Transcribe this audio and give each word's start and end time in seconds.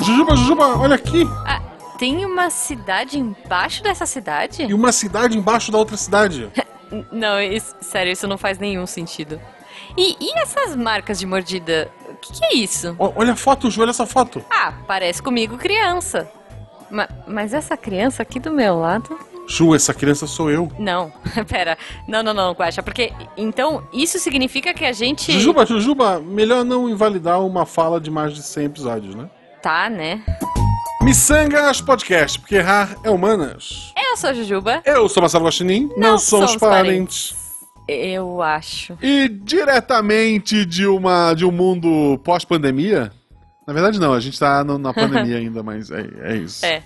Jujuba, 0.00 0.36
Jujuba, 0.36 0.78
olha 0.78 0.94
aqui. 0.94 1.24
Ah, 1.46 1.60
tem 1.98 2.24
uma 2.24 2.50
cidade 2.50 3.18
embaixo 3.18 3.82
dessa 3.82 4.06
cidade? 4.06 4.62
E 4.64 4.74
uma 4.74 4.92
cidade 4.92 5.36
embaixo 5.36 5.72
da 5.72 5.78
outra 5.78 5.96
cidade. 5.96 6.48
Não, 7.10 7.40
isso- 7.40 7.74
sério, 7.80 8.12
isso 8.12 8.28
não 8.28 8.38
faz 8.38 8.60
nenhum 8.60 8.86
sentido. 8.86 9.40
E, 9.96 10.16
e 10.20 10.38
essas 10.38 10.76
marcas 10.76 11.18
de 11.18 11.26
mordida? 11.26 11.90
O 12.08 12.14
que, 12.14 12.32
que 12.32 12.44
é 12.44 12.54
isso? 12.54 12.94
Ó, 12.96 13.12
olha 13.16 13.32
a 13.32 13.36
foto, 13.36 13.68
Ju, 13.68 13.82
olha 13.82 13.90
essa 13.90 14.06
foto. 14.06 14.40
Ah, 14.48 14.72
parece 14.86 15.20
comigo 15.20 15.58
criança. 15.58 16.30
Ma- 16.88 17.08
mas 17.26 17.52
essa 17.52 17.76
criança 17.76 18.22
aqui 18.22 18.38
do 18.38 18.52
meu 18.52 18.78
lado. 18.78 19.18
Ju, 19.48 19.74
essa 19.74 19.94
criança 19.94 20.26
sou 20.26 20.50
eu. 20.50 20.70
Não, 20.78 21.12
pera. 21.48 21.76
Não, 22.08 22.22
não, 22.22 22.34
não, 22.34 22.52
Guaxa. 22.52 22.82
Porque 22.82 23.12
então 23.36 23.86
isso 23.92 24.18
significa 24.18 24.74
que 24.74 24.84
a 24.84 24.92
gente. 24.92 25.32
Jujuba, 25.32 25.64
Jujuba, 25.64 26.20
melhor 26.20 26.64
não 26.64 26.88
invalidar 26.88 27.40
uma 27.44 27.64
fala 27.64 28.00
de 28.00 28.10
mais 28.10 28.34
de 28.34 28.42
100 28.42 28.64
episódios, 28.66 29.14
né? 29.14 29.28
Tá, 29.62 29.88
né? 29.88 30.22
Miçangas 31.02 31.80
Podcast, 31.80 32.38
porque 32.40 32.56
errar 32.56 32.96
é 33.04 33.10
humanas. 33.10 33.92
Eu 33.96 34.16
sou 34.16 34.30
a 34.30 34.32
Jujuba. 34.32 34.82
Eu 34.84 35.08
sou 35.08 35.20
Marcelo 35.20 35.44
Guaxinim, 35.44 35.88
Não 35.96 36.12
nós 36.12 36.22
somos 36.22 36.50
somos 36.50 36.60
parentes. 36.60 37.34
Eu 37.88 38.42
acho. 38.42 38.98
E 39.00 39.28
diretamente 39.28 40.64
de, 40.64 40.86
uma, 40.86 41.34
de 41.34 41.44
um 41.44 41.52
mundo 41.52 42.18
pós-pandemia. 42.24 43.12
Na 43.66 43.72
verdade, 43.72 44.00
não, 44.00 44.12
a 44.12 44.18
gente 44.20 44.38
tá 44.38 44.64
no- 44.64 44.78
na 44.78 44.92
pandemia 44.92 45.36
ainda, 45.38 45.62
mas 45.62 45.90
é, 45.90 46.04
é 46.22 46.36
isso. 46.36 46.66
É. 46.66 46.82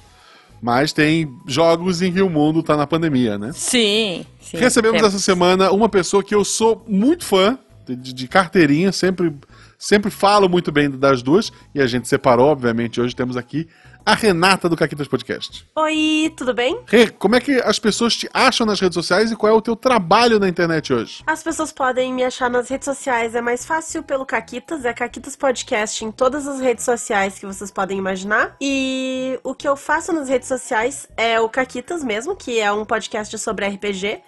Mas 0.60 0.92
tem 0.92 1.32
jogos 1.46 2.02
em 2.02 2.12
que 2.12 2.20
o 2.20 2.28
mundo 2.28 2.62
tá 2.62 2.76
na 2.76 2.86
pandemia, 2.86 3.38
né? 3.38 3.50
Sim, 3.54 4.26
sim. 4.40 4.58
Recebemos 4.58 4.98
temos. 4.98 5.14
essa 5.14 5.22
semana 5.22 5.70
uma 5.70 5.88
pessoa 5.88 6.22
que 6.22 6.34
eu 6.34 6.44
sou 6.44 6.84
muito 6.86 7.24
fã, 7.24 7.58
de, 7.88 8.12
de 8.12 8.28
carteirinha, 8.28 8.92
sempre, 8.92 9.34
sempre 9.78 10.10
falo 10.10 10.48
muito 10.48 10.70
bem 10.70 10.90
das 10.90 11.22
duas, 11.22 11.50
e 11.74 11.80
a 11.80 11.86
gente 11.86 12.06
separou, 12.06 12.48
obviamente, 12.48 13.00
hoje 13.00 13.16
temos 13.16 13.36
aqui 13.36 13.66
a 14.04 14.14
Renata 14.14 14.68
do 14.68 14.76
Caquitas 14.76 15.08
Podcast. 15.08 15.68
Oi, 15.76 16.32
tudo 16.36 16.54
bem? 16.54 16.80
Rê, 16.86 17.08
como 17.08 17.36
é 17.36 17.40
que 17.40 17.60
as 17.60 17.78
pessoas 17.78 18.16
te 18.16 18.28
acham 18.32 18.66
nas 18.66 18.80
redes 18.80 18.94
sociais 18.94 19.30
e 19.30 19.36
qual 19.36 19.52
é 19.52 19.56
o 19.56 19.60
teu 19.60 19.76
trabalho 19.76 20.38
na 20.38 20.48
internet 20.48 20.92
hoje? 20.92 21.22
As 21.26 21.42
pessoas 21.42 21.72
podem 21.72 22.12
me 22.12 22.24
achar 22.24 22.50
nas 22.50 22.68
redes 22.68 22.84
sociais, 22.84 23.34
é 23.34 23.40
mais 23.40 23.64
fácil 23.64 24.02
pelo 24.02 24.26
Caquitas, 24.26 24.84
é 24.84 24.92
Caquitas 24.92 25.36
Podcast 25.36 26.04
em 26.04 26.10
todas 26.10 26.46
as 26.46 26.60
redes 26.60 26.84
sociais 26.84 27.38
que 27.38 27.46
vocês 27.46 27.70
podem 27.70 27.98
imaginar. 27.98 28.56
E 28.60 29.38
o 29.44 29.54
que 29.54 29.68
eu 29.68 29.76
faço 29.76 30.12
nas 30.12 30.28
redes 30.28 30.48
sociais 30.48 31.08
é 31.16 31.40
o 31.40 31.48
Caquitas 31.48 32.02
mesmo, 32.02 32.34
que 32.34 32.58
é 32.58 32.72
um 32.72 32.84
podcast 32.84 33.36
sobre 33.38 33.66
RPG, 33.66 34.22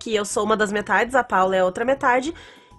que 0.00 0.14
eu 0.14 0.24
sou 0.24 0.44
uma 0.44 0.56
das 0.56 0.70
metades, 0.70 1.14
a 1.14 1.24
Paula 1.24 1.56
é 1.56 1.64
outra 1.64 1.84
metade. 1.84 2.34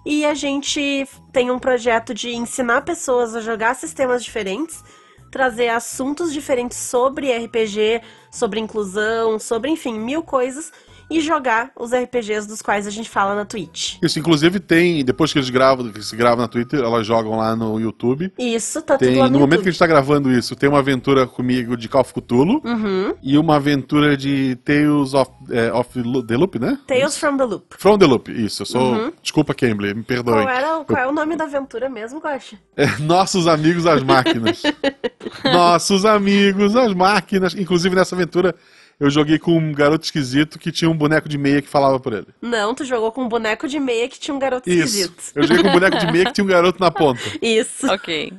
E 0.06 0.24
a 0.24 0.32
gente 0.32 1.06
tem 1.32 1.50
um 1.50 1.58
projeto 1.58 2.14
de 2.14 2.34
ensinar 2.34 2.82
pessoas 2.82 3.34
a 3.34 3.40
jogar 3.40 3.74
sistemas 3.74 4.24
diferentes, 4.24 4.82
trazer 5.30 5.68
assuntos 5.68 6.32
diferentes 6.32 6.78
sobre 6.78 7.36
RPG, 7.36 8.02
sobre 8.30 8.60
inclusão, 8.60 9.38
sobre, 9.38 9.70
enfim, 9.70 9.98
mil 9.98 10.22
coisas, 10.22 10.72
e 11.10 11.20
jogar 11.20 11.70
os 11.76 11.92
RPGs 11.92 12.46
dos 12.46 12.62
quais 12.62 12.86
a 12.86 12.90
gente 12.90 13.08
fala 13.08 13.34
na 13.34 13.44
Twitch. 13.44 13.96
Isso, 14.02 14.18
inclusive, 14.18 14.60
tem, 14.60 15.04
depois 15.04 15.32
que 15.32 15.38
eles 15.38 15.50
gravam, 15.50 15.90
que 15.90 16.02
se 16.02 16.14
gravam 16.14 16.42
na 16.42 16.48
Twitter, 16.48 16.80
elas 16.80 17.06
jogam 17.06 17.36
lá 17.36 17.56
no 17.56 17.80
YouTube. 17.80 18.32
Isso, 18.38 18.82
tá 18.82 18.98
Tem, 18.98 19.08
tudo 19.08 19.18
lá 19.20 19.26
no, 19.26 19.32
no, 19.32 19.38
momento 19.40 19.62
que 19.62 19.68
a 19.68 19.72
gente 19.72 19.78
tá 19.78 19.86
gravando 19.86 20.30
isso, 20.30 20.54
tem 20.54 20.68
uma 20.68 20.78
aventura 20.78 21.26
comigo 21.26 21.76
de 21.76 21.88
Call 21.88 22.02
of 22.02 22.12
Cthulhu 22.12 22.60
Uhum. 22.64 23.14
e 23.22 23.38
uma 23.38 23.56
aventura 23.56 24.16
de 24.16 24.56
Tales 24.64 25.14
of, 25.14 25.30
é, 25.50 25.72
of 25.72 25.90
the 26.26 26.36
Loop, 26.36 26.58
né? 26.58 26.78
Tales 26.86 27.16
from 27.16 27.36
the 27.36 27.44
Loop. 27.44 27.66
From 27.78 27.98
the 27.98 28.06
Loop, 28.06 28.30
isso. 28.30 28.62
Eu 28.62 28.66
sou. 28.66 28.92
Uhum. 28.92 29.12
Desculpa, 29.22 29.54
Cambly, 29.54 29.94
me 29.94 30.02
perdoe. 30.02 30.34
Qual, 30.34 30.48
era, 30.48 30.84
qual 30.84 31.00
é 31.00 31.06
o 31.06 31.12
nome 31.12 31.36
da 31.36 31.44
aventura 31.44 31.88
mesmo, 31.88 32.20
Gosta? 32.20 32.56
É, 32.76 32.86
Nossos 32.98 33.46
amigos 33.46 33.86
as 33.86 34.02
máquinas. 34.02 34.62
Nossos 35.44 36.04
amigos 36.04 36.76
as 36.76 36.92
máquinas. 36.94 37.54
Inclusive 37.54 37.94
nessa 37.94 38.14
aventura 38.14 38.54
eu 39.00 39.10
joguei 39.10 39.38
com 39.38 39.56
um 39.56 39.72
garoto 39.72 40.04
esquisito 40.04 40.58
que 40.58 40.72
tinha 40.72 40.90
um 40.90 40.96
boneco 40.96 41.28
de 41.28 41.38
meia 41.38 41.62
que 41.62 41.68
falava 41.68 42.00
por 42.00 42.12
ele. 42.12 42.26
Não, 42.42 42.74
tu 42.74 42.84
jogou 42.84 43.12
com 43.12 43.22
um 43.22 43.28
boneco 43.28 43.68
de 43.68 43.78
meia 43.78 44.08
que 44.08 44.18
tinha 44.18 44.34
um 44.34 44.38
garoto 44.38 44.68
Isso. 44.68 44.98
esquisito. 44.98 45.22
Eu 45.34 45.42
joguei 45.44 45.62
com 45.62 45.68
um 45.68 45.72
boneco 45.72 45.98
de 45.98 46.12
meia 46.12 46.24
que 46.26 46.32
tinha 46.32 46.44
um 46.44 46.48
garoto 46.48 46.80
na 46.80 46.90
ponta. 46.90 47.20
Isso. 47.40 47.86
Ok. 47.90 48.32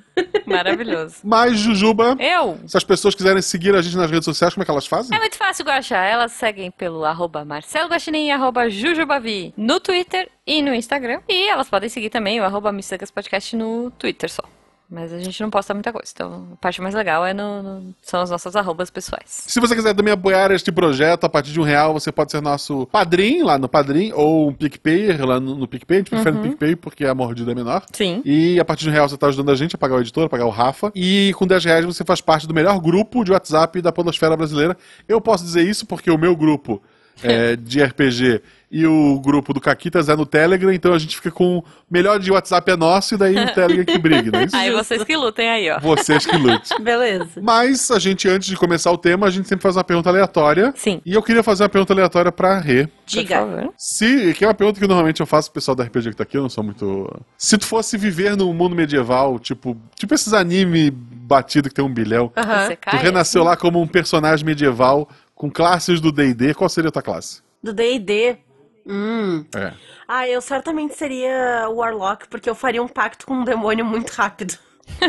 Maravilhoso. 0.46 1.16
Mas, 1.24 1.58
Jujuba, 1.58 2.18
Eu? 2.20 2.60
se 2.68 2.76
as 2.76 2.84
pessoas 2.84 3.16
quiserem 3.16 3.42
seguir 3.42 3.74
a 3.76 3.82
gente 3.82 3.96
nas 3.96 4.12
redes 4.12 4.26
sociais, 4.26 4.54
como 4.54 4.64
é 4.64 4.66
que 4.66 4.72
elas 4.72 4.86
fazem? 4.88 5.16
É 5.16 5.20
muito 5.20 5.38
fácil, 5.38 5.64
Guaxa. 5.66 5.96
Elas 5.98 6.34
seguem 6.34 6.72
pelo 6.72 7.06
arroba 7.06 7.46
Marcelo 7.46 7.90
Guaxinim 7.90 8.28
e 8.28 8.32
arroba 8.32 8.70
Jujubavi 8.70 9.54
no 9.56 9.80
Twitter 9.80 10.30
e 10.46 10.62
no 10.62 10.74
Instagram. 10.74 11.22
E 11.28 11.48
elas 11.50 11.70
podem 11.70 11.88
seguir 11.90 12.10
também 12.10 12.40
o 12.40 12.44
arroba 12.44 12.72
Missangas 12.72 13.12
Podcast 13.12 13.56
no 13.56 13.92
Twitter 13.92 14.30
só. 14.30 14.44
Mas 14.92 15.14
a 15.14 15.20
gente 15.20 15.40
não 15.42 15.52
posta 15.52 15.72
muita 15.74 15.94
coisa. 15.94 16.12
Então, 16.12 16.48
a 16.54 16.56
parte 16.56 16.82
mais 16.82 16.96
legal 16.96 17.24
é 17.24 17.32
no, 17.32 17.62
no- 17.62 17.96
são 18.02 18.22
as 18.22 18.30
nossas 18.32 18.56
arrobas 18.56 18.90
pessoais. 18.90 19.44
Se 19.48 19.60
você 19.60 19.76
quiser 19.76 19.94
também 19.94 20.12
apoiar 20.12 20.50
este 20.50 20.72
projeto, 20.72 21.26
a 21.26 21.30
partir 21.30 21.52
de 21.52 21.60
um 21.60 21.64
real, 21.64 21.94
você 21.94 22.12
pode 22.12 22.32
ser 22.32 22.42
nosso 22.42 22.88
padrinho 22.88 23.46
lá 23.46 23.60
no 23.60 23.70
Padrim, 23.70 24.12
ou 24.14 24.50
um 24.50 24.54
PicPayer 24.54 25.24
lá 25.24 25.40
no, 25.40 25.54
no 25.54 25.68
PicPay. 25.68 25.98
A 25.98 26.00
gente 26.00 26.10
prefere 26.10 26.36
Uhum. 26.36 26.42
no 26.44 26.50
PicPay 26.50 26.76
porque 26.76 27.06
a 27.06 27.14
mordida 27.14 27.52
é 27.52 27.56
menor. 27.56 27.84
Sim. 27.94 28.24
E 28.26 28.60
a 28.60 28.66
partir 28.66 28.84
de 28.86 28.90
um 28.90 28.94
real 28.94 29.08
você 29.08 29.14
está 29.14 29.28
ajudando 29.28 29.52
a 29.52 29.56
gente 29.56 29.76
a 29.76 29.78
pagar 29.78 29.96
o 29.98 30.00
editor, 30.02 30.26
a 30.26 30.30
pagar 30.30 30.46
o 30.46 30.50
Rafa. 30.50 30.92
E 30.96 31.34
com 31.38 31.46
10 31.46 31.66
reais 31.66 31.86
você 31.86 32.04
faz 32.04 32.20
parte 32.20 32.48
do 32.48 32.54
melhor 32.54 32.80
grupo 32.80 33.24
de 33.24 33.32
WhatsApp 33.32 33.80
da 33.84 33.92
Podosfera 33.92 34.36
Brasileira. 34.36 34.76
Eu 35.08 35.22
posso 35.22 35.44
dizer 35.44 35.62
isso 35.62 35.86
porque 35.86 36.10
o 36.10 36.18
meu 36.18 36.36
grupo 36.36 36.82
é, 37.24 37.56
de 37.56 37.84
RPG 37.84 38.42
e 38.72 38.86
o 38.86 39.20
grupo 39.20 39.52
do 39.52 39.60
Caquitas 39.60 40.10
é 40.10 40.16
no 40.16 40.26
Telegram, 40.26 40.72
então 40.72 40.94
a 40.94 41.00
gente 41.00 41.16
fica 41.16 41.32
com 41.32 41.58
o 41.58 41.64
melhor 41.90 42.20
de 42.20 42.32
WhatsApp 42.32 42.70
é 42.70 42.78
nosso 42.78 43.16
e 43.16 43.18
daí 43.18 43.36
o 43.36 43.54
Telegram 43.54 43.84
que 43.84 43.98
briga, 43.98 44.32
não 44.32 44.40
é 44.40 44.46
isso? 44.46 44.56
Aí 44.56 44.72
vocês 44.72 45.04
que 45.04 45.18
lutem 45.18 45.50
aí, 45.50 45.72
ó. 45.72 45.80
Vocês 45.80 46.26
que 46.26 46.38
lutem. 46.38 46.80
Beleza. 46.80 47.42
Mas 47.42 47.90
a 47.90 47.98
gente, 47.98 48.28
antes 48.28 48.48
de 48.48 48.56
começar 48.56 48.92
o 48.92 48.98
tema, 48.98 49.26
a 49.26 49.32
gente 49.32 49.48
sempre 49.48 49.64
faz 49.64 49.76
uma 49.76 49.84
pergunta 49.84 50.10
aleatória. 50.10 50.72
Sim. 50.76 51.02
E 51.04 51.14
eu 51.14 51.24
queria 51.24 51.42
fazer 51.42 51.64
uma 51.64 51.70
pergunta 51.70 51.94
aleatória 51.94 52.32
pra 52.32 52.60
Rê. 52.60 52.88
Diga. 53.08 53.72
Se, 53.76 54.34
que 54.36 54.44
é 54.44 54.48
uma 54.48 54.54
pergunta 54.54 54.80
que 54.80 54.88
normalmente 54.88 55.20
eu 55.20 55.26
faço 55.26 55.50
pro 55.50 55.56
pessoal 55.56 55.74
da 55.74 55.84
RPG 55.84 56.12
que 56.12 56.16
tá 56.18 56.24
aqui, 56.24 56.38
eu 56.38 56.44
não 56.44 56.50
sou 56.50 56.64
muito. 56.64 57.10
Se 57.38 57.58
tu 57.58 57.66
fosse 57.66 57.98
viver 57.98 58.38
num 58.38 58.54
mundo 58.54 58.76
medieval, 58.76 59.40
tipo, 59.40 59.76
tipo 59.96 60.14
esses 60.14 60.32
anime 60.32 60.92
batido 60.92 61.70
que 61.70 61.76
tem 61.76 61.84
um 61.84 61.94
bilhão, 61.94 62.32
Aham. 62.38 62.68
Você 62.68 62.76
tu 62.76 62.98
renasceu 62.98 63.44
lá 63.44 63.58
como 63.58 63.82
um 63.82 63.88
personagem 63.88 64.46
medieval 64.46 65.10
com 65.40 65.50
classes 65.50 66.02
do 66.02 66.12
D&D, 66.12 66.54
qual 66.54 66.70
seria 66.70 66.90
a 66.90 66.92
tua 66.92 67.02
classe? 67.02 67.42
Do 67.64 67.72
D&D. 67.72 68.38
Hum. 68.86 69.46
É. 69.56 69.72
Ah, 70.06 70.28
eu 70.28 70.42
certamente 70.42 70.96
seria 70.96 71.66
o 71.70 71.76
Warlock, 71.76 72.28
porque 72.28 72.50
eu 72.50 72.56
faria 72.56 72.84
um 72.84 72.90
pacto 72.90 73.26
com 73.26 73.36
um 73.36 73.46
demônio 73.46 73.86
muito 73.86 74.10
rápido. 74.10 74.58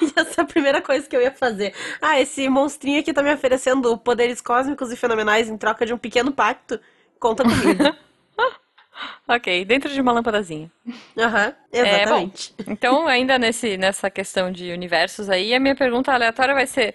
e 0.00 0.12
essa 0.14 0.40
é 0.40 0.44
a 0.44 0.46
primeira 0.46 0.80
coisa 0.80 1.08
que 1.08 1.16
eu 1.16 1.20
ia 1.20 1.32
fazer. 1.32 1.74
Ah, 2.00 2.20
esse 2.20 2.48
monstrinho 2.48 3.00
aqui 3.00 3.12
tá 3.12 3.24
me 3.24 3.34
oferecendo 3.34 3.98
poderes 3.98 4.40
cósmicos 4.40 4.92
e 4.92 4.96
fenomenais 4.96 5.48
em 5.48 5.58
troca 5.58 5.84
de 5.84 5.92
um 5.92 5.98
pequeno 5.98 6.30
pacto. 6.30 6.78
Conta 7.18 7.42
comigo. 7.42 7.82
Ok, 9.28 9.64
dentro 9.66 9.92
de 9.92 10.00
uma 10.00 10.12
lâmpadazinha. 10.12 10.70
Aham, 11.18 11.52
É, 11.72 11.82
bom, 11.82 11.86
exatamente. 11.86 12.54
então, 12.66 13.06
ainda 13.06 13.38
nesse, 13.38 13.76
nessa 13.76 14.08
questão 14.08 14.50
de 14.50 14.72
universos 14.72 15.28
aí, 15.28 15.52
a 15.52 15.60
minha 15.60 15.74
pergunta 15.74 16.12
aleatória 16.12 16.54
vai 16.54 16.66
ser: 16.66 16.94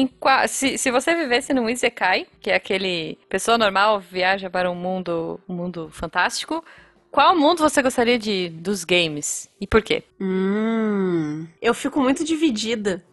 em 0.00 0.10
se, 0.48 0.76
se 0.76 0.90
você 0.90 1.14
vivesse 1.14 1.54
num 1.54 1.70
Isekai, 1.70 2.26
que 2.40 2.50
é 2.50 2.56
aquele 2.56 3.16
pessoa 3.28 3.56
normal 3.56 4.00
viaja 4.00 4.50
para 4.50 4.70
um 4.70 4.74
mundo, 4.74 5.40
um 5.48 5.54
mundo 5.54 5.88
fantástico, 5.92 6.64
qual 7.12 7.36
mundo 7.36 7.58
você 7.58 7.80
gostaria 7.80 8.18
de 8.18 8.48
dos 8.48 8.82
games? 8.84 9.48
E 9.60 9.68
por 9.68 9.82
quê? 9.82 10.02
Hum, 10.20 11.46
eu 11.62 11.72
fico 11.72 12.00
muito 12.00 12.24
dividida. 12.24 13.04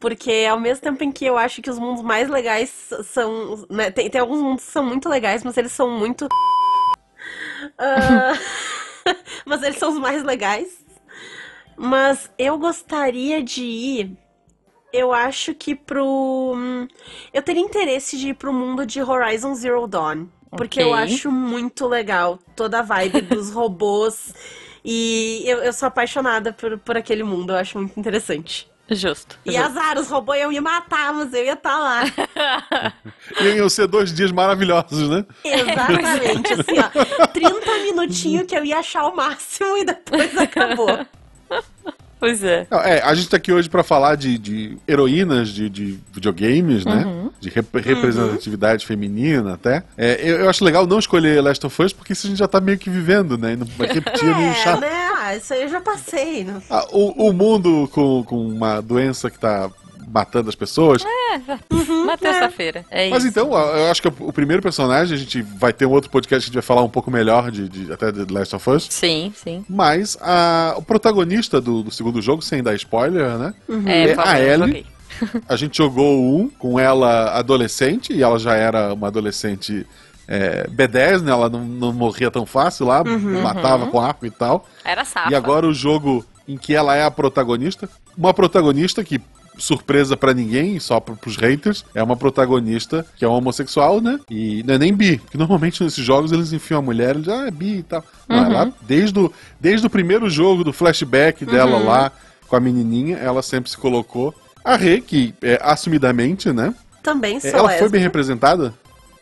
Porque 0.00 0.46
ao 0.50 0.58
mesmo 0.58 0.82
tempo 0.82 1.04
em 1.04 1.12
que 1.12 1.26
eu 1.26 1.36
acho 1.36 1.60
que 1.60 1.70
os 1.70 1.78
mundos 1.78 2.02
mais 2.02 2.28
legais 2.28 2.90
são. 3.04 3.66
né, 3.68 3.90
tem, 3.90 4.08
tem 4.08 4.20
alguns 4.20 4.40
mundos 4.40 4.64
que 4.64 4.72
são 4.72 4.84
muito 4.84 5.08
legais, 5.08 5.44
mas 5.44 5.56
eles 5.56 5.72
são 5.72 5.90
muito. 5.90 6.28
Ah, 7.78 8.32
mas 9.46 9.62
eles 9.62 9.78
são 9.78 9.92
os 9.92 9.98
mais 9.98 10.24
legais. 10.24 10.84
Mas 11.76 12.28
eu 12.36 12.58
gostaria 12.58 13.40
de 13.40 13.62
ir. 13.62 14.16
Eu 14.92 15.12
acho 15.12 15.54
que 15.54 15.74
pro. 15.74 16.52
hum, 16.54 16.86
Eu 17.32 17.42
teria 17.42 17.62
interesse 17.62 18.18
de 18.18 18.28
ir 18.30 18.34
pro 18.34 18.52
mundo 18.52 18.84
de 18.84 19.02
Horizon 19.02 19.54
Zero 19.54 19.86
Dawn. 19.86 20.26
Porque 20.54 20.82
eu 20.82 20.90
Ok. 20.90 21.02
acho 21.04 21.30
muito 21.30 21.86
legal 21.88 22.38
toda 22.54 22.80
a 22.80 22.82
vibe 22.82 23.22
dos 23.22 23.50
robôs. 23.54 24.34
E 24.84 25.42
eu, 25.46 25.58
eu 25.58 25.72
sou 25.72 25.86
apaixonada 25.86 26.52
por, 26.52 26.76
por 26.78 26.96
aquele 26.96 27.22
mundo, 27.22 27.52
eu 27.52 27.56
acho 27.56 27.78
muito 27.78 27.98
interessante. 27.98 28.68
Justo. 28.90 29.38
E 29.46 29.52
justo. 29.52 29.64
azar, 29.64 29.96
os 29.96 30.10
robôs 30.10 30.38
iam 30.40 30.50
me 30.50 30.60
matar, 30.60 31.14
mas 31.14 31.32
eu 31.32 31.44
ia 31.44 31.52
estar 31.54 31.78
lá. 31.78 32.02
Iam 33.40 33.68
ser 33.70 33.86
dois 33.86 34.12
dias 34.12 34.30
maravilhosos, 34.32 35.08
né? 35.08 35.24
Exatamente, 35.44 36.52
assim, 36.52 36.74
ó. 36.78 37.26
30 37.32 37.78
minutinhos 37.84 38.44
que 38.46 38.54
eu 38.54 38.64
ia 38.64 38.80
achar 38.80 39.06
o 39.06 39.16
máximo 39.16 39.78
e 39.78 39.84
depois 39.84 40.36
acabou. 40.36 41.06
Pois 42.22 42.44
é. 42.44 42.68
É, 42.70 43.00
a 43.02 43.12
gente 43.16 43.28
tá 43.28 43.36
aqui 43.36 43.52
hoje 43.52 43.68
pra 43.68 43.82
falar 43.82 44.14
de, 44.14 44.38
de 44.38 44.78
heroínas 44.86 45.48
de, 45.48 45.68
de 45.68 45.98
videogames, 46.12 46.84
né? 46.84 47.04
De 47.40 47.50
rep- 47.50 47.74
representatividade 47.80 48.86
feminina 48.86 49.54
até. 49.54 49.82
É, 49.98 50.20
eu, 50.22 50.36
eu 50.36 50.48
acho 50.48 50.64
legal 50.64 50.86
não 50.86 51.00
escolher 51.00 51.42
Last 51.42 51.66
of 51.66 51.82
Us, 51.82 51.92
porque 51.92 52.12
isso 52.12 52.28
a 52.28 52.30
gente 52.30 52.38
já 52.38 52.46
tá 52.46 52.60
meio 52.60 52.78
que 52.78 52.88
vivendo, 52.88 53.36
né? 53.36 53.54
E 53.54 53.56
não 53.56 53.66
vai 53.76 53.88
repetir 53.88 54.28
é 54.30 54.34
meio 54.36 54.54
chato. 54.54 54.80
né? 54.82 54.88
Ah, 55.16 55.34
isso 55.36 55.52
aí 55.52 55.62
eu 55.62 55.68
já 55.68 55.80
passei. 55.80 56.44
Não... 56.44 56.62
Ah, 56.70 56.86
o, 56.92 57.28
o 57.28 57.32
mundo 57.32 57.90
com, 57.92 58.22
com 58.22 58.36
uma 58.46 58.80
doença 58.80 59.28
que 59.28 59.38
tá 59.40 59.68
matando 60.08 60.48
as 60.48 60.54
pessoas. 60.54 61.04
Uma 61.88 62.16
terça-feira. 62.18 62.84
É 62.90 63.08
Mas 63.08 63.24
isso. 63.24 63.28
então, 63.30 63.52
eu 63.52 63.90
acho 63.90 64.02
que 64.02 64.08
o 64.08 64.32
primeiro 64.32 64.62
personagem, 64.62 65.14
a 65.14 65.18
gente 65.18 65.42
vai 65.42 65.72
ter 65.72 65.86
um 65.86 65.90
outro 65.90 66.10
podcast 66.10 66.44
que 66.44 66.44
a 66.44 66.50
gente 66.52 66.54
vai 66.54 66.66
falar 66.66 66.82
um 66.82 66.88
pouco 66.88 67.10
melhor 67.10 67.50
de, 67.50 67.68
de- 67.68 67.92
até 67.92 68.10
de 68.12 68.24
The 68.26 68.32
Last 68.32 68.56
of 68.56 68.70
Us. 68.70 68.86
Sim, 68.90 69.32
sim. 69.34 69.64
Mas 69.68 70.16
a, 70.20 70.74
o 70.76 70.82
protagonista 70.82 71.60
do, 71.60 71.82
do 71.82 71.90
segundo 71.90 72.20
jogo, 72.20 72.42
sem 72.42 72.62
dar 72.62 72.74
spoiler, 72.74 73.38
né? 73.38 73.54
É, 73.86 74.02
É 74.10 74.14
favor, 74.14 74.30
a 74.30 74.40
Ellie. 74.40 74.86
A 75.48 75.56
gente 75.56 75.76
jogou 75.78 76.20
um 76.40 76.48
com 76.48 76.80
ela 76.80 77.32
adolescente, 77.38 78.12
e 78.12 78.22
ela 78.22 78.38
já 78.38 78.54
era 78.54 78.92
uma 78.94 79.08
adolescente 79.08 79.86
é, 80.26 80.66
B10, 80.68 81.20
né? 81.22 81.30
Ela 81.30 81.48
não, 81.48 81.64
não 81.64 81.92
morria 81.92 82.30
tão 82.30 82.44
fácil 82.46 82.86
lá, 82.86 83.04
matava 83.04 83.86
com 83.86 84.00
arco 84.00 84.26
e 84.26 84.30
tal. 84.30 84.66
Era 84.84 85.04
safa. 85.04 85.30
E 85.30 85.34
agora 85.34 85.66
o 85.66 85.72
jogo 85.74 86.24
em 86.48 86.56
que 86.56 86.74
ela 86.74 86.96
é 86.96 87.04
a 87.04 87.10
protagonista. 87.10 87.88
Uma 88.16 88.34
protagonista 88.34 89.04
que, 89.04 89.20
surpresa 89.58 90.16
pra 90.16 90.34
ninguém, 90.34 90.78
só 90.80 91.00
pro, 91.00 91.16
pros 91.16 91.36
haters, 91.36 91.84
é 91.94 92.02
uma 92.02 92.16
protagonista 92.16 93.04
que 93.16 93.24
é 93.24 93.28
homossexual, 93.28 94.00
né? 94.00 94.18
E 94.30 94.62
não 94.64 94.74
é 94.74 94.78
nem 94.78 94.94
bi. 94.94 95.18
Porque 95.18 95.38
normalmente 95.38 95.82
nesses 95.82 96.04
jogos 96.04 96.32
eles 96.32 96.52
enfiam 96.52 96.78
a 96.78 96.82
mulher 96.82 97.16
e 97.16 97.20
dizem, 97.20 97.34
ah, 97.34 97.46
é 97.46 97.50
bi 97.50 97.78
e 97.78 97.82
tal. 97.82 98.04
Não, 98.28 98.44
ela, 98.44 98.72
desde 98.82 99.18
o, 99.18 99.32
desde 99.60 99.86
o 99.86 99.90
primeiro 99.90 100.28
jogo 100.28 100.64
do 100.64 100.72
flashback 100.72 101.44
dela 101.44 101.78
lá 101.78 102.12
com 102.48 102.56
a 102.56 102.60
menininha, 102.60 103.16
ela 103.16 103.42
sempre 103.42 103.70
se 103.70 103.76
colocou. 103.76 104.34
A 104.64 104.76
Rê, 104.76 105.00
que 105.00 105.34
é 105.42 105.58
assumidamente, 105.62 106.52
né? 106.52 106.74
Também 107.02 107.40
sou 107.40 107.50
ela 107.50 107.68
foi 107.70 107.88
bem 107.88 108.00
representada? 108.00 108.72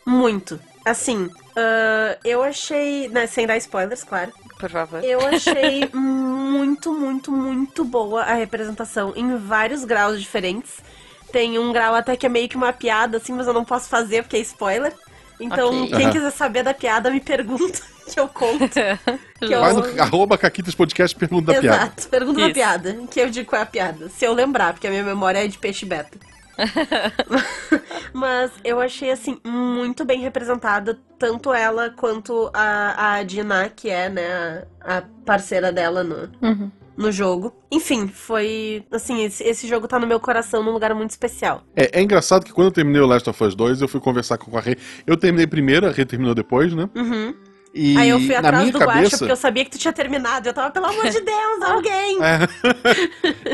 Muito. 0.05 0.59
Assim, 0.85 1.29
ah, 1.55 2.17
eu 2.23 2.41
achei. 2.43 3.07
Né, 3.09 3.27
sem 3.27 3.45
dar 3.47 3.57
spoilers, 3.57 4.03
claro. 4.03 4.31
Por 4.59 4.69
favor. 4.69 5.03
Eu 5.03 5.19
achei 5.27 5.89
muito, 5.93 6.93
muito, 6.93 7.31
muito 7.31 7.83
boa 7.83 8.23
a 8.23 8.33
representação 8.33 9.13
em 9.15 9.37
vários 9.37 9.83
graus 9.85 10.19
diferentes. 10.21 10.71
Tem 11.31 11.57
um 11.57 11.71
grau 11.71 11.95
até 11.95 12.15
que 12.17 12.25
é 12.25 12.29
meio 12.29 12.49
que 12.49 12.57
uma 12.57 12.73
piada, 12.73 13.17
assim, 13.17 13.31
mas 13.33 13.47
eu 13.47 13.53
não 13.53 13.63
posso 13.63 13.87
fazer 13.89 14.23
porque 14.23 14.37
é 14.37 14.41
spoiler. 14.41 14.93
Então, 15.39 15.69
Ok. 15.85 15.95
quem 15.95 16.03
Aham. 16.05 16.11
quiser 16.11 16.31
saber 16.31 16.61
da 16.63 16.73
piada, 16.73 17.09
me 17.09 17.19
pergunta 17.19 17.79
que 18.11 18.19
eu 18.19 18.27
conto. 18.27 18.69
Que 19.41 19.51
eu- 19.55 19.59
Vai 19.61 19.73
no 19.73 19.99
arroba 19.99 20.37
Caquitas 20.37 20.75
Podcast 20.75 21.15
pergunta 21.17 21.51
da 21.51 21.59
piada. 21.59 21.77
Exato, 21.77 22.09
pergunta 22.09 22.39
da 22.41 22.45
Isso. 22.45 22.53
piada, 22.53 22.93
que 23.09 23.19
eu 23.19 23.27
digo 23.31 23.49
qual 23.49 23.59
é 23.59 23.63
a 23.63 23.65
piada. 23.65 24.07
Se 24.09 24.23
eu 24.23 24.33
lembrar, 24.33 24.73
porque 24.73 24.85
a 24.85 24.91
minha 24.91 25.01
memória 25.03 25.43
é 25.43 25.47
de 25.47 25.57
peixe 25.57 25.83
beta. 25.83 26.15
Mas 28.13 28.51
eu 28.63 28.79
achei, 28.79 29.11
assim, 29.11 29.37
muito 29.45 30.03
bem 30.05 30.19
representada, 30.21 30.99
tanto 31.17 31.53
ela 31.53 31.89
quanto 31.89 32.49
a, 32.53 33.15
a 33.17 33.23
Dina, 33.23 33.69
que 33.69 33.89
é, 33.89 34.09
né, 34.09 34.65
a, 34.81 34.97
a 34.97 35.01
parceira 35.25 35.71
dela 35.71 36.03
no, 36.03 36.29
Uhum. 36.41 36.71
no 36.97 37.11
jogo. 37.11 37.53
Enfim, 37.71 38.07
foi. 38.07 38.83
Assim, 38.91 39.23
esse, 39.23 39.43
esse 39.43 39.67
jogo 39.67 39.87
tá 39.87 39.97
no 39.99 40.07
meu 40.07 40.19
coração 40.19 40.63
num 40.63 40.71
lugar 40.71 40.93
muito 40.93 41.11
especial. 41.11 41.63
É, 41.75 41.99
é 41.99 42.01
engraçado 42.01 42.43
que 42.45 42.51
quando 42.51 42.67
eu 42.67 42.71
terminei 42.73 43.01
o 43.01 43.07
Last 43.07 43.29
of 43.29 43.43
Us 43.43 43.55
2, 43.55 43.81
eu 43.81 43.87
fui 43.87 43.99
conversar 44.01 44.37
com 44.37 44.55
a 44.57 44.61
Rê. 44.61 44.77
Eu 45.07 45.15
terminei 45.17 45.47
primeiro, 45.47 45.87
a 45.87 45.91
Rê 45.91 46.05
terminou 46.05 46.35
depois, 46.35 46.73
né? 46.73 46.89
Uhum. 46.95 47.33
E 47.73 47.97
Aí 47.97 48.09
eu 48.09 48.19
fui 48.19 48.33
na 48.33 48.39
atrás 48.39 48.59
minha 48.59 48.73
do 48.73 48.79
Guaxa 48.79 48.93
cabeça. 48.95 49.17
porque 49.19 49.31
eu 49.31 49.35
sabia 49.37 49.63
que 49.63 49.71
tu 49.71 49.77
tinha 49.77 49.93
terminado. 49.93 50.49
Eu 50.49 50.53
tava, 50.53 50.71
pelo 50.71 50.87
amor 50.87 51.05
de 51.07 51.21
Deus, 51.21 51.61
alguém! 51.63 52.17
É. 52.21 52.39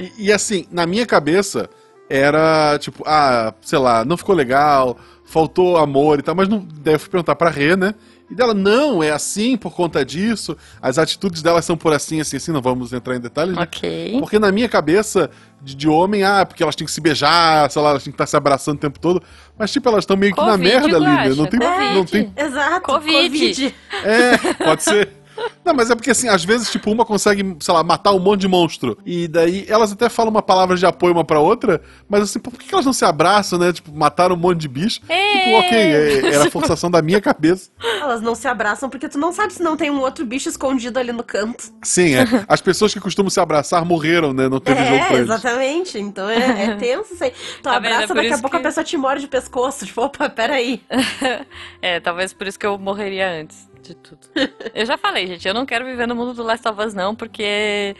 e, 0.17 0.25
e 0.25 0.31
assim, 0.33 0.65
na 0.71 0.87
minha 0.87 1.05
cabeça, 1.05 1.69
era 2.09 2.77
tipo, 2.79 3.03
ah, 3.05 3.53
sei 3.61 3.79
lá, 3.79 4.05
não 4.05 4.17
ficou 4.17 4.35
legal, 4.35 4.97
faltou 5.25 5.77
amor 5.77 6.19
e 6.19 6.21
tal, 6.21 6.35
mas 6.35 6.47
não. 6.47 6.65
Daí 6.81 6.95
eu 6.95 6.99
fui 6.99 7.09
perguntar 7.09 7.35
pra 7.35 7.49
Rê, 7.49 7.75
né? 7.75 7.93
E 8.29 8.35
dela, 8.35 8.53
não, 8.53 9.01
é 9.01 9.09
assim 9.09 9.55
por 9.55 9.73
conta 9.73 10.03
disso, 10.03 10.57
as 10.81 10.97
atitudes 10.97 11.41
delas 11.41 11.63
são 11.63 11.77
por 11.77 11.93
assim, 11.93 12.19
assim, 12.19 12.35
assim, 12.35 12.51
não 12.51 12.61
vamos 12.61 12.91
entrar 12.91 13.15
em 13.15 13.21
detalhes, 13.21 13.55
né? 13.55 13.61
Ok. 13.61 14.17
Porque 14.19 14.37
na 14.37 14.51
minha 14.51 14.67
cabeça, 14.67 15.29
de, 15.61 15.73
de 15.73 15.87
homem, 15.87 16.23
ah, 16.23 16.45
porque 16.45 16.61
elas 16.61 16.75
têm 16.75 16.85
que 16.85 16.91
se 16.91 16.99
beijar, 16.99 17.71
sei 17.71 17.81
lá, 17.81 17.91
elas 17.91 18.03
têm 18.03 18.11
que 18.11 18.15
estar 18.15 18.27
se 18.27 18.35
abraçando 18.35 18.75
o 18.75 18.79
tempo 18.81 18.99
todo. 18.99 19.23
Mas, 19.57 19.71
tipo, 19.71 19.87
elas 19.87 20.03
estão 20.03 20.17
meio 20.17 20.35
que 20.35 20.41
na 20.41 20.51
Covid, 20.51 20.69
merda 20.69 20.97
ali, 20.97 21.05
né? 21.05 21.35
Não 21.35 21.45
tem, 21.45 21.59
Covid. 21.59 21.93
não 21.95 22.05
tem. 22.05 22.33
Exato, 22.35 22.81
Covid. 22.81 23.75
É, 24.03 24.53
pode 24.65 24.83
ser. 24.83 25.09
Não, 25.63 25.73
mas 25.73 25.89
é 25.89 25.95
porque 25.95 26.11
assim, 26.11 26.27
às 26.29 26.43
vezes, 26.43 26.71
tipo, 26.71 26.89
uma 26.91 27.05
consegue, 27.05 27.55
sei 27.59 27.73
lá, 27.73 27.83
matar 27.83 28.11
um 28.13 28.19
monte 28.19 28.41
de 28.41 28.47
monstro. 28.47 28.97
E 29.05 29.27
daí 29.27 29.65
elas 29.67 29.91
até 29.91 30.09
falam 30.09 30.31
uma 30.31 30.41
palavra 30.41 30.75
de 30.77 30.85
apoio 30.85 31.13
uma 31.13 31.23
pra 31.25 31.39
outra, 31.39 31.81
mas 32.09 32.23
assim, 32.23 32.39
por 32.39 32.53
que 32.53 32.73
elas 32.73 32.85
não 32.85 32.93
se 32.93 33.03
abraçam, 33.05 33.59
né? 33.59 33.71
Tipo, 33.73 33.91
mataram 33.91 34.35
um 34.35 34.39
monte 34.39 34.59
de 34.59 34.67
bicho. 34.67 35.01
É. 35.09 35.37
Tipo, 35.37 35.57
ok, 35.59 35.77
é- 35.77 36.33
era 36.35 36.47
a 36.47 36.51
forçação 36.51 36.89
da 36.89 37.01
minha 37.01 37.19
cabeça. 37.21 37.69
Elas 38.01 38.21
não 38.21 38.33
se 38.35 38.47
abraçam 38.47 38.89
porque 38.89 39.09
tu 39.09 39.17
não 39.17 39.31
sabe 39.31 39.53
se 39.53 39.61
não 39.61 39.75
tem 39.75 39.89
um 39.91 39.99
outro 39.99 40.25
bicho 40.25 40.47
escondido 40.49 40.97
ali 40.99 41.11
no 41.11 41.23
canto. 41.23 41.65
Sim, 41.83 42.15
é. 42.15 42.25
As 42.47 42.61
pessoas 42.61 42.93
que 42.93 42.99
costumam 42.99 43.29
se 43.29 43.39
abraçar 43.39 43.83
morreram, 43.85 44.33
né? 44.33 44.47
Não 44.49 44.59
teve 44.59 44.83
jogo 44.85 44.97
pra 45.05 45.07
É, 45.09 45.13
eles. 45.19 45.29
exatamente. 45.29 45.99
Então 45.99 46.29
é, 46.29 46.63
é 46.65 46.75
tenso 46.77 47.13
isso 47.13 47.23
aí. 47.23 47.31
Tu 47.31 47.61
Tá? 47.63 47.73
É 47.73 47.75
abraça, 47.77 48.13
daqui 48.13 48.27
a 48.33 48.37
pouco 48.37 48.49
que- 48.51 48.57
a 48.57 48.59
pessoa 48.61 48.83
te 48.83 48.95
morde 48.97 49.25
o 49.25 49.29
pescoço. 49.29 49.85
Tipo, 49.85 50.01
opa, 50.03 50.29
peraí. 50.29 50.81
é, 51.81 51.99
talvez 51.99 52.33
por 52.33 52.47
isso 52.47 52.57
que 52.57 52.65
eu 52.65 52.77
morreria 52.77 53.29
antes 53.41 53.66
de 53.81 53.95
tudo. 53.95 54.27
Eu 54.73 54.85
já 54.85 54.97
falei, 54.97 55.27
gente, 55.27 55.47
eu 55.47 55.53
não 55.53 55.65
quero 55.65 55.85
viver 55.85 56.07
no 56.07 56.15
mundo 56.15 56.33
do 56.33 56.43
Last 56.43 56.67
of 56.67 56.81
Us, 56.81 56.93
não, 56.93 57.15
porque 57.15 57.95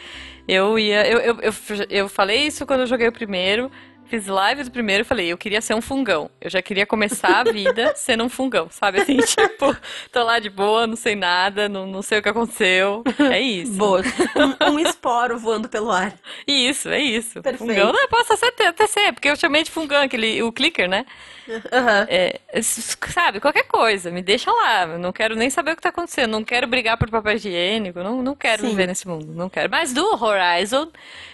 eu 0.47 0.77
ia. 0.77 1.07
Eu, 1.07 1.19
eu, 1.19 1.39
eu, 1.41 1.53
eu 1.89 2.09
falei 2.09 2.47
isso 2.47 2.65
quando 2.65 2.81
eu 2.81 2.87
joguei 2.87 3.07
o 3.07 3.11
primeiro. 3.11 3.71
Fiz 4.07 4.27
live 4.27 4.63
do 4.63 4.71
primeiro 4.71 5.01
e 5.01 5.03
falei, 5.03 5.27
eu 5.27 5.37
queria 5.37 5.61
ser 5.61 5.73
um 5.73 5.81
fungão. 5.81 6.29
Eu 6.39 6.49
já 6.49 6.61
queria 6.61 6.85
começar 6.85 7.41
a 7.41 7.51
vida 7.51 7.93
sendo 7.95 8.23
um 8.23 8.29
fungão, 8.29 8.69
sabe? 8.69 9.01
Assim, 9.01 9.17
tipo, 9.25 9.75
tô 10.11 10.23
lá 10.23 10.39
de 10.39 10.49
boa, 10.49 10.87
não 10.87 10.95
sei 10.95 11.15
nada, 11.15 11.67
não, 11.67 11.85
não 11.85 12.01
sei 12.01 12.19
o 12.19 12.23
que 12.23 12.29
aconteceu. 12.29 13.03
É 13.31 13.39
isso. 13.39 13.73
Boa. 13.73 14.01
Um, 14.61 14.71
um 14.75 14.79
esporo 14.79 15.37
voando 15.37 15.67
pelo 15.67 15.91
ar. 15.91 16.13
Isso, 16.47 16.89
é 16.89 16.99
isso. 16.99 17.41
Perfeito. 17.41 17.67
Fungão, 17.69 17.91
não, 17.91 18.07
posso 18.07 18.33
até, 18.33 18.67
até 18.67 18.87
ser, 18.87 19.11
porque 19.13 19.29
eu 19.29 19.35
chamei 19.35 19.63
de 19.63 19.71
fungão, 19.71 20.01
aquele, 20.01 20.41
o 20.41 20.51
clicker, 20.51 20.87
né? 20.87 21.05
Aham. 21.71 22.07
É, 22.09 22.39
sabe, 22.61 23.39
qualquer 23.39 23.63
coisa, 23.63 24.11
me 24.11 24.21
deixa 24.21 24.51
lá. 24.51 24.85
Não 24.97 25.11
quero 25.11 25.35
nem 25.35 25.49
saber 25.49 25.71
o 25.71 25.75
que 25.75 25.81
tá 25.81 25.89
acontecendo. 25.89 26.31
Não 26.31 26.43
quero 26.43 26.67
brigar 26.67 26.97
por 26.97 27.09
papel 27.09 27.35
higiênico. 27.35 27.99
Não, 27.99 28.21
não 28.21 28.35
quero 28.35 28.61
Sim. 28.61 28.69
viver 28.69 28.87
nesse 28.87 29.07
mundo. 29.07 29.33
Não 29.33 29.49
quero. 29.49 29.69
Mas 29.69 29.93
do 29.93 30.05
Horizon, 30.23 30.89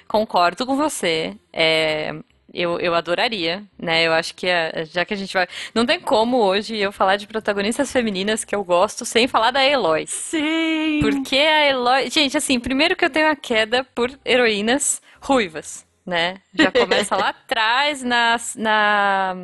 concordo 0.08 0.66
com 0.66 0.76
você. 0.76 1.36
É, 1.52 2.14
eu, 2.54 2.80
eu 2.80 2.94
adoraria, 2.94 3.64
né? 3.80 4.04
Eu 4.06 4.14
acho 4.14 4.36
que 4.36 4.48
a- 4.48 4.84
já 4.86 5.04
que 5.04 5.14
a 5.14 5.18
gente 5.18 5.34
vai. 5.34 5.48
Não 5.74 5.86
tem 5.86 6.00
como 6.00 6.38
hoje 6.38 6.78
eu 6.78 6.92
falar 6.92 7.16
de 7.16 7.26
protagonistas 7.28 7.92
femininas 7.92 8.46
que 8.46 8.54
eu 8.56 8.64
gosto 8.64 9.04
sem 9.06 9.28
falar 9.28 9.52
da 9.52 9.66
Eloy. 9.66 10.06
Sim. 10.08 11.00
Porque 11.02 11.36
a 11.38 11.68
Eloy. 11.70 12.10
Gente, 12.10 12.38
assim, 12.38 12.60
primeiro 12.60 12.96
que 12.96 13.04
eu 13.04 13.10
tenho 13.10 13.30
a 13.30 13.36
queda 13.36 13.84
por 13.96 14.12
heroínas 14.24 15.02
ruivas, 15.20 15.86
né? 16.06 16.36
Já 16.54 16.72
começa 16.72 17.16
lá 17.16 17.30
atrás 17.36 18.04
na. 18.04 18.38
na 18.56 19.36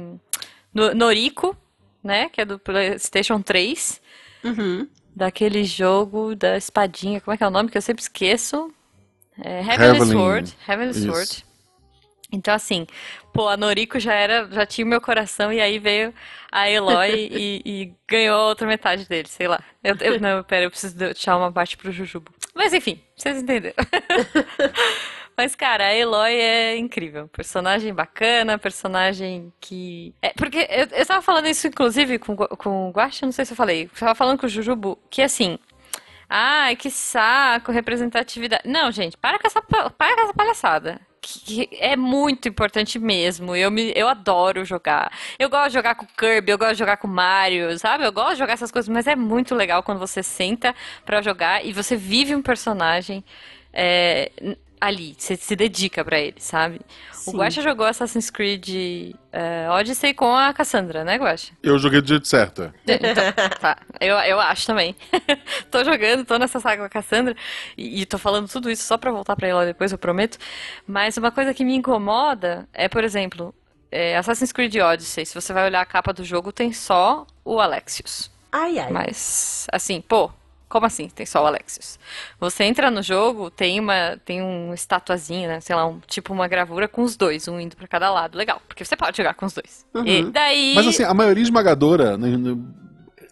no 0.74 0.94
Noriko, 0.94 1.58
né? 2.04 2.30
Que 2.30 2.42
é 2.42 2.46
do 2.46 2.60
PlayStation 2.60 3.42
3. 3.42 4.00
Uhum. 4.44 4.88
Daquele 5.16 5.64
jogo 5.66 6.36
da 6.36 6.56
espadinha. 6.56 7.20
Como 7.20 7.34
é 7.34 7.38
que 7.38 7.44
é 7.44 7.48
o 7.48 7.52
nome 7.52 7.70
que 7.70 7.78
eu 7.78 7.82
sempre 7.82 8.04
esqueço? 8.04 8.72
É 9.42 9.60
Heavenly 9.62 9.74
Heavenly- 9.98 10.12
Sword. 10.12 10.58
Heavenly 10.68 10.92
Isso. 10.92 11.06
Sword. 11.12 11.46
Então, 12.32 12.54
assim, 12.54 12.86
pô, 13.34 13.48
a 13.48 13.58
Noriko 13.58 14.00
já 14.00 14.14
era, 14.14 14.48
já 14.52 14.66
tinha 14.66 14.86
o 14.86 14.88
meu 14.90 15.02
coração, 15.02 15.52
e 15.52 15.60
aí 15.60 15.80
veio 15.80 16.14
a 16.52 16.70
Eloy 16.70 17.10
e, 17.32 17.62
e 17.66 17.94
ganhou 18.08 18.40
a 18.40 18.48
outra 18.50 18.68
metade 18.68 19.08
dele, 19.08 19.28
sei 19.28 19.48
lá. 19.48 19.60
Eu, 19.84 19.96
eu- 20.02 20.20
não, 20.20 20.44
pera, 20.44 20.66
eu 20.66 20.70
preciso 20.70 20.96
deixar 20.96 21.36
uma 21.38 21.52
parte 21.52 21.76
pro 21.76 21.92
Jujubo. 21.92 22.32
Mas 22.54 22.74
enfim, 22.74 23.02
vocês 23.16 23.42
entenderam. 23.42 23.76
Mas, 25.36 25.56
cara, 25.56 25.86
a 25.86 25.96
Eloy 25.96 26.34
é 26.34 26.76
incrível. 26.78 27.30
Personagem 27.30 27.94
bacana, 27.94 28.58
personagem 28.58 29.54
que. 29.62 30.14
É, 30.22 30.34
porque 30.34 30.68
eu, 30.70 30.88
eu 30.92 31.06
tava 31.06 31.22
falando 31.22 31.48
isso, 31.48 31.66
inclusive, 31.66 32.20
com, 32.20 32.36
com 32.36 32.90
o 32.90 32.92
Guaxa, 32.92 33.26
não 33.26 33.32
sei 33.32 33.46
se 33.46 33.54
eu 33.54 33.58
falei. 33.58 33.84
Eu 33.84 33.90
tava 34.00 34.16
falando 34.16 34.38
com 34.38 34.46
o 34.46 34.50
Jujubo, 34.50 35.00
que 35.10 35.22
assim. 35.22 35.58
Ai, 36.30 36.76
que 36.76 36.92
saco, 36.92 37.72
representatividade. 37.72 38.64
Não, 38.68 38.92
gente, 38.92 39.16
para 39.18 39.40
com 39.40 39.48
essa, 39.48 39.62
pa- 39.62 39.90
para 39.90 40.16
com 40.16 40.22
essa 40.24 40.34
palhaçada. 40.34 41.02
Que 41.22 41.70
é 41.80 41.96
muito 41.96 42.48
importante 42.48 42.98
mesmo. 42.98 43.56
Eu, 43.56 43.70
me, 43.70 43.92
eu 43.96 44.08
adoro 44.08 44.64
jogar. 44.64 45.12
Eu 45.38 45.50
gosto 45.50 45.68
de 45.68 45.74
jogar 45.74 45.96
com 45.96 46.06
Kirby, 46.06 46.52
eu 46.52 46.58
gosto 46.58 46.74
de 46.74 46.80
jogar 46.80 46.98
com 46.98 47.08
Mario, 47.08 47.78
sabe? 47.78 48.06
Eu 48.06 48.12
gosto 48.12 48.34
de 48.34 48.40
jogar 48.40 48.54
essas 48.54 48.72
coisas, 48.72 48.90
mas 48.90 49.08
é 49.08 49.16
muito 49.16 49.54
legal 49.56 49.84
quando 49.84 50.00
você 50.00 50.24
senta 50.24 50.74
pra 51.06 51.22
jogar 51.22 51.66
e 51.66 51.74
você 51.74 51.96
vive 51.96 52.36
um 52.36 52.42
personagem 52.42 53.24
é, 53.74 54.32
ali. 54.80 55.16
Você 55.18 55.36
se 55.36 55.56
dedica 55.56 56.04
pra 56.04 56.20
ele, 56.20 56.36
sabe? 56.40 56.82
Sim. 57.12 57.32
O 57.32 57.38
Guaxa 57.38 57.62
jogou 57.62 57.86
Assassin's 57.86 58.30
Creed 58.30 59.14
é, 59.32 59.68
Odyssey 59.70 60.14
com 60.14 60.36
a 60.36 60.54
Cassandra, 60.54 61.04
né, 61.04 61.18
Guaxa? 61.18 61.54
Eu 61.62 61.78
joguei 61.78 62.02
do 62.02 62.08
jeito 62.08 62.28
certo. 62.28 62.74
Então, 62.88 63.32
tá. 63.60 63.78
Eu, 64.00 64.16
eu 64.18 64.40
acho 64.40 64.66
também. 64.66 64.96
tô 65.70 65.84
jogando, 65.84 66.26
tô 66.26 66.38
nessa 66.38 66.60
saga 66.60 66.78
com 66.78 66.86
a 66.86 66.90
Cassandra 66.90 67.36
e, 67.78 68.02
e 68.02 68.06
tô 68.06 68.18
falando 68.18 68.48
tudo 68.48 68.70
isso 68.70 68.84
só 68.84 68.98
pra 68.98 69.12
voltar 69.12 69.36
pra 69.36 69.48
ela 69.48 69.66
depois, 69.66 69.92
eu 69.92 69.98
prometo. 69.98 70.38
Mas 70.88 71.18
uma 71.18 71.32
coisa 71.32 71.54
que 71.54 71.66
me 71.66 71.76
incomoda 71.76 72.68
é, 72.74 72.88
por 72.88 73.04
exemplo, 73.04 73.54
é, 73.92 74.18
Assassin's 74.18 74.52
Creed 74.52 74.76
Odyssey. 74.76 75.26
Se 75.26 75.36
você 75.36 75.54
vai 75.54 75.66
olhar 75.66 75.82
a 75.82 75.86
capa 75.86 76.14
do 76.14 76.24
jogo, 76.24 76.52
tem 76.52 76.72
só 76.72 77.26
o 77.44 77.60
Alexios. 77.60 78.32
Ai, 78.52 78.80
ai. 78.80 78.92
Mas, 78.92 79.68
assim, 79.72 80.02
pô, 80.02 80.32
Como 80.70 80.86
assim 80.86 81.10
tem 81.10 81.26
só 81.26 81.44
o 81.44 81.48
Alexios? 81.48 81.98
Você 82.40 82.64
entra 82.64 82.92
no 82.92 83.02
jogo, 83.02 83.50
tem 83.50 83.80
uma 83.80 84.18
tem 84.24 84.40
um 84.42 84.72
estatuazinha, 84.74 85.48
né? 85.48 85.60
Sei 85.62 85.76
lá, 85.76 85.86
um, 85.88 86.00
tipo 86.06 86.32
uma 86.32 86.48
gravura 86.48 86.88
com 86.88 87.02
os 87.02 87.18
dois, 87.18 87.48
um 87.48 87.60
indo 87.60 87.76
pra 87.76 87.88
cada 87.88 88.12
lado. 88.12 88.38
Legal, 88.38 88.62
porque 88.68 88.86
você 88.86 88.96
pode 88.96 89.18
jogar 89.18 89.34
com 89.34 89.48
os 89.48 89.54
dois. 89.54 89.86
Uhum. 89.96 90.06
E 90.06 90.24
daí. 90.32 90.74
Mas 90.76 90.86
assim, 90.88 91.04
a 91.04 91.14
maioria 91.14 91.42
esmagadora, 91.44 92.16
não, 92.18 92.28
não- 92.38 92.66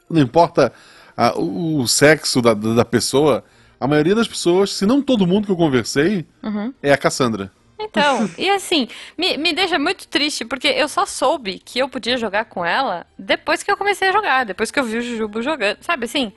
não 0.10 0.22
importa 0.22 0.74
a- 1.16 1.38
o, 1.38 1.80
o 1.82 1.88
sexo 1.88 2.42
da, 2.42 2.54
da 2.56 2.84
pessoa, 2.84 3.44
a 3.80 3.86
maioria 3.88 4.16
das 4.16 4.28
pessoas, 4.28 4.72
se 4.74 4.86
não 4.88 5.00
todo 5.02 5.28
mundo 5.28 5.46
que 5.46 5.52
eu 5.52 5.58
conversei, 5.58 6.26
Uhum. 6.42 6.74
é 6.82 6.92
a 6.92 6.98
Cassandra. 6.98 7.52
Então, 7.80 8.28
e 8.36 8.50
assim, 8.50 8.88
me, 9.16 9.38
me 9.38 9.54
deixa 9.54 9.78
muito 9.78 10.08
triste, 10.08 10.44
porque 10.44 10.68
eu 10.70 10.88
só 10.88 11.06
soube 11.06 11.60
que 11.60 11.78
eu 11.78 11.88
podia 11.88 12.18
jogar 12.18 12.46
com 12.46 12.66
ela 12.66 13.06
depois 13.20 13.62
que 13.62 13.70
eu 13.70 13.78
comecei 13.78 14.10
a 14.10 14.12
jogar, 14.12 14.44
depois 14.44 14.72
que 14.72 14.80
eu 14.80 14.84
vi 14.84 14.98
o 14.98 15.02
Jujubo 15.04 15.44
jogando, 15.44 15.78
sabe 15.82 16.06
assim? 16.06 16.34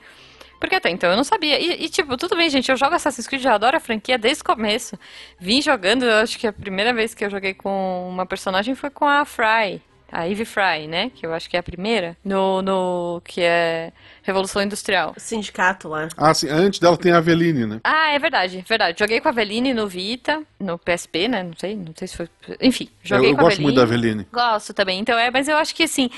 Porque 0.61 0.75
até 0.75 0.91
então 0.91 1.09
eu 1.09 1.17
não 1.17 1.23
sabia. 1.23 1.59
E, 1.59 1.85
e, 1.85 1.89
tipo, 1.89 2.15
tudo 2.15 2.35
bem, 2.37 2.47
gente, 2.47 2.69
eu 2.69 2.77
jogo 2.77 2.93
Assassin's 2.93 3.27
Creed, 3.27 3.43
eu 3.43 3.51
adoro 3.51 3.75
a 3.75 3.79
franquia 3.79 4.15
desde 4.15 4.43
o 4.43 4.45
começo. 4.45 4.97
Vim 5.39 5.59
jogando, 5.59 6.05
eu 6.05 6.17
acho 6.17 6.37
que 6.37 6.45
a 6.45 6.53
primeira 6.53 6.93
vez 6.93 7.15
que 7.15 7.25
eu 7.25 7.31
joguei 7.31 7.55
com 7.55 8.07
uma 8.07 8.27
personagem 8.27 8.75
foi 8.75 8.91
com 8.91 9.07
a 9.07 9.25
Fry. 9.25 9.81
A 10.11 10.27
Eve 10.29 10.45
Fry, 10.45 10.87
né? 10.87 11.09
Que 11.15 11.25
eu 11.25 11.33
acho 11.33 11.49
que 11.49 11.55
é 11.55 11.59
a 11.59 11.63
primeira. 11.63 12.15
No, 12.23 12.61
no 12.61 13.21
que 13.25 13.41
é 13.41 13.91
Revolução 14.21 14.61
Industrial. 14.61 15.13
O 15.17 15.19
sindicato 15.19 15.87
lá. 15.87 16.09
Ah, 16.15 16.33
sim, 16.33 16.47
antes 16.49 16.79
dela 16.79 16.97
tem 16.97 17.11
a 17.11 17.17
Aveline, 17.17 17.65
né? 17.65 17.79
Ah, 17.83 18.11
é 18.11 18.19
verdade, 18.19 18.63
verdade. 18.67 18.99
Joguei 18.99 19.19
com 19.19 19.29
a 19.29 19.31
Aveline 19.31 19.73
no 19.73 19.87
Vita, 19.87 20.43
no 20.59 20.77
PSP, 20.77 21.27
né? 21.27 21.41
Não 21.41 21.53
sei, 21.57 21.75
não 21.75 21.93
sei 21.95 22.07
se 22.07 22.17
foi. 22.17 22.29
Enfim, 22.61 22.89
Eu, 23.03 23.07
joguei 23.07 23.31
eu 23.31 23.35
com 23.35 23.41
a 23.41 23.43
gosto 23.45 23.61
muito 23.61 23.75
da 23.77 23.83
Aveline. 23.83 24.25
Aveline. 24.25 24.27
Gosto 24.31 24.73
também. 24.73 24.99
Então 24.99 25.17
é, 25.17 25.31
mas 25.31 25.47
eu 25.47 25.57
acho 25.57 25.73
que 25.73 25.83
assim, 25.83 26.09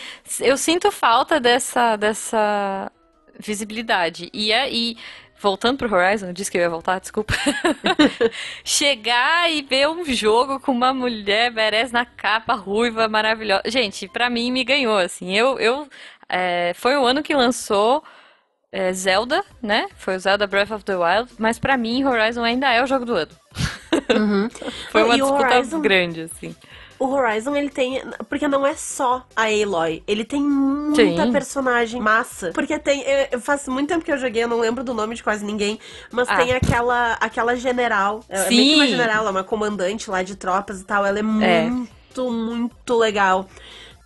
eu 0.41 0.57
sinto 0.57 0.91
falta 0.91 1.39
dessa 1.39 1.95
dessa 1.95 2.91
visibilidade. 3.39 4.29
E 4.33 4.51
aí, 4.53 4.97
voltando 5.39 5.77
pro 5.77 5.93
Horizon, 5.93 6.27
eu 6.27 6.33
disse 6.33 6.51
que 6.51 6.57
eu 6.57 6.61
ia 6.61 6.69
voltar, 6.69 6.99
desculpa. 6.99 7.33
Chegar 8.63 9.51
e 9.51 9.61
ver 9.61 9.87
um 9.89 10.03
jogo 10.05 10.59
com 10.59 10.71
uma 10.71 10.93
mulher 10.93 11.51
merece 11.51 11.93
na 11.93 12.05
capa 12.05 12.53
ruiva 12.53 13.07
maravilhosa. 13.07 13.63
Gente, 13.67 14.07
pra 14.07 14.29
mim 14.29 14.51
me 14.51 14.63
ganhou 14.63 14.97
assim. 14.97 15.35
Eu 15.35 15.59
eu 15.59 15.87
é, 16.29 16.73
foi 16.75 16.95
o 16.95 17.05
ano 17.05 17.21
que 17.23 17.33
lançou 17.35 18.03
é, 18.71 18.91
Zelda, 18.93 19.43
né? 19.61 19.87
Foi 19.97 20.15
o 20.15 20.19
Zelda 20.19 20.47
Breath 20.47 20.71
of 20.71 20.83
the 20.85 20.95
Wild, 20.95 21.31
mas 21.37 21.59
pra 21.59 21.77
mim 21.77 22.03
Horizon 22.03 22.43
ainda 22.43 22.71
é 22.73 22.81
o 22.83 22.87
jogo 22.87 23.05
do 23.05 23.13
ano. 23.15 23.31
Foi 24.89 25.01
Não, 25.01 25.07
uma 25.09 25.15
disputa 25.17 25.55
Horizon- 25.55 25.81
grande, 25.81 26.21
assim. 26.21 26.55
O 27.03 27.13
Horizon, 27.13 27.55
ele 27.55 27.69
tem. 27.69 28.01
Porque 28.29 28.47
não 28.47 28.65
é 28.65 28.75
só 28.75 29.25
a 29.35 29.43
Aloy. 29.43 30.01
Ele 30.07 30.23
tem 30.23 30.41
muita 30.41 31.25
Sim. 31.25 31.31
personagem 31.31 31.99
massa. 32.01 32.51
Porque 32.53 32.79
tem. 32.79 33.03
Eu, 33.31 33.41
faz 33.41 33.67
muito 33.67 33.89
tempo 33.89 34.05
que 34.05 34.11
eu 34.11 34.17
joguei, 34.17 34.43
eu 34.43 34.47
não 34.47 34.59
lembro 34.59 34.83
do 34.83 34.93
nome 34.93 35.15
de 35.15 35.21
quase 35.23 35.43
ninguém. 35.43 35.79
Mas 36.11 36.29
Ah. 36.29 36.37
tem 36.37 36.53
aquela, 36.53 37.13
aquela 37.19 37.55
general. 37.55 38.21
É 38.29 38.43
Sim. 38.45 38.55
meio 38.55 38.69
que 38.69 38.75
uma 38.75 38.87
general, 38.87 39.17
ela 39.19 39.29
é 39.29 39.31
uma 39.31 39.43
comandante 39.43 40.09
lá 40.09 40.23
de 40.23 40.35
tropas 40.35 40.79
e 40.81 40.85
tal. 40.85 41.05
Ela 41.05 41.19
é 41.19 41.21
muito, 41.23 42.31
muito 42.31 42.95
legal. 42.97 43.47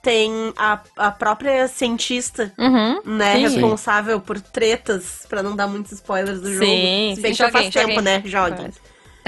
Tem 0.02 0.54
a, 0.58 0.80
a 0.96 1.12
própria 1.12 1.68
cientista, 1.68 2.54
Uhum. 2.58 3.02
né? 3.04 3.36
Sim. 3.36 3.42
Responsável 3.42 4.22
por 4.22 4.40
tretas, 4.40 5.26
pra 5.28 5.44
não 5.44 5.56
dar 5.56 5.68
muitos 5.68 5.92
spoilers 5.92 6.40
do 6.40 6.52
jogo. 6.54 6.66
Sim, 6.66 7.14
Se 7.16 7.22
bem 7.22 7.34
sim, 7.34 7.38
que 7.38 7.44
já 7.44 7.52
faz 7.52 7.70
tempo, 7.70 7.90
joguem. 7.90 8.02
né? 8.04 8.22
Joguem. 8.26 8.72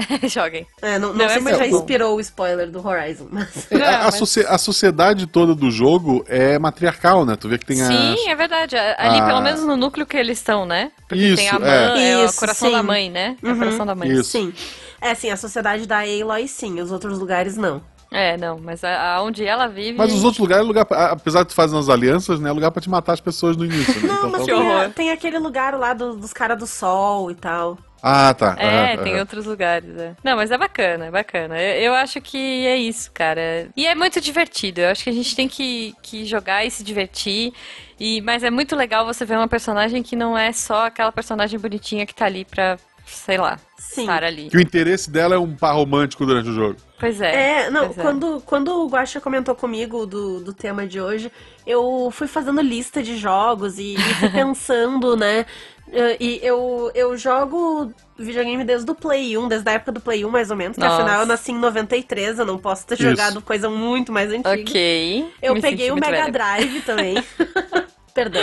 Joguem. 0.28 0.66
É, 0.82 0.98
não 0.98 1.08
não, 1.08 1.14
Não, 1.16 1.24
é 1.24 1.28
sei 1.28 1.38
se 1.38 1.42
muito 1.44 1.58
já 1.58 1.68
bom. 1.70 1.76
inspirou 1.78 2.16
o 2.16 2.20
spoiler 2.20 2.70
do 2.70 2.86
Horizon, 2.86 3.26
mas. 3.30 3.70
É, 3.70 3.76
Não, 3.78 3.84
a, 3.86 3.98
a 4.00 4.04
mas- 4.04 4.36
a 4.38 4.58
sociedade 4.58 5.26
toda 5.26 5.54
do 5.54 5.70
jogo 5.70 6.24
é 6.28 6.58
matriarcal, 6.58 7.24
né? 7.24 7.36
Tu 7.36 7.48
vê 7.48 7.58
que 7.58 7.66
tem 7.66 7.76
Sim, 7.76 8.12
as... 8.14 8.26
é 8.26 8.34
verdade. 8.34 8.76
Ali, 8.76 9.20
a- 9.20 9.26
pelo 9.26 9.40
menos 9.40 9.62
no 9.64 9.76
núcleo 9.76 10.06
que 10.06 10.16
eles 10.16 10.38
estão, 10.38 10.64
né? 10.66 10.90
Porque 11.08 11.24
Isso, 11.24 11.36
tem 11.36 11.48
a 11.48 11.54
é. 11.56 11.58
mãe, 11.90 12.12
é, 12.12 12.24
o 12.26 12.32
coração 12.32 12.68
sim. 12.68 12.74
da 12.76 12.82
mãe, 12.82 13.10
né? 13.10 13.36
É 13.42 13.46
o 13.46 13.50
Uhum. 13.50 13.58
coração 13.58 13.86
da 13.86 13.94
mãe. 13.94 14.08
Isso. 14.10 14.30
Sim. 14.30 14.52
É, 15.00 15.14
sim, 15.14 15.30
a 15.30 15.36
sociedade 15.36 15.86
da 15.86 16.00
Aloy, 16.00 16.46
sim. 16.46 16.80
Os 16.80 16.92
outros 16.92 17.18
lugares, 17.18 17.56
não. 17.56 17.82
É, 18.12 18.36
não, 18.36 18.58
mas 18.58 18.82
a- 18.82 19.14
aonde 19.14 19.44
ela 19.44 19.68
vive. 19.68 19.96
Mas 19.96 20.12
os 20.12 20.24
outros 20.24 20.40
lugares, 20.40 20.64
é 20.64 20.66
lugar 20.66 20.84
pra- 20.84 21.12
apesar 21.12 21.42
de 21.44 21.50
tu 21.50 21.54
fazer 21.54 21.76
as 21.78 21.88
alianças, 21.88 22.40
né? 22.40 22.50
É 22.50 22.52
lugar 22.52 22.70
pra 22.72 22.82
te 22.82 22.90
matar 22.90 23.12
as 23.12 23.20
pessoas 23.20 23.56
no 23.56 23.64
início, 23.64 23.94
né? 24.02 24.08
Não, 24.08 24.14
Então, 24.28 24.30
mas 24.30 24.44
tem, 24.44 24.72
a- 24.72 24.90
tem 24.90 25.10
aquele 25.12 25.38
lugar 25.38 25.74
lá 25.78 25.94
do- 25.94 26.16
dos 26.16 26.32
caras 26.32 26.58
do 26.58 26.66
sol 26.66 27.30
e 27.30 27.34
tal. 27.36 27.78
Ah, 28.02 28.32
tá. 28.32 28.56
É, 28.58 28.94
Aham, 28.94 29.02
tem 29.04 29.12
aham. 29.12 29.20
outros 29.20 29.46
lugares, 29.46 29.96
é. 29.96 30.14
Não, 30.24 30.36
mas 30.36 30.50
é 30.50 30.56
bacana, 30.58 31.06
é 31.06 31.10
bacana. 31.10 31.60
Eu, 31.60 31.90
eu 31.90 31.94
acho 31.94 32.20
que 32.20 32.66
é 32.66 32.76
isso, 32.76 33.10
cara. 33.12 33.68
E 33.76 33.86
é 33.86 33.94
muito 33.94 34.20
divertido. 34.20 34.80
Eu 34.80 34.88
acho 34.88 35.04
que 35.04 35.10
a 35.10 35.12
gente 35.12 35.36
tem 35.36 35.48
que, 35.48 35.94
que 36.02 36.24
jogar 36.24 36.64
e 36.64 36.70
se 36.70 36.82
divertir. 36.82 37.52
E, 37.98 38.20
mas 38.22 38.42
é 38.42 38.50
muito 38.50 38.74
legal 38.74 39.04
você 39.04 39.24
ver 39.24 39.36
uma 39.36 39.48
personagem 39.48 40.02
que 40.02 40.16
não 40.16 40.36
é 40.36 40.52
só 40.52 40.86
aquela 40.86 41.12
personagem 41.12 41.58
bonitinha 41.58 42.06
que 42.06 42.14
tá 42.14 42.24
ali 42.24 42.44
pra, 42.44 42.78
sei 43.04 43.36
lá, 43.36 43.58
Sim. 43.76 44.02
estar 44.02 44.24
ali. 44.24 44.48
Que 44.48 44.56
o 44.56 44.60
interesse 44.60 45.10
dela 45.10 45.34
é 45.34 45.38
um 45.38 45.54
par 45.54 45.74
romântico 45.74 46.24
durante 46.24 46.48
o 46.48 46.54
jogo. 46.54 46.76
Pois 46.98 47.20
é. 47.20 47.64
É, 47.64 47.70
não, 47.70 47.86
pois 47.86 47.98
é. 47.98 48.02
quando, 48.02 48.42
quando 48.46 48.68
o 48.68 48.88
Guaxa 48.88 49.20
comentou 49.20 49.54
comigo 49.54 50.06
do, 50.06 50.40
do 50.40 50.52
tema 50.52 50.86
de 50.86 51.00
hoje, 51.00 51.30
eu 51.66 52.10
fui 52.10 52.26
fazendo 52.26 52.60
lista 52.60 53.02
de 53.02 53.16
jogos 53.16 53.78
e, 53.78 53.94
e 53.94 53.98
fui 54.14 54.28
pensando, 54.32 55.16
né? 55.16 55.44
Eh, 55.92 56.16
E 56.20 56.40
eu, 56.42 56.90
eu 56.94 57.16
jogo 57.16 57.92
videogame 58.18 58.64
desde 58.64 58.90
o 58.90 58.94
Play 58.94 59.36
1, 59.36 59.48
desde 59.48 59.68
a 59.68 59.72
época 59.72 59.92
do 59.92 60.00
Play 60.00 60.24
1, 60.24 60.30
mais 60.30 60.50
ou 60.50 60.56
menos, 60.56 60.76
que 60.76 60.82
Nossa. 60.82 61.02
afinal 61.02 61.20
eu 61.20 61.26
nasci 61.26 61.52
em 61.52 61.58
93, 61.58 62.38
eu 62.38 62.46
não 62.46 62.58
posso 62.58 62.86
ter 62.86 62.94
Isso. 62.94 63.02
jogado 63.02 63.40
coisa 63.40 63.68
muito 63.68 64.12
mais 64.12 64.30
antiga. 64.30 64.50
Ok. 64.50 65.32
Eu 65.42 65.54
me 65.54 65.60
peguei 65.60 65.90
o 65.90 65.94
Mega. 65.96 66.30
Drive 66.30 66.82
também. 66.82 67.22
Perdão. 68.14 68.42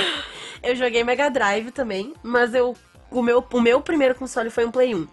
Eu 0.63 0.75
joguei 0.75 1.03
Mega 1.03 1.29
Drive 1.29 1.71
também, 1.71 2.13
mas 2.23 2.53
eu 2.53 2.75
o 3.11 3.21
meu, 3.21 3.45
o 3.51 3.61
meu 3.61 3.81
primeiro 3.81 4.15
console 4.15 4.49
foi 4.49 4.65
um 4.65 4.71
Play 4.71 4.93
1. 4.93 5.07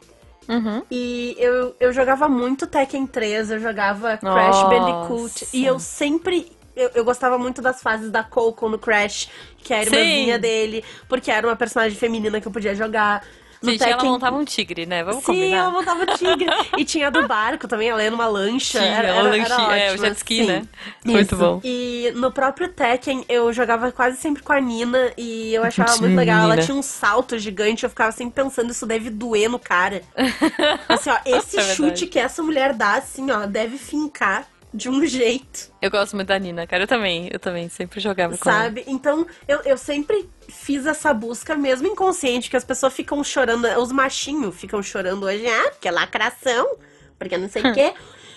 Uhum. 0.48 0.82
E 0.90 1.36
eu, 1.38 1.74
eu 1.80 1.92
jogava 1.92 2.28
muito 2.28 2.66
Tekken 2.66 3.06
3, 3.06 3.52
eu 3.52 3.60
jogava 3.60 4.16
Crash 4.18 4.62
Nossa. 4.62 4.66
Bandicoot. 4.66 5.46
E 5.52 5.64
eu 5.64 5.78
sempre. 5.78 6.52
Eu, 6.76 6.90
eu 6.94 7.04
gostava 7.04 7.38
muito 7.38 7.62
das 7.62 7.80
fases 7.80 8.10
da 8.10 8.22
Coco 8.22 8.68
no 8.68 8.78
Crash, 8.78 9.28
que 9.58 9.72
é 9.72 9.78
a 9.78 9.82
irmãzinha 9.82 10.34
Sim. 10.34 10.40
dele, 10.40 10.84
porque 11.08 11.30
era 11.30 11.46
uma 11.46 11.56
personagem 11.56 11.96
feminina 11.96 12.40
que 12.40 12.48
eu 12.48 12.52
podia 12.52 12.74
jogar. 12.74 13.24
No 13.64 13.70
Gente, 13.70 13.84
ela 13.84 14.04
montava 14.04 14.36
um 14.36 14.44
tigre, 14.44 14.84
né? 14.84 15.02
Vamos 15.02 15.24
Sim, 15.24 15.32
combinar. 15.32 15.56
ela 15.56 15.70
montava 15.70 16.02
o 16.02 16.06
tigre. 16.18 16.46
e 16.76 16.84
tinha 16.84 17.06
a 17.06 17.10
do 17.10 17.26
barco 17.26 17.66
também, 17.66 17.88
ela 17.88 18.02
ia 18.02 18.10
numa 18.10 18.26
lancha. 18.26 18.78
Tinha, 18.78 18.90
era, 18.90 19.12
uma 19.14 19.20
era, 19.20 19.30
lanchinha, 19.30 19.76
era 19.76 19.92
é, 19.92 19.94
o 19.94 19.98
jet 19.98 20.16
ski, 20.16 20.36
sim. 20.38 20.46
né? 20.46 20.62
Muito 21.02 21.34
Isso. 21.34 21.36
bom. 21.36 21.60
E 21.64 22.12
no 22.14 22.30
próprio 22.30 22.68
Tekken, 22.68 23.24
eu 23.26 23.50
jogava 23.54 23.90
quase 23.90 24.18
sempre 24.18 24.42
com 24.42 24.52
a 24.52 24.60
Nina 24.60 25.12
e 25.16 25.54
eu 25.54 25.62
achava 25.64 25.96
muito 25.96 26.14
legal. 26.14 26.44
Ela 26.44 26.58
tinha 26.58 26.76
um 26.76 26.82
salto 26.82 27.38
gigante, 27.38 27.84
eu 27.84 27.90
ficava 27.90 28.12
sempre 28.12 28.42
pensando, 28.42 28.70
isso 28.70 28.84
deve 28.84 29.08
doer 29.08 29.48
no 29.48 29.58
cara. 29.58 30.02
Assim, 30.86 31.08
ó, 31.08 31.16
esse 31.24 31.58
É 31.58 31.74
chute 31.74 32.06
que 32.06 32.18
essa 32.18 32.42
mulher 32.42 32.74
dá, 32.74 32.94
assim, 32.96 33.30
ó, 33.30 33.46
deve 33.46 33.78
fincar 33.78 34.46
de 34.74 34.88
um 34.90 35.06
jeito, 35.06 35.72
Eu 35.80 35.90
gosto 35.90 36.16
muito 36.16 36.26
da 36.28 36.38
Nina, 36.38 36.66
cara. 36.66 36.82
Eu 36.82 36.86
também, 36.88 37.28
eu 37.32 37.38
também 37.38 37.68
sempre 37.68 38.00
jogava 38.00 38.36
com 38.36 38.50
ela. 38.50 38.62
sabe? 38.64 38.82
Então, 38.88 39.24
eu, 39.46 39.60
eu 39.62 39.78
sempre 39.78 40.28
fiz 40.48 40.84
essa 40.84 41.14
busca, 41.14 41.54
mesmo 41.54 41.86
inconsciente, 41.86 42.50
que 42.50 42.56
as 42.56 42.64
pessoas 42.64 42.92
ficam 42.92 43.22
chorando, 43.22 43.66
os 43.80 43.92
machinhos 43.92 44.54
ficam 44.56 44.82
chorando 44.82 45.26
hoje, 45.26 45.46
ah, 45.46 45.70
porque 45.70 45.86
é 45.86 45.90
lacração, 45.92 46.76
porque 47.18 47.38
não 47.38 47.48
sei 47.48 47.62
o 47.62 47.72
quê. 47.72 47.94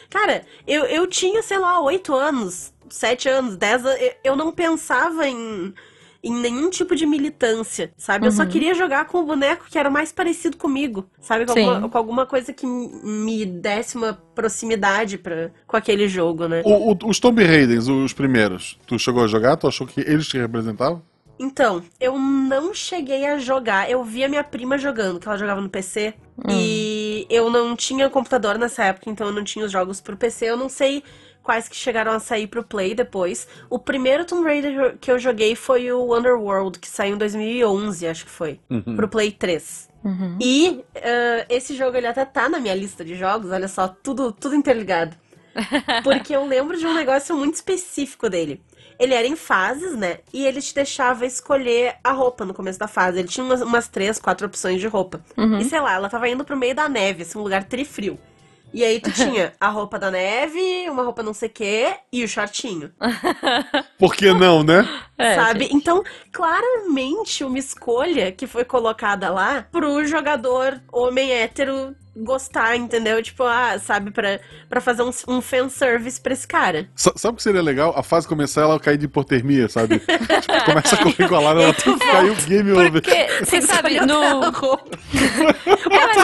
Cara, 0.10 0.46
eu, 0.67 0.86
eu 0.86 1.08
tinha, 1.08 1.41
sei 1.41 1.58
lá, 1.58 1.82
oito 1.82 2.13
anos, 2.15 2.72
sete 2.89 3.27
anos, 3.27 3.58
dez 3.58 3.86
anos, 3.86 4.00
eu- 4.00 4.13
eu 4.24 4.36
não 4.36 4.51
pensava 4.51 5.27
em, 5.27 5.74
em 6.27 6.34
nenhum 6.34 6.69
tipo 6.69 6.96
de 6.96 7.05
militância, 7.05 7.91
sabe? 7.98 8.27
Eu 8.27 8.31
só 8.31 8.43
Uhum. 8.43 8.50
queria 8.50 8.74
jogar 8.74 9.05
com 9.05 9.19
o 9.19 9.24
boneco 9.25 9.65
que 9.69 9.77
era 9.77 9.89
mais 9.89 10.12
parecido 10.12 10.57
comigo, 10.57 11.05
sabe? 11.22 11.46
Com, 11.46 11.51
alguma, 11.51 11.89
com 11.89 11.98
alguma 11.98 12.25
coisa 12.25 12.51
que 12.53 12.65
me 12.67 13.46
desse 13.46 13.96
uma 13.98 14.13
proximidade 14.36 15.17
pra, 15.17 15.51
com 15.65 15.77
aquele 15.77 16.07
jogo, 16.07 16.48
né? 16.48 16.62
O- 16.65 16.91
o- 16.93 16.98
os 17.10 17.19
Tomb 17.19 17.43
Raiders, 17.43 17.88
os 17.88 18.13
primeiros, 18.13 18.77
tu 18.88 18.98
chegou 18.98 19.24
a 19.24 19.27
jogar? 19.27 19.57
Tu 19.57 19.67
achou 19.67 19.86
que 19.88 20.01
eles 20.01 20.27
te 20.27 20.38
representavam? 20.38 21.01
Então, 21.39 21.84
eu 22.00 22.17
não 22.17 22.74
cheguei 22.74 23.25
a 23.27 23.38
jogar. 23.38 23.88
Eu 23.91 24.03
vi 24.03 24.24
a 24.24 24.27
minha 24.27 24.43
prima 24.43 24.75
jogando, 24.75 25.19
que 25.19 25.27
ela 25.27 25.38
jogava 25.38 25.62
no 25.62 25.69
PC. 25.69 26.15
E 26.50 27.27
eu 27.29 27.50
não 27.51 27.75
tinha 27.75 28.10
computador 28.10 28.57
nessa 28.57 28.84
época, 28.86 29.10
então 29.10 29.27
eu 29.27 29.34
não 29.34 29.43
tinha 29.43 29.63
os 29.65 29.72
jogos 29.72 30.01
pro 30.01 30.17
PC. 30.17 30.46
Eu 30.50 30.57
não 30.57 30.67
sei 30.69 31.03
quais 31.48 31.70
que 31.70 31.75
chegaram 31.77 32.12
a 32.12 32.20
sair 32.20 32.46
pro 32.46 32.62
Play 32.62 32.94
depois. 32.94 33.48
O 33.70 33.80
primeiro 33.80 34.25
Tomb 34.25 34.44
Raider 34.44 34.98
que 35.00 35.10
eu 35.10 35.18
joguei 35.18 35.56
foi 35.56 35.89
o 35.94 36.13
Underworld, 36.13 36.77
que 36.77 36.89
saiu 36.89 37.16
em 37.16 37.18
2011, 37.18 38.06
acho 38.06 38.25
que 38.25 38.32
foi. 38.32 38.60
Pro 38.98 39.08
Play 39.08 39.32
3. 39.32 39.88
Uhum. 40.04 40.38
E 40.42 40.84
eh, 40.94 41.46
esse 41.50 41.74
jogo 41.74 41.96
ele 41.96 42.06
até 42.08 42.25
tá 42.25 42.50
na 42.50 42.60
minha 42.60 42.75
lista 42.75 43.04
de 43.06 43.16
jogos, 43.16 43.50
olha 43.50 43.70
só, 43.70 43.88
tudo, 43.88 44.34
tudo 44.34 44.56
interligado. 44.56 45.16
Porque 46.04 46.36
eu 46.36 46.46
lembro 46.46 46.77
de 46.77 46.86
um 46.86 46.94
negócio 46.94 47.34
muito 47.34 47.56
específico 47.56 48.30
dele. 48.30 48.62
Ele 49.00 49.13
era 49.13 49.25
em 49.25 49.38
fases, 49.38 49.96
né? 49.96 50.20
E 50.34 50.46
ele 50.46 50.62
te 50.62 50.75
deixava 50.75 51.25
escolher 51.25 51.96
a 52.04 52.12
roupa 52.12 52.44
no 52.44 52.54
começo 52.54 52.77
da 52.77 52.89
fase. 52.89 53.20
Ele 53.20 53.27
tinha 53.30 53.46
umas, 53.46 53.62
umas 53.62 53.88
três, 53.88 54.20
quatro 54.20 54.48
opções 54.48 54.82
de 54.82 54.88
roupa. 54.88 55.22
Uhum. 55.38 55.60
E 55.60 55.63
sei 55.63 55.80
lá, 55.80 55.94
ela 55.94 56.10
tava 56.10 56.27
indo 56.27 56.44
pro 56.44 56.58
meio 56.58 56.75
da 56.75 56.89
neve, 56.89 57.22
assim, 57.22 57.38
um 57.38 57.44
lugar 57.44 57.63
trifrio. 57.63 58.20
E 58.74 58.83
aí 58.83 59.00
tu 59.00 59.12
tinha 59.12 59.53
a 59.59 59.69
roupa 59.69 59.97
da 59.97 60.12
neve, 60.12 60.89
uma 60.89 61.03
roupa 61.03 61.24
não 61.24 61.33
sei 61.33 61.50
o 61.50 61.51
quê 61.51 61.93
e 62.12 62.24
o 62.24 62.27
shortinho. 62.27 62.91
Por 63.97 64.13
que 64.15 64.31
não, 64.33 64.63
né? 64.63 64.88
É, 65.17 65.36
sabe? 65.36 65.62
gente. 65.65 65.75
Então, 65.75 66.03
claramente 66.31 67.43
uma 67.43 67.57
escolha 67.57 68.31
que 68.31 68.45
foi 68.45 68.63
colocada 68.65 69.29
lá 69.29 69.65
pro 69.71 70.05
jogador 70.05 70.79
homem 70.91 71.31
hétero 71.31 71.95
gostar, 72.19 72.75
entendeu? 72.75 73.21
Tipo, 73.21 73.43
ah, 73.43 73.77
sabe, 73.79 74.09
pra, 74.09 74.39
pra 74.67 74.81
fazer 74.81 75.03
um, 75.03 75.12
um 75.27 75.39
fanservice 75.39 76.19
pra 76.19 76.33
esse 76.33 76.47
cara. 76.47 76.89
Sa- 76.95 77.13
Sabe 77.15 77.33
o 77.33 77.38
que 77.38 77.43
seria 77.43 77.62
legal? 77.62 77.93
A 77.95 78.01
fase 78.01 78.27
começar 78.27 78.62
ela 78.62 78.79
cair 78.79 78.97
de 78.97 79.05
hipotermia, 79.05 79.69
sabe? 79.69 80.00
tipo, 80.01 80.65
começa 80.65 80.95
a 80.95 81.03
correr 81.03 81.27
com 81.29 81.36
a 81.36 81.39
Lara, 81.39 81.62
ela 81.62 81.74
caiu 82.00 82.36
game 82.47 82.71
over. 82.71 82.91
Porque, 82.91 83.27
você 83.45 83.62
sabe, 83.62 84.00
no. 84.01 84.43
É, 85.91 86.07
mas. 86.15 86.17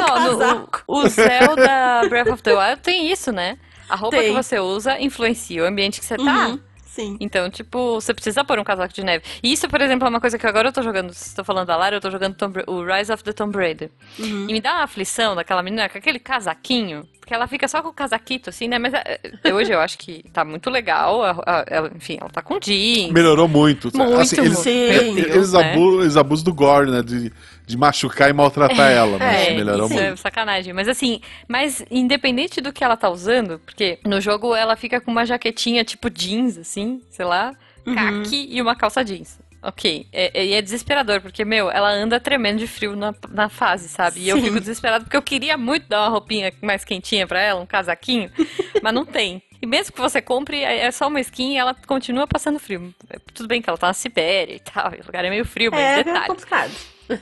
O, 0.93 1.05
o 1.05 1.09
Zelda 1.09 2.07
Breath 2.09 2.29
of 2.29 2.43
the 2.43 2.53
Wild 2.53 2.81
tem 2.81 3.11
isso, 3.11 3.31
né? 3.31 3.57
A 3.89 3.95
roupa 3.95 4.17
Tem. 4.17 4.27
que 4.27 4.33
você 4.33 4.59
usa 4.59 4.99
influencia 4.99 5.63
o 5.63 5.65
ambiente 5.65 5.99
que 5.99 6.05
você 6.05 6.17
tá. 6.17 6.47
Uhum, 6.47 6.59
Sim. 6.93 7.17
Então, 7.19 7.49
tipo, 7.49 7.95
você 7.95 8.13
precisa 8.13 8.43
pôr 8.43 8.59
um 8.59 8.63
casaco 8.63 8.93
de 8.93 9.03
neve. 9.03 9.25
E 9.41 9.51
isso, 9.51 9.67
por 9.67 9.81
exemplo, 9.81 10.05
é 10.05 10.09
uma 10.09 10.21
coisa 10.21 10.37
que 10.37 10.45
agora 10.45 10.67
eu 10.67 10.71
tô 10.71 10.83
jogando. 10.83 11.11
Se 11.11 11.29
estou 11.29 11.43
falando 11.43 11.65
da 11.65 11.75
Lara, 11.75 11.95
eu 11.95 12.01
tô 12.01 12.11
jogando 12.11 12.35
o 12.67 12.83
Rise 12.83 13.11
of 13.11 13.23
the 13.23 13.33
Tomb 13.33 13.57
Raider. 13.57 13.89
Uhum. 14.19 14.47
E 14.47 14.53
me 14.53 14.61
dá 14.61 14.73
uma 14.73 14.83
aflição 14.83 15.35
daquela 15.35 15.63
menina 15.63 15.89
com 15.89 15.97
aquele 15.97 16.19
casaquinho. 16.19 17.07
Porque 17.23 17.33
ela 17.33 17.47
fica 17.47 17.69
só 17.69 17.81
com 17.81 17.87
o 17.87 17.93
casaquito, 17.93 18.49
assim, 18.49 18.67
né? 18.67 18.77
Mas 18.77 18.93
é, 18.93 19.17
é, 19.45 19.53
hoje 19.53 19.71
eu 19.71 19.79
acho 19.79 19.97
que 19.97 20.25
tá 20.33 20.43
muito 20.43 20.69
legal. 20.69 21.23
a- 21.23 21.41
a- 21.45 21.65
ela- 21.69 21.89
enfim, 21.95 22.17
ela 22.19 22.29
tá 22.29 22.41
com 22.41 22.59
jeans. 22.59 23.13
Melhorou 23.13 23.47
muito. 23.47 23.89
Muito, 23.95 24.19
Assim, 24.19 24.41
eles. 24.41 24.57
Sim. 24.59 24.71
Eles, 25.17 25.53
né? 25.53 25.71
abusam, 25.71 26.01
eles 26.01 26.17
abusam 26.17 26.43
do 26.43 26.53
gore, 26.53 26.91
né? 26.91 27.01
De, 27.01 27.31
de 27.65 27.77
machucar 27.77 28.29
e 28.29 28.33
maltratar 28.33 28.91
ela. 28.91 29.17
Mas 29.17 29.47
É, 29.47 29.53
melhorou 29.55 29.85
isso 29.85 29.93
muito. 29.93 30.05
é 30.05 30.15
sacanagem. 30.17 30.73
Mas 30.73 30.89
assim, 30.89 31.21
mas 31.47 31.81
independente 31.89 32.59
do 32.59 32.73
que 32.73 32.83
ela 32.83 32.97
tá 32.97 33.09
usando, 33.09 33.57
porque 33.65 33.99
no 34.05 34.19
jogo 34.19 34.53
ela 34.53 34.75
fica 34.75 34.99
com 34.99 35.09
uma 35.09 35.25
jaquetinha 35.25 35.85
tipo 35.85 36.09
jeans, 36.09 36.57
assim, 36.57 37.01
sei 37.09 37.23
lá, 37.25 37.53
Uhum. 37.87 37.95
caqui 37.95 38.47
e 38.51 38.61
uma 38.61 38.75
calça 38.75 39.01
jeans. 39.03 39.39
Ok, 39.65 40.05
é, 40.11 40.41
é, 40.41 40.45
e 40.45 40.53
é 40.53 40.61
desesperador, 40.61 41.21
porque, 41.21 41.45
meu, 41.45 41.71
ela 41.71 41.89
anda 41.89 42.19
tremendo 42.19 42.59
de 42.59 42.67
frio 42.67 42.97
na, 42.97 43.15
na 43.29 43.47
fase, 43.47 43.87
sabe? 43.87 44.19
E 44.19 44.27
eu 44.29 44.35
Sim. 44.35 44.43
fico 44.43 44.59
desesperado 44.59 45.05
porque 45.05 45.15
eu 45.15 45.21
queria 45.21 45.55
muito 45.57 45.87
dar 45.87 46.01
uma 46.01 46.09
roupinha 46.09 46.51
mais 46.61 46.83
quentinha 46.83 47.25
pra 47.25 47.39
ela, 47.39 47.61
um 47.61 47.65
casaquinho, 47.65 48.29
mas 48.83 48.93
não 48.93 49.05
tem. 49.05 49.41
E 49.61 49.65
mesmo 49.65 49.93
que 49.93 50.01
você 50.01 50.21
compre, 50.21 50.57
é 50.61 50.79
é 50.79 50.91
só 50.91 51.07
uma 51.07 51.21
skin 51.21 51.53
e 51.53 51.57
ela 51.57 51.73
continua 51.87 52.27
passando 52.27 52.59
frio. 52.59 52.93
É, 53.09 53.17
Tudo 53.33 53.47
bem 53.47 53.61
que 53.61 53.69
ela 53.69 53.77
tá 53.77 53.87
na 53.87 53.93
Sibéria 53.93 54.53
e 54.55 54.59
tal, 54.59 54.93
e 54.93 54.99
o 54.99 55.05
lugar 55.05 55.23
é 55.23 55.29
meio 55.29 55.45
frio, 55.45 55.71
mas 55.71 55.79
É, 55.81 55.99
é 55.99 56.03
detalhe. 56.03 56.27
complicado. 56.27 56.71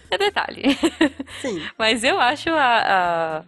É 0.10 0.18
detalhe. 0.18 0.64
Sim. 1.42 1.62
Mas 1.78 2.04
eu 2.04 2.20
acho 2.20 2.50
a. 2.50 2.64
a- 2.86 3.44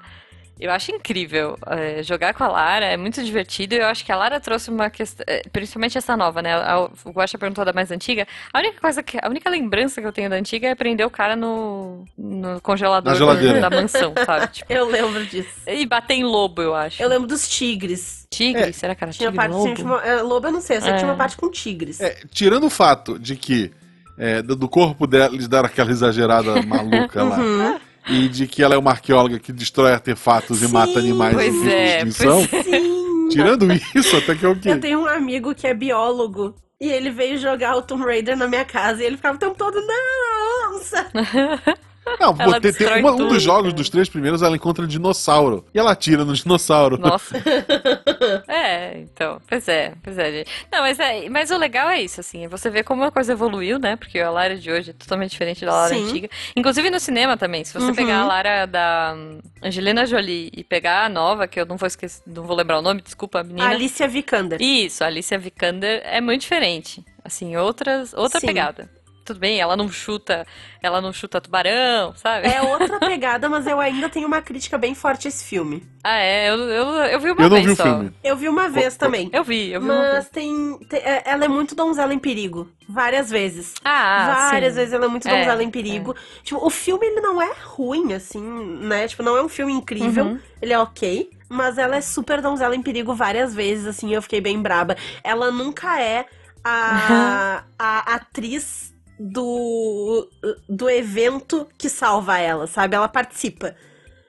Eu 0.60 0.72
acho 0.72 0.92
incrível 0.92 1.58
é, 1.68 2.02
jogar 2.04 2.34
com 2.34 2.44
a 2.44 2.48
Lara, 2.48 2.86
é 2.86 2.96
muito 2.96 3.22
divertido. 3.24 3.74
Eu 3.76 3.88
acho 3.88 4.06
que 4.06 4.12
a 4.12 4.16
Lara 4.16 4.40
trouxe 4.40 4.70
uma 4.70 4.90
questão, 4.90 5.24
é, 5.28 5.42
principalmente 5.52 5.98
essa 5.98 6.16
nova, 6.16 6.42
né? 6.42 6.54
A- 6.54 6.88
O 7.04 7.10
Guaxa 7.12 7.38
perguntou 7.38 7.66
da 7.66 7.74
mais 7.74 7.92
antiga. 7.92 8.28
A 8.54 8.60
única 8.60 8.80
coisa 8.80 9.02
que, 9.04 9.18
a 9.22 9.28
única 9.28 9.50
lembrança 9.50 10.00
que 10.00 10.08
eu 10.08 10.12
tenho 10.14 10.30
da 10.30 10.36
antiga 10.36 10.68
é 10.68 10.76
prender 10.76 11.06
o 11.06 11.10
cara 11.10 11.36
no, 11.36 12.06
no 12.18 12.62
congelador 12.62 13.12
Na 13.12 13.18
geladeira. 13.18 13.60
da 13.60 13.70
mansão, 13.70 14.14
sabe? 14.26 14.48
Tipo, 14.54 14.72
Eu 14.72 14.86
lembro 14.88 15.26
disso. 15.26 15.50
e 15.68 15.86
bater 15.86 16.14
em 16.14 16.24
lobo, 16.24 16.62
eu 16.62 16.76
acho. 16.76 17.02
Eu 17.02 17.10
lembro 17.10 17.28
dos 17.28 17.48
tigres. 17.50 18.28
Tigre? 18.30 18.70
É. 18.70 18.72
Será 18.72 18.94
que 18.96 19.04
era 19.04 19.12
Tinha 19.12 19.32
tigre? 19.32 19.36
parte 19.48 19.54
lobo? 19.58 19.74
tinha 19.76 19.88
uma, 19.88 20.02
é, 20.06 20.22
lobo, 20.22 20.48
eu 20.48 20.52
não 20.52 20.62
sei, 20.62 20.80
que 20.80 20.88
É. 20.88 20.94
tinha 20.96 21.10
uma 21.10 21.18
parte 21.18 21.36
com 21.36 21.50
tigres. 21.50 22.00
É, 22.00 22.16
tirando 22.32 22.66
o 22.66 22.70
fato 22.70 23.18
de 23.20 23.36
que 23.36 23.72
é, 24.18 24.42
do 24.44 24.56
do 24.56 24.70
corpo 24.70 25.08
dela 25.08 25.34
eles 25.34 25.48
deram 25.48 25.66
aquela 25.66 25.90
exagerada 25.90 26.62
maluca 26.62 27.24
lá. 27.24 27.38
Uhum. 27.40 27.80
E 28.08 28.28
de 28.28 28.48
que 28.48 28.62
ela 28.62 28.76
é 28.76 28.78
uma 28.78 28.92
arqueóloga 28.92 29.40
que 29.40 29.52
destrói 29.52 29.94
artefatos 29.94 30.62
e 30.62 30.68
Sim, 30.68 30.74
mata 30.74 31.00
animais 31.00 31.34
pois 31.34 31.48
em 31.48 31.52
risco 31.52 31.68
de 31.68 31.74
é, 31.74 31.98
extinção. 31.98 32.48
pois 32.48 32.66
Sim. 32.66 33.30
Tirando 33.30 33.68
isso, 33.96 34.18
até 34.18 34.36
que 34.36 34.46
é 34.46 34.50
o 34.50 34.60
quê? 34.60 34.70
Eu 34.70 34.80
tenho 34.80 35.00
um 35.00 35.08
amigo 35.08 35.56
que 35.56 35.66
é 35.66 35.74
biólogo. 35.74 36.56
E 36.82 36.90
ele 36.90 37.10
veio 37.10 37.38
jogar 37.38 37.78
o 37.78 37.82
Tomb 37.82 38.04
Raider 38.04 38.36
na 38.36 38.48
minha 38.48 38.66
casa. 38.66 39.02
E 39.02 39.06
ele 39.06 39.16
ficava 39.16 39.38
o 39.38 39.40
tempo 39.40 39.56
todo, 39.56 39.80
não, 39.80 40.76
onça. 40.76 41.08
Não, 42.20 42.36
Ela 42.40 42.60
tem, 42.62 42.72
tem 42.74 43.00
uma- 43.00 43.12
um 43.14 43.28
dos 43.30 43.42
jogos 43.42 43.64
cara. 43.64 43.74
dos 43.76 43.90
três 43.90 44.08
primeiros 44.10 44.42
ela 44.42 44.56
encontra 44.56 44.84
um 44.84 44.88
dinossauro. 44.88 45.66
E 45.74 45.80
ela 45.80 45.92
atira 45.92 46.24
no 46.26 46.34
dinossauro. 46.34 46.98
Nossa. 46.98 47.36
é, 48.48 49.00
então, 49.00 49.42
pois 49.48 49.68
é, 49.68 49.94
pois 50.04 50.18
é, 50.18 50.32
gente. 50.32 50.52
Não, 50.72 50.82
mas, 50.82 51.00
é, 51.00 51.30
mas 51.30 51.52
o 51.52 51.58
legal 51.58 51.90
é 51.90 52.02
isso, 52.02 52.20
assim, 52.20 52.46
é 52.46 52.48
você 52.48 52.70
vê 52.70 52.84
como 52.84 53.04
a 53.04 53.12
coisa 53.12 53.34
evoluiu, 53.34 53.80
né? 53.80 53.96
Porque 53.96 54.20
a 54.20 54.30
Lara 54.30 54.56
de 54.56 54.72
hoje 54.72 54.92
é 54.92 54.94
totalmente 54.94 55.32
diferente 55.32 55.66
da 55.66 55.72
Lara 55.72 55.94
Sim. 55.96 56.04
antiga. 56.06 56.30
Inclusive 56.56 56.90
no 56.90 57.00
cinema 57.00 57.38
também, 57.38 57.64
se 57.64 57.74
você 57.74 57.86
Uhum. 57.88 57.96
pegar 57.96 58.22
a 58.22 58.26
Lara 58.26 58.66
da 58.66 59.14
hum, 59.16 59.40
Angelina 59.62 60.06
Jolie 60.06 60.50
e 60.56 60.64
pegar 60.64 61.06
a 61.06 61.10
nova, 61.10 61.48
que 61.48 61.60
eu 61.60 61.66
não 61.66 61.78
vou 61.78 61.88
esquecer, 61.88 62.22
não 62.28 62.44
vou 62.44 62.56
lembrar 62.56 62.80
o 62.80 62.82
nome, 62.82 63.02
desculpa, 63.02 63.40
a 63.40 63.44
menina. 63.44 63.70
Alicia 63.70 64.08
Vikander. 64.08 64.62
Isso, 64.62 65.04
a 65.04 65.08
Alicia 65.08 65.38
Vikander 65.38 66.02
é 66.06 66.22
muito 66.22 66.42
diferente. 66.42 67.04
Assim, 67.24 67.56
outras, 67.56 68.14
outra 68.14 68.40
Sim. 68.40 68.48
pegada. 68.48 68.90
Tudo 69.26 69.40
bem, 69.40 69.62
ela 69.62 69.78
não 69.78 69.90
chuta, 69.90 70.46
ela 70.82 71.00
não 71.00 71.14
chuta 71.14 71.40
tubarão, 71.40 72.14
sabe? 72.16 72.46
É 72.48 72.62
outra 72.62 73.00
pegada, 73.02 73.48
mas 73.48 73.66
eu 73.66 73.80
ainda 73.80 74.10
tenho 74.10 74.28
uma 74.28 74.42
crítica 74.42 74.78
bem 74.78 74.94
forte 74.94 75.28
a 75.28 75.30
esse 75.30 75.46
filme. 75.46 75.88
Ah, 76.04 76.18
é, 76.20 76.50
eu, 76.50 76.58
eu, 76.60 76.88
eu 77.06 77.20
vi 77.22 77.32
uma 77.32 77.42
Eu 77.42 77.50
não 77.50 77.56
vez 77.56 77.66
vi 77.66 77.72
o 77.72 77.76
só. 77.78 77.84
filme. 77.84 78.14
Eu 78.22 78.36
vi 78.36 78.50
uma 78.50 78.68
vez 78.68 78.98
também. 78.98 79.30
Eu 79.32 79.42
vi, 79.44 79.72
eu 79.72 79.80
vi 79.80 79.90
uma 79.90 80.02
vez. 80.02 80.14
Mas 80.16 80.30
tem, 80.30 80.78
tem- 80.90 81.00
é- 81.00 81.24
Ela 81.26 81.46
é 81.46 81.48
muito 81.48 81.74
donzela 81.74 82.14
em 82.14 82.20
perigo. 82.20 82.68
Várias 82.90 83.30
vezes. 83.30 83.74
Ah, 83.86 84.50
Várias 84.52 84.74
sim. 84.74 84.80
vezes 84.80 84.94
ela 84.94 85.06
é 85.06 85.08
muito 85.08 85.26
É, 85.26 85.32
donzela 85.38 85.64
em 85.64 85.72
perigo. 85.72 86.14
Tipo, 86.44 86.66
o 86.66 86.70
filme 86.70 87.06
ele 87.08 87.22
não 87.22 87.42
é 87.42 87.54
ruim, 87.64 88.14
assim, 88.14 88.42
né? 88.82 89.08
Tipo, 89.08 89.24
não 89.24 89.38
é 89.38 89.42
um 89.42 89.48
filme 89.48 89.72
incrível. 89.72 90.26
Uhum. 90.26 90.40
Ele 90.62 90.74
é 90.74 90.80
ok. 90.80 91.30
Mas 91.48 91.78
ela 91.78 91.96
é 91.96 92.02
super 92.02 92.42
donzela 92.42 92.76
em 92.76 92.82
perigo 92.82 93.14
várias 93.16 93.56
vezes, 93.56 93.88
assim, 93.88 94.14
eu 94.14 94.22
fiquei 94.22 94.42
bem 94.42 94.62
braba. 94.62 94.98
Ela 95.24 95.50
nunca 95.52 96.02
é 96.02 96.26
a, 96.64 97.64
a 97.80 98.16
atriz 98.16 98.93
do, 99.20 100.28
do 100.68 100.90
evento 100.90 101.68
que 101.78 101.90
salva 101.90 102.40
ela, 102.40 102.68
sabe? 102.68 102.96
Ela 102.96 103.08
participa. 103.08 103.76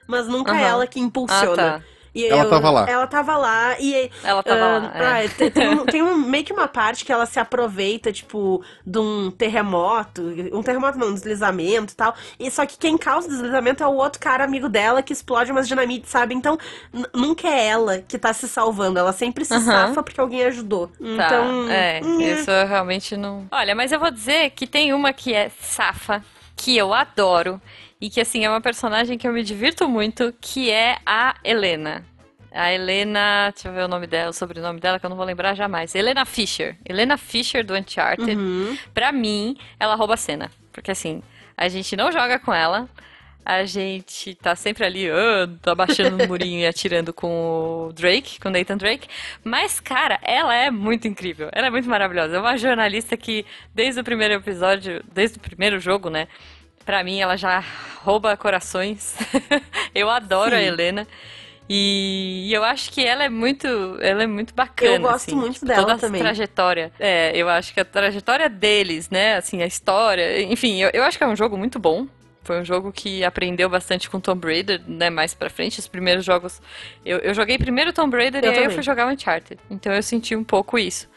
Mas 0.06 0.26
nunca 0.26 0.52
é 0.52 0.60
Aham. 0.60 0.66
ela 0.66 0.86
que 0.86 1.00
impulsiona. 1.00 1.76
Ah, 1.76 1.80
tá. 1.80 1.82
E 2.14 2.26
Ela 2.26 2.48
tava 2.48 2.70
lá. 2.70 2.86
Ela 2.88 3.06
tava 3.08 3.36
lá 3.36 3.76
e 3.80 4.10
Ela 4.22 4.42
tava 4.42 4.64
ah, 4.64 4.78
lá. 4.78 4.92
é. 5.20 5.26
ah, 5.26 5.28
tem, 5.36 5.50
tem 5.50 5.68
um- 5.68 5.84
tem 5.86 6.02
um- 6.02 6.16
meio 6.16 6.44
que 6.44 6.52
uma 6.52 6.68
parte 6.68 7.04
que 7.04 7.12
ela 7.12 7.26
se 7.26 7.40
aproveita, 7.40 8.12
tipo, 8.12 8.62
de 8.86 8.98
um 9.00 9.30
terremoto. 9.30 10.22
Um 10.52 10.62
terremoto 10.62 10.96
não, 10.98 11.08
um 11.08 11.14
deslizamento 11.14 11.92
e 11.92 11.96
tal. 11.96 12.14
E 12.38 12.50
só 12.50 12.64
que 12.64 12.78
quem 12.78 12.96
causa 12.96 13.26
o 13.26 13.30
deslizamento 13.30 13.82
é 13.82 13.86
o 13.86 13.94
outro 13.94 14.20
cara 14.20 14.44
amigo 14.44 14.68
dela 14.68 15.02
que 15.02 15.12
explode 15.12 15.50
umas 15.50 15.66
dinamites, 15.66 16.10
sabe? 16.10 16.34
Então, 16.34 16.56
nunca 17.12 17.48
é 17.48 17.66
ela 17.66 17.98
que 17.98 18.16
tá 18.18 18.32
se 18.32 18.46
salvando. 18.48 18.98
Ela 18.98 19.12
sempre 19.12 19.44
se 19.44 19.58
safa 19.60 20.02
porque 20.02 20.20
alguém 20.20 20.44
ajudou. 20.44 20.86
Tá, 20.88 20.94
Então. 21.00 21.70
é, 21.70 22.00
hum, 22.04 22.20
isso 22.20 22.50
eu 22.50 22.66
realmente 22.66 23.16
não. 23.16 23.46
Olha, 23.50 23.74
mas 23.74 23.90
eu 23.90 23.98
vou 23.98 24.10
dizer 24.10 24.50
que 24.50 24.66
tem 24.66 24.92
uma 24.92 25.12
que 25.12 25.34
é 25.34 25.50
safa, 25.60 26.22
que 26.56 26.76
eu 26.76 26.94
adoro, 26.94 27.60
e 28.04 28.10
que 28.10 28.20
assim 28.20 28.44
é 28.44 28.50
uma 28.50 28.60
personagem 28.60 29.16
que 29.16 29.26
eu 29.26 29.32
me 29.32 29.42
divirto 29.42 29.88
muito, 29.88 30.34
que 30.38 30.70
é 30.70 30.98
a 31.06 31.36
Helena. 31.42 32.04
A 32.52 32.70
Helena, 32.70 33.50
deixa 33.50 33.68
eu 33.68 33.72
ver 33.72 33.84
o 33.84 33.88
nome 33.88 34.06
dela, 34.06 34.28
o 34.28 34.32
sobrenome 34.34 34.78
dela, 34.78 35.00
que 35.00 35.06
eu 35.06 35.08
não 35.08 35.16
vou 35.16 35.24
lembrar 35.24 35.54
jamais. 35.54 35.94
Helena 35.94 36.26
Fisher. 36.26 36.76
Helena 36.84 37.16
Fisher 37.16 37.64
do 37.64 37.74
Uncharted. 37.74 38.36
uhum. 38.36 38.76
Pra 38.92 39.10
mim, 39.10 39.56
ela 39.80 39.94
rouba 39.94 40.12
a 40.12 40.16
cena. 40.18 40.50
Porque 40.70 40.90
assim, 40.90 41.22
a 41.56 41.66
gente 41.66 41.96
não 41.96 42.12
joga 42.12 42.38
com 42.38 42.52
ela. 42.52 42.86
A 43.42 43.64
gente 43.64 44.34
tá 44.34 44.54
sempre 44.54 44.84
ali, 44.84 45.08
ah, 45.08 45.48
tá 45.62 45.74
baixando 45.74 46.18
no 46.18 46.28
murinho 46.28 46.60
e 46.60 46.66
atirando 46.66 47.10
com 47.10 47.88
o 47.88 47.92
Drake, 47.94 48.38
com 48.38 48.50
o 48.50 48.52
Nathan 48.52 48.76
Drake. 48.76 49.08
Mas, 49.42 49.80
cara, 49.80 50.18
ela 50.22 50.54
é 50.54 50.70
muito 50.70 51.08
incrível. 51.08 51.48
Ela 51.52 51.68
é 51.68 51.70
muito 51.70 51.88
maravilhosa. 51.88 52.36
É 52.36 52.38
uma 52.38 52.58
jornalista 52.58 53.16
que, 53.16 53.46
desde 53.74 53.98
o 53.98 54.04
primeiro 54.04 54.34
episódio, 54.34 55.02
desde 55.10 55.38
o 55.38 55.40
primeiro 55.40 55.80
jogo, 55.80 56.10
né? 56.10 56.28
Pra 56.84 57.02
mim, 57.02 57.20
ela 57.20 57.36
já 57.36 57.62
rouba 58.02 58.36
corações. 58.36 59.16
eu 59.94 60.10
adoro 60.10 60.54
a 60.54 60.58
Sim. 60.58 60.64
Helena. 60.64 61.06
E 61.68 62.50
eu 62.52 62.62
acho 62.62 62.90
que 62.90 63.02
ela 63.02 63.24
é 63.24 63.28
muito, 63.30 63.66
ela 64.00 64.22
é 64.22 64.26
muito 64.26 64.54
bacana. 64.54 64.96
Eu 64.96 65.00
gosto 65.00 65.28
assim, 65.28 65.34
muito 65.34 65.54
tipo, 65.54 65.66
dela 65.66 65.82
toda 65.82 65.98
também. 65.98 66.20
a 66.20 66.24
trajetória. 66.24 66.92
É, 67.00 67.32
eu 67.34 67.48
acho 67.48 67.72
que 67.72 67.80
a 67.80 67.84
trajetória 67.84 68.50
deles, 68.50 69.08
né? 69.08 69.36
Assim, 69.36 69.62
a 69.62 69.66
história. 69.66 70.42
Enfim, 70.42 70.82
eu, 70.82 70.90
eu 70.92 71.02
acho 71.04 71.16
que 71.16 71.24
é 71.24 71.26
um 71.26 71.36
jogo 71.36 71.56
muito 71.56 71.78
bom. 71.78 72.06
Foi 72.42 72.60
um 72.60 72.64
jogo 72.64 72.92
que 72.92 73.24
aprendeu 73.24 73.70
bastante 73.70 74.10
com 74.10 74.20
Tomb 74.20 74.46
Raider, 74.46 74.82
né? 74.86 75.08
Mais 75.08 75.32
pra 75.32 75.48
frente. 75.48 75.80
Os 75.80 75.88
primeiros 75.88 76.22
jogos. 76.22 76.60
Eu, 77.02 77.16
eu 77.20 77.32
joguei 77.32 77.56
primeiro 77.56 77.90
Tomb 77.94 78.14
Raider 78.14 78.44
Eu 78.44 78.48
e 78.48 78.50
aí 78.50 78.56
eu 78.56 78.62
também. 78.64 78.74
fui 78.74 78.82
jogar 78.82 79.06
o 79.06 79.10
Uncharted. 79.10 79.58
Então 79.70 79.90
eu 79.90 80.02
senti 80.02 80.36
um 80.36 80.44
pouco 80.44 80.78
isso. 80.78 81.08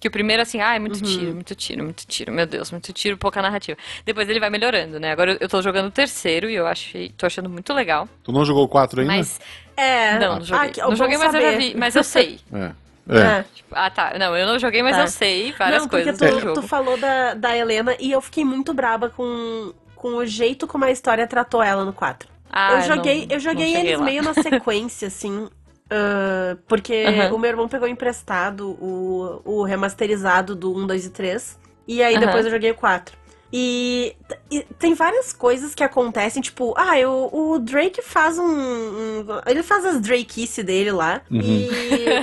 Que 0.00 0.08
o 0.08 0.10
primeiro, 0.10 0.40
assim, 0.40 0.60
ah, 0.62 0.74
é 0.74 0.78
muito 0.78 0.96
Uhum. 0.96 1.02
tiro, 1.18 1.34
muito 1.34 1.54
tiro, 1.54 1.84
muito 1.84 2.06
tiro, 2.06 2.32
meu 2.32 2.46
Deus, 2.46 2.70
muito 2.70 2.90
tiro, 2.92 3.18
pouca 3.18 3.42
narrativa. 3.42 3.76
Depois 4.04 4.26
ele 4.30 4.40
vai 4.40 4.48
melhorando, 4.48 4.98
né? 4.98 5.12
Agora 5.12 5.32
eu- 5.32 5.38
eu 5.40 5.48
tô 5.48 5.60
jogando 5.60 5.88
o 5.88 5.90
terceiro 5.90 6.48
e 6.48 6.54
eu 6.54 6.66
achei, 6.66 7.10
tô 7.10 7.26
achando 7.26 7.50
muito 7.50 7.72
legal. 7.74 8.08
Tu 8.24 8.32
não 8.32 8.42
jogou 8.44 8.64
o 8.64 8.68
4 8.68 9.02
ainda? 9.02 9.12
Mas. 9.14 9.38
É. 9.76 10.18
Não, 10.18 10.36
não 10.36 10.42
joguei. 10.44 10.68
Ah, 10.68 10.72
que- 10.72 10.80
não 10.80 10.88
bom 10.90 10.96
joguei, 10.96 11.18
mas 11.18 11.34
eu 11.34 11.40
já 11.42 11.50
saber. 11.52 11.58
vi. 11.58 11.74
Mas 11.76 11.94
eu 11.96 12.02
sei. 12.04 12.40
É. 12.52 12.72
É. 13.18 13.18
É. 13.40 13.44
Tipo, 13.54 13.74
ah, 13.74 13.90
tá. 13.90 14.14
Não, 14.18 14.36
eu 14.36 14.46
não 14.46 14.58
joguei, 14.58 14.82
mas 14.82 14.94
Tá. 14.96 15.02
eu 15.02 15.08
sei 15.08 15.52
várias 15.52 15.82
não, 15.82 15.88
coisas 15.88 16.16
tu, 16.16 16.24
do 16.24 16.40
jogo. 16.40 16.54
tu 16.60 16.62
falou 16.68 16.96
da, 16.96 17.34
da 17.34 17.56
Helena 17.56 17.94
e 17.98 18.10
eu 18.12 18.20
fiquei 18.20 18.44
muito 18.44 18.72
braba 18.72 19.10
com, 19.10 19.72
com 19.96 20.08
o 20.16 20.24
jeito 20.24 20.66
como 20.66 20.84
a 20.84 20.90
história 20.90 21.26
tratou 21.26 21.62
ela 21.62 21.84
no 21.84 21.92
4. 21.92 22.28
Ah, 22.52 22.72
eu 22.72 22.78
não- 22.78 22.86
joguei, 22.96 23.24
eu 23.24 23.28
não 23.34 23.38
joguei 23.40 23.66
cheguei 23.66 23.80
eles 23.88 23.98
lá. 23.98 24.04
meio 24.04 24.22
na 24.22 24.34
sequência, 24.34 25.08
assim. 25.08 25.48
Uh, 25.90 26.56
porque 26.68 27.04
Aham. 27.06 27.34
o 27.34 27.38
meu 27.38 27.50
irmão 27.50 27.68
pegou 27.68 27.88
emprestado 27.88 28.70
o, 28.80 29.42
o 29.44 29.62
remasterizado 29.64 30.54
do 30.54 30.72
1, 30.76 30.86
2 30.86 31.06
e 31.06 31.10
3. 31.10 31.58
E 31.88 32.02
aí 32.02 32.14
Aham. 32.14 32.26
depois 32.26 32.44
eu 32.44 32.50
joguei 32.52 32.70
o 32.70 32.74
4. 32.76 33.18
E, 33.52 34.14
e 34.48 34.62
tem 34.78 34.94
várias 34.94 35.32
coisas 35.32 35.74
que 35.74 35.82
acontecem, 35.82 36.40
tipo, 36.40 36.72
ah, 36.76 36.96
eu, 36.96 37.28
o 37.32 37.58
Drake 37.58 38.00
faz 38.00 38.38
um, 38.38 38.44
um- 38.44 39.26
Ele 39.44 39.60
faz 39.64 39.84
as 39.84 40.00
Drakice 40.00 40.62
dele 40.62 40.92
lá. 40.92 41.20
Uhum. 41.28 41.40
E. 41.40 41.66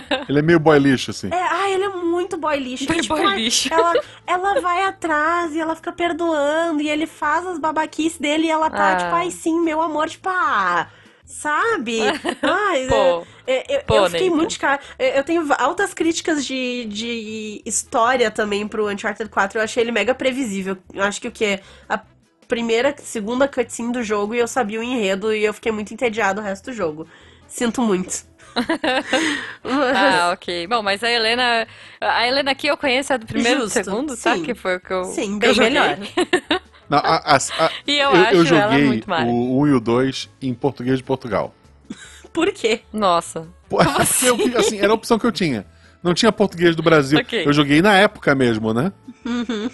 Ele 0.29 0.39
é 0.39 0.41
meio 0.41 0.57
boy 0.57 0.79
lixo, 0.79 1.11
assim. 1.11 1.27
É, 1.29 1.35
ah, 1.51 1.69
ele 1.69 1.83
é 1.83 1.89
muito 1.89 2.37
boy 2.37 2.57
lixo. 2.57 2.87
Bem 2.87 3.01
tipo, 3.01 3.13
boy 3.15 3.25
ai, 3.25 3.35
lixo. 3.41 3.73
Ela, 3.73 3.93
ela 4.25 4.61
vai 4.61 4.83
atrás 4.85 5.53
e 5.53 5.59
ela 5.59 5.75
fica 5.75 5.91
perdoando. 5.91 6.81
E 6.81 6.89
ele 6.89 7.05
faz 7.05 7.45
as 7.45 7.59
babaquices 7.59 8.17
dele 8.17 8.47
e 8.47 8.49
ela 8.49 8.69
tá, 8.69 8.93
Ah. 8.93 8.95
tipo, 8.95 9.13
ai 9.15 9.29
sim, 9.29 9.59
meu 9.59 9.81
amor, 9.81 10.07
tipo, 10.09 10.29
ah. 10.29 10.87
Sabe? 11.27 11.99
Ai, 12.41 12.87
Pô. 12.87 13.27
é, 13.45 13.75
eu, 13.75 13.81
Pô, 13.83 13.95
eu 13.97 14.09
fiquei 14.09 14.29
muito 14.29 14.51
de 14.51 14.59
cara. 14.59 14.79
Eu 14.97 15.07
eu 15.17 15.23
tenho 15.25 15.45
altas 15.59 15.93
críticas 15.93 16.45
de, 16.45 16.85
de 16.85 17.61
história 17.65 18.31
também 18.31 18.65
pro 18.65 18.89
Uncharted 18.89 19.29
4. 19.29 19.59
Eu 19.59 19.63
achei 19.63 19.83
ele 19.83 19.91
mega 19.91 20.15
previsível. 20.15 20.77
Eu 20.93 21.03
acho 21.03 21.19
que 21.19 21.27
o 21.27 21.31
que? 21.31 21.59
A 21.89 22.01
primeira, 22.47 22.95
segunda 22.97 23.45
cutscene 23.45 23.91
do 23.91 24.01
jogo 24.01 24.33
e 24.33 24.39
eu 24.39 24.47
sabia 24.47 24.79
o 24.79 24.83
enredo 24.83 25.33
e 25.33 25.43
eu 25.43 25.53
fiquei 25.53 25.71
muito 25.71 25.93
entediado 25.93 26.39
o 26.39 26.43
resto 26.43 26.71
do 26.71 26.73
jogo. 26.73 27.05
Sinto 27.45 27.81
muito. 27.81 28.25
Ah, 29.63 30.31
ok. 30.33 30.65
Bom, 30.67 30.81
mas 30.81 31.03
a 31.03 31.11
Helena. 31.11 31.67
A 32.01 32.25
Helena 32.27 32.51
aqui 32.51 32.67
eu 32.67 32.77
conheço 32.77 33.13
a 33.13 33.17
do 33.17 33.27
primeiro 33.27 33.59
e 33.59 33.63
do 33.63 33.69
segundo, 33.69 34.17
tá? 34.17 34.35
sim. 34.35 34.43
Que 34.43 34.55
foi 34.55 34.77
o 34.77 34.79
que 34.79 34.91
eu. 34.91 35.03
Sim, 35.03 35.33
eu 35.33 35.39
bem 35.39 35.53
joguei. 35.53 35.69
melhor. 35.69 35.97
Não, 36.89 36.97
a- 36.99 37.21
a- 37.35 37.35
a- 37.37 37.71
E 37.85 37.97
eu, 37.97 38.11
eu, 38.11 38.15
acho 38.23 38.33
eu 38.33 38.45
ela 38.57 38.69
joguei 38.71 38.85
muito 38.85 39.11
o 39.11 39.61
1 39.61 39.67
e 39.67 39.71
o 39.73 39.79
2 39.79 40.29
em 40.41 40.53
português 40.53 40.97
de 40.97 41.03
Portugal. 41.03 41.53
Por 42.33 42.51
quê? 42.51 42.81
Nossa. 42.93 43.47
Pô, 43.69 43.77
porque 43.77 44.25
eu- 44.55 44.59
assim, 44.59 44.79
era 44.79 44.91
a 44.91 44.95
opção 44.95 45.17
que 45.19 45.25
eu 45.25 45.31
tinha. 45.31 45.65
Não 46.03 46.13
tinha 46.13 46.31
português 46.31 46.75
do 46.75 46.83
Brasil. 46.83 47.19
Ok. 47.19 47.45
Eu 47.45 47.51
joguei 47.51 47.81
na 47.81 47.93
época 47.95 48.33
mesmo, 48.35 48.73
né? 48.73 48.91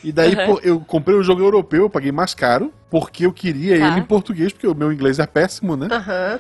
E 0.03 0.11
daí, 0.11 0.33
Uhum. 0.33 0.57
eu 0.63 0.79
comprei 0.79 1.15
o 1.15 1.21
jogo 1.21 1.41
europeu, 1.43 1.83
eu 1.83 1.89
paguei 1.89 2.11
mais 2.11 2.33
caro, 2.33 2.73
porque 2.89 3.25
eu 3.25 3.31
queria 3.33 3.77
Tá. 3.77 3.87
ele 3.87 3.99
em 3.99 4.03
português, 4.03 4.51
porque 4.51 4.65
o 4.65 4.73
meu 4.73 4.91
inglês 4.91 5.19
é 5.19 5.27
péssimo, 5.27 5.75
né? 5.75 5.87
Aham. 5.91 6.39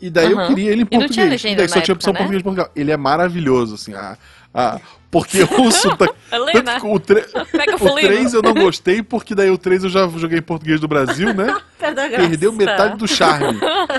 E 0.00 0.10
daí 0.10 0.32
eu 0.32 0.46
queria 0.46 0.72
ele 0.72 0.82
em 0.82 0.86
E 0.90 0.96
não 0.96 1.00
português. 1.00 1.14
tinha 1.14 1.26
legenda 1.26 1.56
daí 1.58 1.68
só 1.68 1.76
na 1.76 1.82
tinha 1.82 1.92
época, 1.92 1.98
opção 1.98 2.12
né? 2.14 2.18
português 2.18 2.38
de 2.40 2.44
Portugal. 2.44 2.70
Ele 2.74 2.90
é 2.90 2.96
maravilhoso, 2.96 3.74
assim. 3.74 3.94
A, 3.94 4.16
a, 4.52 4.80
porque 5.10 5.42
o 5.42 5.70
sotaque. 5.72 6.14
Helena, 6.32 6.78
o, 6.84 6.98
tre- 7.00 7.24
o 7.34 7.74
o 7.74 7.78
fulino. 7.78 8.08
3 8.08 8.34
eu 8.34 8.42
não 8.42 8.54
gostei, 8.54 9.02
porque 9.02 9.34
daí 9.34 9.50
o 9.50 9.56
3 9.58 9.84
eu 9.84 9.90
já 9.90 10.06
joguei 10.08 10.38
em 10.38 10.42
português 10.42 10.80
do 10.80 10.88
Brasil, 10.88 11.32
né? 11.34 11.54
Perdeu 11.78 12.52
metade 12.52 12.96
do 12.96 13.06
charme. 13.06 13.58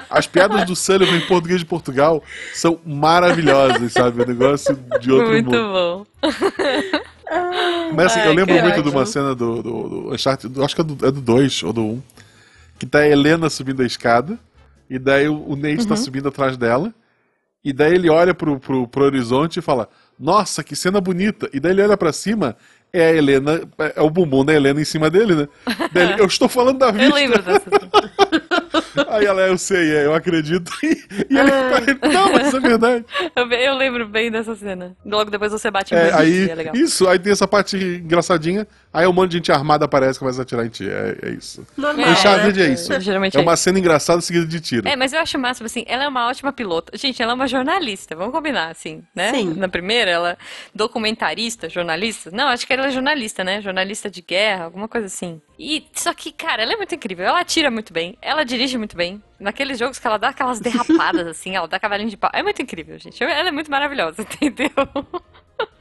As 0.09 0.27
piadas 0.27 0.65
do 0.65 0.75
Sullivan 0.75 1.17
em 1.17 1.27
português 1.27 1.59
de 1.59 1.65
Portugal 1.65 2.23
são 2.53 2.79
maravilhosas, 2.85 3.93
sabe? 3.93 4.21
O 4.21 4.25
negócio 4.27 4.75
de 4.99 5.11
outro 5.11 5.29
Muito 5.31 5.49
mundo. 5.49 6.05
bom. 6.21 6.29
Mas 7.95 8.07
assim, 8.07 8.19
Ai, 8.21 8.27
eu 8.27 8.33
lembro 8.33 8.53
muito 8.55 8.73
de 8.73 8.79
ótimo. 8.81 8.97
uma 8.97 9.05
cena 9.05 9.35
do, 9.35 9.61
do, 9.61 9.89
do 9.89 10.13
Uncharted, 10.13 10.61
acho 10.63 10.75
que 10.75 10.81
é 10.81 10.83
do, 10.83 11.05
é 11.07 11.11
do 11.11 11.21
2 11.21 11.63
ou 11.63 11.73
do 11.73 11.81
1, 11.83 12.01
que 12.79 12.85
tá 12.85 12.99
a 12.99 13.07
Helena 13.07 13.49
subindo 13.49 13.81
a 13.81 13.85
escada, 13.85 14.37
e 14.89 14.97
daí 14.97 15.27
o, 15.27 15.35
o 15.47 15.55
Nate 15.55 15.81
Uhum. 15.81 15.85
tá 15.87 15.95
subindo 15.95 16.27
atrás 16.27 16.57
dela, 16.57 16.93
e 17.63 17.71
daí 17.71 17.93
ele 17.93 18.09
olha 18.09 18.33
pro, 18.33 18.59
pro, 18.59 18.87
pro 18.87 19.03
horizonte 19.03 19.59
e 19.59 19.61
fala, 19.61 19.87
nossa, 20.19 20.63
que 20.63 20.75
cena 20.75 20.99
bonita. 20.99 21.49
E 21.53 21.59
daí 21.59 21.71
ele 21.71 21.83
olha 21.83 21.95
pra 21.97 22.11
cima, 22.11 22.55
é 22.91 23.05
a 23.09 23.15
Helena, 23.15 23.61
é 23.79 23.93
é 23.97 24.01
o 24.01 24.09
bumbum 24.09 24.43
da 24.43 24.53
Helena 24.53 24.81
em 24.81 24.85
cima 24.85 25.09
dele, 25.09 25.35
né? 25.35 25.47
Daí 25.93 26.11
ele, 26.13 26.19
eu 26.21 26.25
estou 26.25 26.49
falando 26.49 26.79
da 26.79 26.87
Eu 26.87 26.93
vista. 26.93 27.13
lembro 27.15 27.41
dessa. 27.41 27.69
Aí 29.09 29.25
ela, 29.25 29.41
eu 29.41 29.57
sei, 29.57 29.95
é, 29.95 30.05
eu 30.05 30.13
acredito. 30.13 30.71
E, 31.29 31.37
ele, 31.37 32.13
não, 32.13 32.31
mas 32.31 32.53
é 32.53 32.59
verdade. 32.59 33.05
Eu, 33.35 33.47
eu 33.51 33.75
lembro 33.75 34.07
bem 34.07 34.31
dessa 34.31 34.55
cena. 34.55 34.95
Logo 35.05 35.29
depois 35.29 35.51
você 35.51 35.69
bate 35.69 35.93
em 35.93 35.97
É, 35.97 36.13
aí, 36.13 36.49
é 36.49 36.55
legal. 36.55 36.75
isso, 36.75 37.07
aí 37.07 37.19
tem 37.19 37.31
essa 37.31 37.47
parte 37.47 37.77
engraçadinha, 37.77 38.67
aí 38.93 39.05
um 39.07 39.13
monte 39.13 39.31
de 39.31 39.37
gente 39.37 39.51
armada 39.51 39.85
aparece 39.85 40.17
e 40.17 40.19
começa 40.19 40.41
a 40.41 40.43
atirar 40.43 40.65
em 40.65 40.69
ti. 40.69 40.87
É, 40.89 41.17
é 41.23 41.29
isso. 41.31 41.65
Normal, 41.77 42.07
O 42.07 42.11
Uncharted 42.11 42.59
né? 42.59 42.65
é 42.67 42.73
isso. 42.73 42.99
Geralmente 43.01 43.37
É 43.37 43.39
uma 43.41 43.55
cena 43.57 43.79
engraçada 43.79 44.21
seguida 44.21 44.45
de 44.45 44.59
tiro. 44.59 44.87
É, 44.87 44.95
mas 44.95 45.13
eu 45.13 45.19
acho 45.19 45.37
máximo, 45.37 45.65
assim, 45.65 45.83
ela 45.87 46.03
é 46.03 46.07
uma 46.07 46.27
ótima 46.27 46.51
pilota. 46.53 46.97
Gente, 46.97 47.21
ela 47.21 47.31
é 47.33 47.35
uma 47.35 47.47
jornalista, 47.47 48.15
vamos 48.15 48.33
combinar, 48.33 48.69
assim, 48.69 49.03
né? 49.15 49.31
Sim. 49.33 49.53
Na 49.55 49.67
primeira, 49.67 50.09
ela 50.09 50.37
documentarista, 50.73 51.69
jornalista. 51.69 52.31
Não, 52.31 52.47
acho 52.47 52.65
que 52.65 52.73
ela 52.73 52.87
é 52.87 52.91
jornalista, 52.91 53.43
né? 53.43 53.61
Jornalista 53.61 54.09
de 54.09 54.21
guerra, 54.21 54.65
alguma 54.65 54.87
coisa 54.87 55.07
assim. 55.07 55.41
E, 55.61 55.85
só 55.93 56.13
que, 56.13 56.31
cara, 56.31 56.63
ela 56.63 56.71
é 56.73 56.77
muito 56.77 56.95
incrível. 56.95 57.25
Ela 57.25 57.41
atira 57.41 57.69
muito 57.69 57.91
bem, 57.91 58.17
ela 58.21 58.45
dirige 58.45 58.77
muito 58.77 58.95
bem. 58.95 59.21
Naqueles 59.37 59.77
jogos 59.77 59.99
que 59.99 60.07
ela 60.07 60.17
dá 60.17 60.29
aquelas 60.29 60.59
derrapadas, 60.61 61.27
assim, 61.27 61.53
ela 61.55 61.67
dá 61.67 61.77
cavalinho 61.77 62.09
de 62.09 62.15
pau. 62.15 62.29
É 62.33 62.41
muito 62.41 62.61
incrível, 62.61 62.97
gente. 62.97 63.21
Ela 63.21 63.49
é 63.49 63.51
muito 63.51 63.69
maravilhosa, 63.69 64.21
entendeu? 64.41 64.71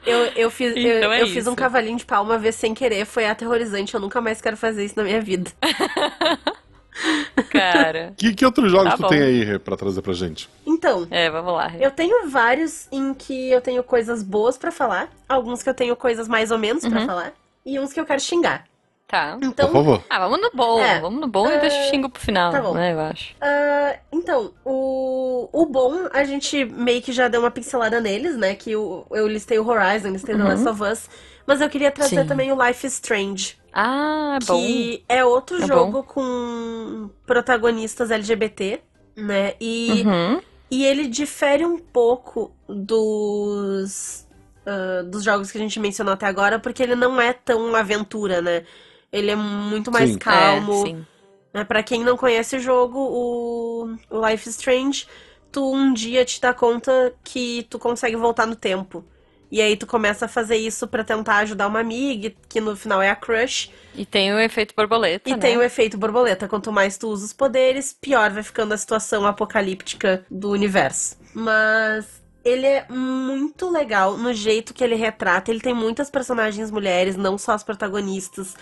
Eu, 0.05 0.17
eu 0.35 0.51
fiz, 0.51 0.75
eu, 0.75 0.97
Então 0.97 1.13
é 1.13 1.21
eu 1.21 1.27
fiz 1.27 1.47
um 1.47 1.55
cavalinho 1.55 1.95
de 1.97 2.05
pau 2.05 2.21
uma 2.25 2.37
vez 2.37 2.55
sem 2.55 2.73
querer, 2.73 3.05
foi 3.05 3.25
aterrorizante. 3.25 3.93
Eu 3.95 4.01
nunca 4.01 4.19
mais 4.19 4.41
quero 4.41 4.57
fazer 4.57 4.83
isso 4.83 4.95
na 4.97 5.03
minha 5.03 5.21
vida. 5.21 5.49
Cara. 7.49 8.13
Que, 8.17 8.33
que 8.33 8.45
outros 8.45 8.69
jogos 8.71 8.89
Tá 8.91 8.97
tu 8.97 9.03
bom. 9.03 9.07
tem 9.07 9.21
aí, 9.21 9.59
pra 9.59 9.77
trazer 9.77 10.01
pra 10.01 10.11
gente? 10.13 10.49
Então, 10.65 11.07
É, 11.09 11.29
vamos 11.29 11.53
lá. 11.53 11.71
eu 11.79 11.91
tenho 11.91 12.27
vários 12.29 12.87
em 12.91 13.13
que 13.13 13.49
eu 13.51 13.61
tenho 13.61 13.81
coisas 13.83 14.21
boas 14.21 14.57
pra 14.57 14.71
falar, 14.71 15.09
alguns 15.27 15.63
que 15.63 15.69
eu 15.69 15.73
tenho 15.73 15.95
coisas 15.95 16.27
mais 16.27 16.51
ou 16.51 16.57
menos 16.57 16.85
pra 16.85 16.99
Uhum. 16.99 17.05
falar, 17.05 17.33
e 17.65 17.79
uns 17.79 17.93
que 17.93 17.99
eu 17.99 18.05
quero 18.05 18.19
xingar. 18.19 18.65
Tá. 19.09 19.37
Por 19.39 19.43
Então, 19.47 19.71
favor. 19.71 20.03
Ah, 20.07 20.19
vamos 20.19 20.39
no 20.39 20.51
bom. 20.53 20.79
É. 20.79 20.99
Vamos 20.99 21.19
no 21.19 21.27
bom 21.27 21.49
e 21.49 21.57
deixa 21.57 21.75
o 21.81 21.89
xingo 21.89 22.09
pro 22.09 22.21
final, 22.21 22.51
tá 22.51 22.61
bom. 22.61 22.75
né, 22.75 22.93
eu 22.93 22.99
acho. 22.99 23.33
ah, 23.41 23.95
então 24.11 24.53
o, 24.63 25.49
o 25.51 25.65
bom, 25.65 26.07
a 26.13 26.23
gente 26.23 26.63
meio 26.63 27.01
que 27.01 27.11
já 27.11 27.27
deu 27.27 27.41
uma 27.41 27.49
pincelada 27.49 27.99
neles, 27.99 28.37
né? 28.37 28.53
Que 28.53 28.75
o, 28.75 29.07
eu 29.09 29.27
listei 29.27 29.57
o 29.57 29.67
Horizon, 29.67 30.09
listei 30.09 30.35
The 30.35 30.41
Uhum. 30.43 30.47
Last 30.49 30.67
of 30.67 30.83
Us, 30.83 31.09
mas 31.47 31.59
eu 31.59 31.67
queria 31.69 31.89
trazer 31.91 32.21
Sim. 32.21 32.27
também 32.27 32.51
o 32.51 32.67
Life 32.67 32.85
is 32.85 32.93
Strange. 32.93 33.57
Ah, 33.73 34.37
bom. 34.45 34.55
que 34.55 35.03
é 35.09 35.25
outro 35.25 35.57
É 35.57 35.61
bom. 35.61 35.67
jogo 35.67 36.03
com 36.03 37.09
protagonistas 37.25 38.11
LGBT, 38.11 38.79
né? 39.15 39.53
E, 39.59 40.03
Uhum. 40.05 40.39
e 40.69 40.85
ele 40.85 41.07
difere 41.07 41.65
um 41.65 41.79
pouco 41.79 42.51
dos 42.67 44.27
ah, 44.67 45.01
dos 45.03 45.23
jogos 45.23 45.51
que 45.51 45.57
a 45.57 45.61
gente 45.61 45.79
mencionou 45.79 46.13
até 46.13 46.27
agora, 46.27 46.59
porque 46.59 46.83
ele 46.83 46.93
não 46.95 47.19
é 47.19 47.33
tão 47.33 47.75
aventura, 47.75 48.39
né? 48.41 48.63
Ele 49.11 49.31
é 49.31 49.35
muito 49.35 49.91
mais 49.91 50.11
Sim. 50.11 50.17
calmo. 50.17 50.73
É, 50.73 50.87
sim. 50.87 51.05
Né? 51.53 51.63
Pra 51.63 51.81
quem 51.83 52.03
não 52.03 52.15
conhece 52.15 52.57
o 52.57 52.59
jogo, 52.59 52.99
o, 52.99 53.95
Life 54.27 54.47
is 54.47 54.55
Strange, 54.55 55.07
tu 55.51 55.73
um 55.73 55.93
dia 55.93 56.23
te 56.23 56.39
dá 56.39 56.53
conta 56.53 57.13
que 57.23 57.65
tu 57.69 57.79
consegue 57.79 58.15
voltar 58.15 58.45
no 58.45 58.55
tempo. 58.55 59.03
E 59.51 59.61
aí 59.61 59.75
tu 59.75 59.87
começa 59.87 60.25
a 60.25 60.27
fazer 60.27 60.57
isso 60.57 60.87
pra 60.87 61.03
tentar 61.03 61.37
ajudar 61.37 61.65
uma 61.67 61.79
amiga, 61.79 62.31
que 62.47 62.61
no 62.61 62.75
final 62.75 63.01
é 63.01 63.09
a 63.09 63.15
crush. 63.15 63.71
E 63.95 64.05
tem 64.05 64.31
o 64.31 64.39
efeito 64.39 64.75
borboleta, 64.75 65.27
E 65.27 65.33
né? 65.33 65.39
tem 65.39 65.57
o 65.57 65.63
efeito 65.63 65.97
borboleta. 65.97 66.47
Quanto 66.47 66.71
mais 66.71 66.99
tu 66.99 67.07
usa 67.07 67.25
os 67.25 67.33
poderes, 67.33 67.91
pior 67.91 68.29
vai 68.29 68.43
ficando 68.43 68.75
a 68.75 68.77
situação 68.77 69.25
apocalíptica 69.25 70.23
do 70.29 70.51
universo. 70.51 71.17
Mas 71.33 72.21
ele 72.45 72.67
é 72.67 72.85
muito 72.89 73.71
legal 73.71 74.17
no 74.17 74.33
jeito 74.33 74.71
que 74.71 74.83
ele 74.83 74.95
retrata. 74.95 75.49
Ele 75.49 75.59
tem 75.59 75.73
muitas 75.73 76.11
personagens 76.11 76.69
mulheres, 76.69 77.15
não 77.15 77.35
só 77.35 77.53
as 77.53 77.63
protagonistas. 77.63 78.55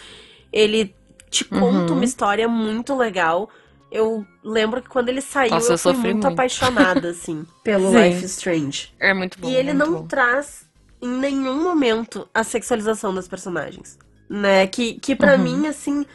Ele 0.51 0.95
te 1.29 1.45
conta 1.45 1.93
Uhum. 1.93 1.99
uma 1.99 2.05
história 2.05 2.47
muito 2.47 2.95
legal. 2.95 3.49
Eu 3.91 4.25
lembro 4.43 4.81
que 4.81 4.89
quando 4.89 5.09
ele 5.09 5.21
saiu, 5.21 5.51
Nossa, 5.51 5.73
eu, 5.73 5.77
eu 5.85 5.93
fui 5.93 5.93
muito, 5.93 6.25
muito. 6.25 6.25
apaixonada, 6.25 7.09
assim, 7.09 7.45
pelo 7.63 7.91
Sim. 7.91 7.97
Life 7.97 8.25
is 8.25 8.31
Strange. 8.33 8.93
É 8.99 9.13
muito 9.13 9.39
bom. 9.39 9.47
E 9.47 9.55
ele 9.55 9.73
não 9.73 9.93
bom. 9.93 10.07
traz 10.07 10.67
em 11.01 11.09
nenhum 11.09 11.63
momento 11.63 12.27
a 12.33 12.43
sexualização 12.43 13.13
das 13.13 13.27
personagens, 13.27 13.97
né? 14.29 14.67
Que, 14.67 14.95
que 14.95 15.15
para 15.15 15.37
Uhum. 15.37 15.43
mim, 15.43 15.67
assim, 15.67 16.05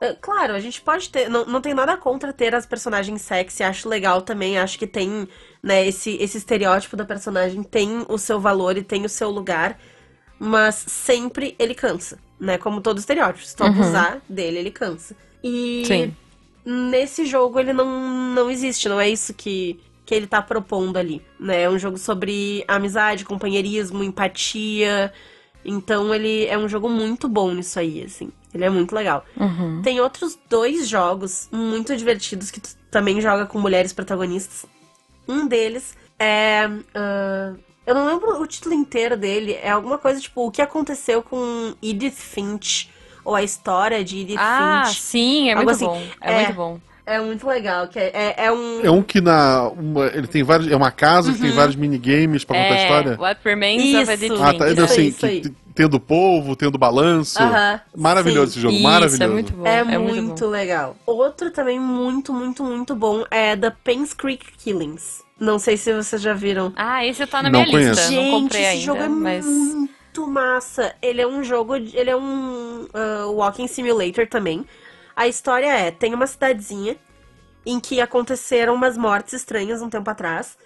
é, 0.00 0.14
claro, 0.14 0.54
a 0.54 0.60
gente 0.60 0.80
pode 0.80 1.10
ter, 1.10 1.28
não, 1.28 1.44
não 1.44 1.60
tem 1.60 1.74
nada 1.74 1.96
contra 1.96 2.32
ter 2.32 2.54
as 2.54 2.66
personagens 2.66 3.20
sexy, 3.22 3.62
acho 3.62 3.88
legal 3.88 4.22
também, 4.22 4.58
acho 4.58 4.78
que 4.78 4.86
tem, 4.86 5.28
né, 5.62 5.86
esse, 5.86 6.16
esse 6.16 6.38
estereótipo 6.38 6.96
da 6.96 7.04
personagem 7.04 7.62
tem 7.62 8.04
o 8.08 8.16
seu 8.18 8.40
valor 8.40 8.76
e 8.78 8.82
tem 8.82 9.04
o 9.04 9.08
seu 9.10 9.30
lugar, 9.30 9.78
mas 10.38 10.74
sempre 10.74 11.54
ele 11.58 11.74
cansa, 11.74 12.18
né? 12.40 12.56
Como 12.58 12.80
todo 12.80 12.98
estereótipo, 12.98 13.44
se 13.44 13.54
tu 13.54 13.62
Uhum. 13.64 13.70
abusar 13.70 14.20
dele, 14.28 14.58
ele 14.58 14.70
cansa. 14.70 15.14
E 15.44 15.84
Sim. 15.86 16.14
nesse 16.64 17.24
jogo 17.26 17.60
ele 17.60 17.72
não, 17.72 18.34
não 18.34 18.50
existe, 18.50 18.88
não 18.88 19.00
é 19.00 19.08
isso 19.08 19.32
que, 19.34 19.78
que 20.06 20.14
ele 20.14 20.26
tá 20.26 20.40
propondo 20.42 20.96
ali, 20.96 21.22
né? 21.38 21.62
É 21.62 21.70
um 21.70 21.78
jogo 21.78 21.98
sobre 21.98 22.64
amizade, 22.66 23.24
companheirismo, 23.24 24.02
empatia. 24.02 25.12
Então 25.64 26.14
ele 26.14 26.46
é 26.46 26.56
um 26.58 26.68
jogo 26.68 26.88
muito 26.88 27.28
bom 27.28 27.52
nisso 27.52 27.78
aí, 27.78 28.02
assim. 28.04 28.30
Ele 28.52 28.64
é 28.64 28.70
muito 28.70 28.94
legal. 28.94 29.24
Uhum. 29.38 29.80
Tem 29.82 30.00
outros 30.00 30.36
dois 30.48 30.88
jogos 30.88 31.48
muito 31.52 31.96
divertidos 31.96 32.50
que 32.50 32.60
tu 32.60 32.70
também 32.90 33.20
joga 33.20 33.46
com 33.46 33.60
mulheres 33.60 33.92
protagonistas. 33.92 34.66
Um 35.28 35.46
deles 35.46 35.96
é. 36.18 36.68
ah, 36.94 37.54
eu 37.90 37.94
não 37.94 38.06
lembro 38.06 38.40
o 38.40 38.46
título 38.46 38.74
inteiro 38.74 39.16
dele. 39.16 39.58
É 39.62 39.70
alguma 39.70 39.98
coisa 39.98 40.20
tipo 40.20 40.46
o 40.46 40.50
que 40.50 40.62
aconteceu 40.62 41.22
com 41.22 41.74
Edith 41.82 42.12
Finch. 42.16 42.88
Ou 43.24 43.34
a 43.34 43.42
história 43.42 44.02
de 44.02 44.20
Edith 44.20 44.36
Ah, 44.38 44.84
Finch. 44.86 45.00
sim, 45.00 45.50
é 45.50 45.54
muito 45.54 45.70
assim. 45.70 45.84
bom. 45.84 46.02
É, 46.20 46.32
É. 46.32 46.36
muito 46.44 46.54
bom. 46.54 46.80
É 47.06 47.20
muito 47.20 47.44
legal, 47.46 47.88
que 47.88 47.98
é, 47.98 48.10
é, 48.14 48.34
é 48.46 48.52
um... 48.52 48.80
É 48.84 48.90
um 48.90 49.02
que 49.02 49.20
na. 49.20 49.68
uma- 49.70 50.06
ele 50.06 50.28
tem 50.28 50.44
vários. 50.44 50.70
É 50.70 50.76
uma 50.76 50.92
casa 50.92 51.32
que 51.32 51.40
tem 51.40 51.50
vários 51.50 51.74
minigames 51.74 52.44
pra 52.44 52.56
contar 52.56 52.74
a 52.74 52.78
É, 52.78 52.82
história. 52.82 53.16
What 53.18 53.40
Remains 53.44 53.82
of 53.82 54.02
Isso. 54.02 54.12
Edith 54.12 54.32
Ah, 54.34 54.36
tá. 54.38 54.50
Finch. 54.52 54.72
Então, 54.72 54.84
Isso 54.84 54.94
assim, 54.94 55.06
isso 55.08 55.26
que 55.50 55.54
tendo 55.74 55.98
polvo, 55.98 56.54
tendo 56.54 56.78
balanço. 56.78 57.38
Maravilhoso 57.96 58.52
sim. 58.52 58.52
esse 58.52 58.60
jogo, 58.60 58.74
Isso, 58.74 58.82
maravilhoso. 58.84 59.22
é 59.22 59.26
muito 59.26 59.52
bom. 59.52 59.66
É, 59.66 59.82
muito, 59.84 60.22
muito, 60.22 60.44
bom. 60.44 60.50
legal. 60.50 60.96
Outro 61.04 61.50
também 61.50 61.80
muito, 61.80 62.32
muito, 62.32 62.62
muito 62.62 62.94
bom 62.94 63.24
é 63.30 63.56
The 63.56 63.72
Pence 63.82 64.14
Creek 64.14 64.46
Killings. 64.58 65.22
Não 65.40 65.58
sei 65.58 65.76
se 65.76 65.92
vocês 65.94 66.20
já 66.22 66.34
viram. 66.34 66.72
Ah, 66.76 67.04
esse 67.04 67.26
tá 67.26 67.42
na 67.42 67.50
Não 67.50 67.60
minha 67.60 67.66
conheço. 67.66 68.00
lista. 68.00 68.08
Gente, 68.08 68.30
não 68.30 68.40
comprei 68.42 68.62
esse 68.62 68.70
ainda, 68.70 68.84
jogo 68.84 69.02
é 69.02 69.08
mas. 69.08 69.46
muito 69.46 70.26
massa. 70.28 70.94
Ele 71.02 71.20
é 71.20 71.26
um 71.26 71.42
jogo, 71.42 71.78
de- 71.80 71.96
ele 71.96 72.10
é 72.10 72.16
um 72.16 72.86
ah, 72.94 73.26
walking 73.28 73.66
simulator 73.66 74.26
também. 74.28 74.66
A 75.16 75.26
história 75.28 75.66
é, 75.66 75.90
tem 75.90 76.14
uma 76.14 76.26
cidadezinha 76.26 76.96
em 77.66 77.80
que 77.80 78.00
aconteceram 78.00 78.74
umas 78.74 78.96
mortes 78.98 79.34
estranhas 79.34 79.82
um 79.82 79.90
tempo 79.90 80.10
atrás. 80.10 80.58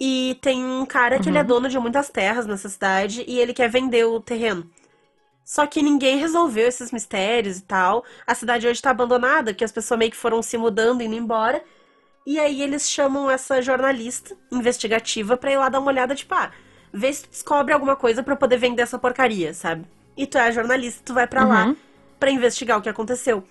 E 0.00 0.38
tem 0.42 0.64
um 0.64 0.86
cara 0.86 1.18
que 1.20 1.28
ele 1.28 1.38
é 1.38 1.44
dono 1.44 1.68
de 1.68 1.78
muitas 1.78 2.08
terras 2.10 2.46
nessa 2.46 2.68
cidade 2.68 3.24
e 3.26 3.40
ele 3.40 3.52
quer 3.54 3.68
vender 3.70 4.04
o 4.06 4.20
terreno. 4.20 4.68
Só 5.44 5.66
que 5.66 5.82
ninguém 5.82 6.18
resolveu 6.18 6.68
esses 6.68 6.92
mistérios 6.92 7.58
e 7.58 7.62
tal. 7.62 8.04
A 8.26 8.34
cidade 8.34 8.66
hoje 8.68 8.82
tá 8.82 8.90
abandonada, 8.90 9.52
porque 9.52 9.64
as 9.64 9.72
pessoas 9.72 9.98
meio 9.98 10.10
que 10.10 10.16
foram 10.16 10.42
se 10.42 10.58
mudando, 10.58 11.02
indo 11.02 11.14
embora. 11.14 11.62
E 12.28 12.38
aí 12.38 12.60
eles 12.60 12.90
chamam 12.90 13.30
essa 13.30 13.62
jornalista 13.62 14.36
investigativa 14.52 15.34
pra 15.34 15.50
ir 15.50 15.56
lá 15.56 15.70
dar 15.70 15.80
uma 15.80 15.90
olhada, 15.90 16.14
tipo, 16.14 16.34
ah, 16.34 16.50
vê 16.92 17.10
se 17.10 17.22
tu 17.22 17.30
descobre 17.30 17.72
alguma 17.72 17.96
coisa 17.96 18.22
pra 18.22 18.36
poder 18.36 18.58
vender 18.58 18.82
essa 18.82 18.98
porcaria, 18.98 19.54
sabe? 19.54 19.86
E 20.14 20.26
tu 20.26 20.36
é 20.36 20.42
a 20.42 20.50
jornalista, 20.50 21.00
tu 21.02 21.14
vai 21.14 21.26
pra 21.26 21.46
lá 21.46 21.74
pra 22.20 22.30
investigar 22.30 22.76
o 22.78 22.82
que 22.82 22.88
aconteceu. 22.90 23.42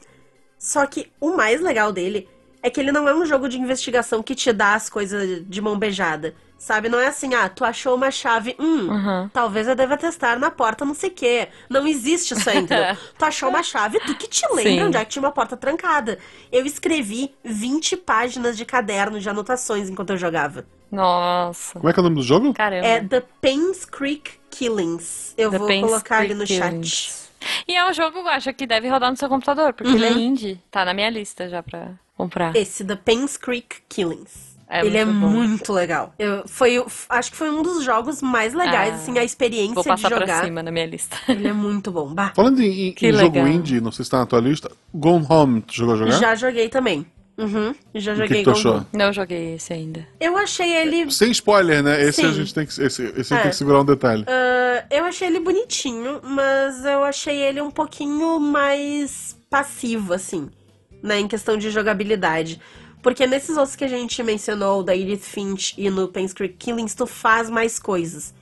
Só 0.59 0.85
que 0.85 1.11
o 1.19 1.35
mais 1.35 1.59
legal 1.59 1.91
dele 1.91 2.29
é 2.61 2.69
que 2.69 2.79
ele 2.79 2.91
não 2.91 3.07
é 3.07 3.15
um 3.15 3.25
jogo 3.25 3.49
de 3.49 3.59
investigação 3.59 4.21
que 4.21 4.35
te 4.35 4.53
dá 4.53 4.75
as 4.75 4.91
coisas 4.91 5.43
de 5.49 5.59
mão 5.59 5.75
beijada. 5.79 6.35
Sabe? 6.57 6.89
Não 6.89 6.99
é 6.99 7.07
assim, 7.07 7.33
ah, 7.35 7.47
tu 7.47 7.63
achou 7.63 7.95
uma 7.95 8.09
chave, 8.09 8.55
hum, 8.59 8.89
Uhum. 8.89 9.29
talvez 9.31 9.67
eu 9.67 9.75
deva 9.75 9.95
testar 9.95 10.39
na 10.39 10.49
porta 10.49 10.83
não 10.83 10.93
sei 10.95 11.09
o 11.09 11.13
quê. 11.13 11.47
Não 11.69 11.85
existe 11.87 12.33
isso 12.33 12.49
entendeu? 12.49 12.97
tu 13.17 13.23
achou 13.25 13.49
uma 13.49 13.61
chave, 13.61 13.99
tu 13.99 14.15
que 14.15 14.27
te 14.27 14.45
lembra 14.53 14.63
Sim. 14.71 14.83
onde 14.83 14.97
é 14.97 15.05
que 15.05 15.11
tinha 15.11 15.21
uma 15.23 15.31
porta 15.31 15.55
trancada. 15.55 16.17
Eu 16.51 16.65
escrevi 16.65 17.33
20 17.43 17.95
páginas 17.97 18.57
de 18.57 18.65
caderno 18.65 19.19
de 19.19 19.29
anotações 19.29 19.87
enquanto 19.89 20.09
eu 20.11 20.17
jogava. 20.17 20.65
Nossa. 20.91 21.73
Como 21.79 21.89
é 21.89 21.93
que 21.93 21.99
é 21.99 22.01
o 22.01 22.03
nome 22.03 22.15
do 22.15 22.23
jogo? 22.23 22.53
Caramba. 22.53 22.85
É 22.87 23.01
The 23.01 23.21
Paynes 23.41 23.85
Creek 23.85 24.31
Killings. 24.49 25.33
Eu 25.37 25.51
The 25.51 25.57
vou 25.59 25.67
Pains 25.67 25.85
colocar 25.85 26.17
ali 26.17 26.27
Creek 26.35 26.39
no 26.39 26.47
chat. 26.47 26.69
Killings. 26.71 27.27
E 27.67 27.75
é 27.75 27.87
um 27.87 27.93
jogo, 27.93 28.17
eu 28.17 28.27
acho 28.29 28.51
que 28.53 28.65
deve 28.65 28.89
rodar 28.89 29.11
no 29.11 29.15
seu 29.17 29.29
computador, 29.29 29.73
porque 29.73 29.91
ele 29.93 30.05
é 30.05 30.11
Uhum. 30.11 30.17
indie. 30.17 30.59
Tá 30.71 30.83
na 30.83 30.93
minha 30.93 31.09
lista 31.09 31.47
já 31.47 31.61
pra 31.61 31.91
comprar. 32.17 32.55
Esse, 32.55 32.83
The 32.83 32.95
Paynes 32.95 33.37
Creek 33.37 33.77
Killings. 33.87 34.56
É 34.69 34.85
ele 34.85 34.97
é 34.97 35.05
muito 35.05 35.19
bom. 35.21 35.29
muito 35.29 35.71
legal. 35.73 36.13
Eu, 36.19 36.43
foi, 36.47 36.83
acho 37.09 37.31
que 37.31 37.37
foi 37.37 37.49
um 37.49 37.61
dos 37.61 37.83
jogos 37.83 38.21
mais 38.21 38.53
legais, 38.53 38.91
Ah, 38.91 38.95
assim, 38.95 39.17
a 39.17 39.23
experiência 39.23 39.73
Vou 39.75 39.83
de 39.83 39.89
passar 39.89 40.09
pra 40.09 40.19
jogar. 40.19 40.43
cima 40.43 40.61
na 40.61 40.71
minha 40.71 40.85
lista. 40.85 41.15
Ele 41.29 41.47
é 41.47 41.53
muito 41.53 41.89
bom. 41.89 42.13
Bah, 42.13 42.33
Falando 42.35 42.61
em, 42.61 42.89
em- 42.89 42.95
jogo 43.13 43.17
legal. 43.17 43.47
indie, 43.47 43.79
não 43.79 43.91
sei 43.93 44.03
se 44.03 44.11
tá 44.11 44.17
na 44.19 44.25
tua 44.25 44.41
lista. 44.41 44.69
Gone 44.93 45.25
Home, 45.29 45.61
tu 45.61 45.73
jogou 45.73 45.95
a 45.95 45.97
jogar? 45.97 46.11
já 46.19 46.35
joguei 46.35 46.67
também. 46.67 47.05
Uhum, 47.37 47.73
já 47.93 48.13
O 48.13 48.15
que, 48.15 48.21
joguei 48.23 48.37
que 48.39 48.43
tu 48.45 48.49
achou? 48.49 48.85
Não 48.91 49.13
joguei 49.13 49.53
esse 49.53 49.71
ainda. 49.71 50.05
Eu 50.19 50.35
achei 50.35 50.75
ele. 50.75 51.09
Sem 51.11 51.29
spoiler, 51.31 51.83
né? 51.83 52.01
Esse 52.01 52.21
Sim. 52.21 52.27
a 52.27 52.31
gente 52.31 52.51
tem 52.53 52.65
que, 52.65 52.81
esse, 52.81 53.03
esse 53.15 53.33
É. 53.33 53.37
tem 53.41 53.49
que 53.51 53.55
segurar 53.55 53.81
um 53.81 53.85
detalhe. 53.85 54.25
ah, 54.27 54.83
eu 54.89 55.05
achei 55.05 55.27
ele 55.27 55.39
bonitinho, 55.39 56.19
mas 56.23 56.83
eu 56.83 57.03
achei 57.03 57.37
ele 57.37 57.61
um 57.61 57.69
pouquinho 57.71 58.39
mais 58.39 59.37
passivo, 59.51 60.13
assim, 60.13 60.49
né, 61.03 61.19
em 61.19 61.27
questão 61.27 61.57
de 61.57 61.69
jogabilidade. 61.69 62.59
Porque 63.01 63.25
nesses 63.27 63.55
outros 63.57 63.75
que 63.75 63.83
a 63.83 63.87
gente 63.87 64.21
mencionou, 64.23 64.83
da 64.83 64.95
Edith 64.95 65.19
Finch 65.23 65.73
e 65.77 65.89
no 65.89 66.07
Payne's 66.07 66.33
Creek 66.33 66.55
Killings, 66.55 66.95
tu 66.95 67.05
faz 67.05 67.49
mais 67.49 67.79
coisas. 67.79 68.33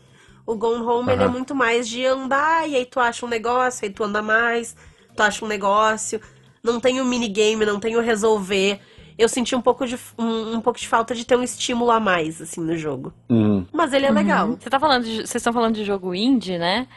O 0.46 0.56
Gone 0.56 0.84
Home, 0.84 1.12
ele 1.12 1.24
é 1.24 1.28
muito 1.28 1.56
mais 1.56 1.88
de 1.88 2.06
andar, 2.06 2.70
e 2.70 2.76
aí 2.76 2.86
tu 2.86 3.00
acha 3.00 3.26
um 3.26 3.30
negócio, 3.30 3.86
aí 3.86 3.92
tu 3.92 4.04
anda 4.04 4.22
mais, 4.22 4.76
tu 5.16 5.22
acha 5.22 5.44
um 5.44 5.48
negócio. 5.48 6.22
Não 6.64 6.80
tem 6.80 7.02
o 7.02 7.06
minigame, 7.06 7.66
não 7.66 7.80
tem 7.80 7.96
o 7.96 8.02
resolver. 8.02 8.80
Eu 9.18 9.30
senti 9.30 9.56
um 9.56 9.62
pouco 9.62 9.88
de, 9.88 9.98
um, 10.18 10.56
um 10.56 10.62
pouco 10.62 10.80
de 10.80 10.88
falta 10.88 11.16
de 11.16 11.26
ter 11.26 11.36
um 11.36 11.44
estímulo 11.44 11.90
a 11.90 12.00
mais, 12.00 12.42
assim, 12.42 12.62
no 12.62 12.78
jogo. 12.78 13.14
Uhum. 13.30 13.66
Mas 13.72 13.94
ele 13.94 14.06
é 14.06 14.12
legal. 14.12 14.58
Você 14.60 14.70
tá 14.70 14.80
falando 14.80 15.06
de, 15.06 15.16
vocês 15.18 15.36
estão 15.36 15.54
falando 15.54 15.76
de 15.76 15.86
jogo 15.86 16.14
indie, 16.14 16.58
né? 16.58 16.88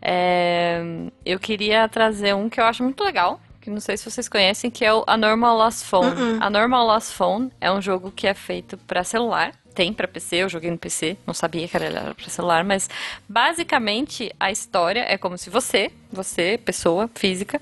É, 0.00 0.82
eu 1.24 1.38
queria 1.38 1.88
trazer 1.88 2.34
um 2.34 2.48
que 2.48 2.60
eu 2.60 2.64
acho 2.64 2.82
muito 2.82 3.02
legal, 3.02 3.40
que 3.66 3.70
não 3.70 3.80
sei 3.80 3.96
se 3.96 4.08
vocês 4.08 4.28
conhecem, 4.28 4.70
que 4.70 4.84
é 4.84 4.94
o 4.94 5.02
A 5.08 5.16
Normal 5.16 5.56
Lost 5.56 5.84
Phone. 5.84 6.06
Uh-uh. 6.06 6.38
A 6.40 6.48
Normal 6.48 6.86
Lost 6.86 7.12
Phone 7.12 7.50
é 7.60 7.70
um 7.70 7.82
jogo 7.82 8.12
que 8.12 8.28
é 8.28 8.32
feito 8.32 8.78
pra 8.78 9.02
celular. 9.02 9.52
Tem 9.74 9.92
pra 9.92 10.06
PC, 10.06 10.36
eu 10.36 10.48
joguei 10.48 10.70
no 10.70 10.78
PC, 10.78 11.16
não 11.26 11.34
sabia 11.34 11.66
que 11.66 11.76
era 11.76 12.14
pra 12.14 12.28
celular, 12.28 12.64
mas 12.64 12.88
basicamente 13.28 14.32
a 14.38 14.50
história 14.52 15.04
é 15.06 15.18
como 15.18 15.36
se 15.36 15.50
você, 15.50 15.90
você, 16.10 16.58
pessoa 16.64 17.10
física, 17.14 17.60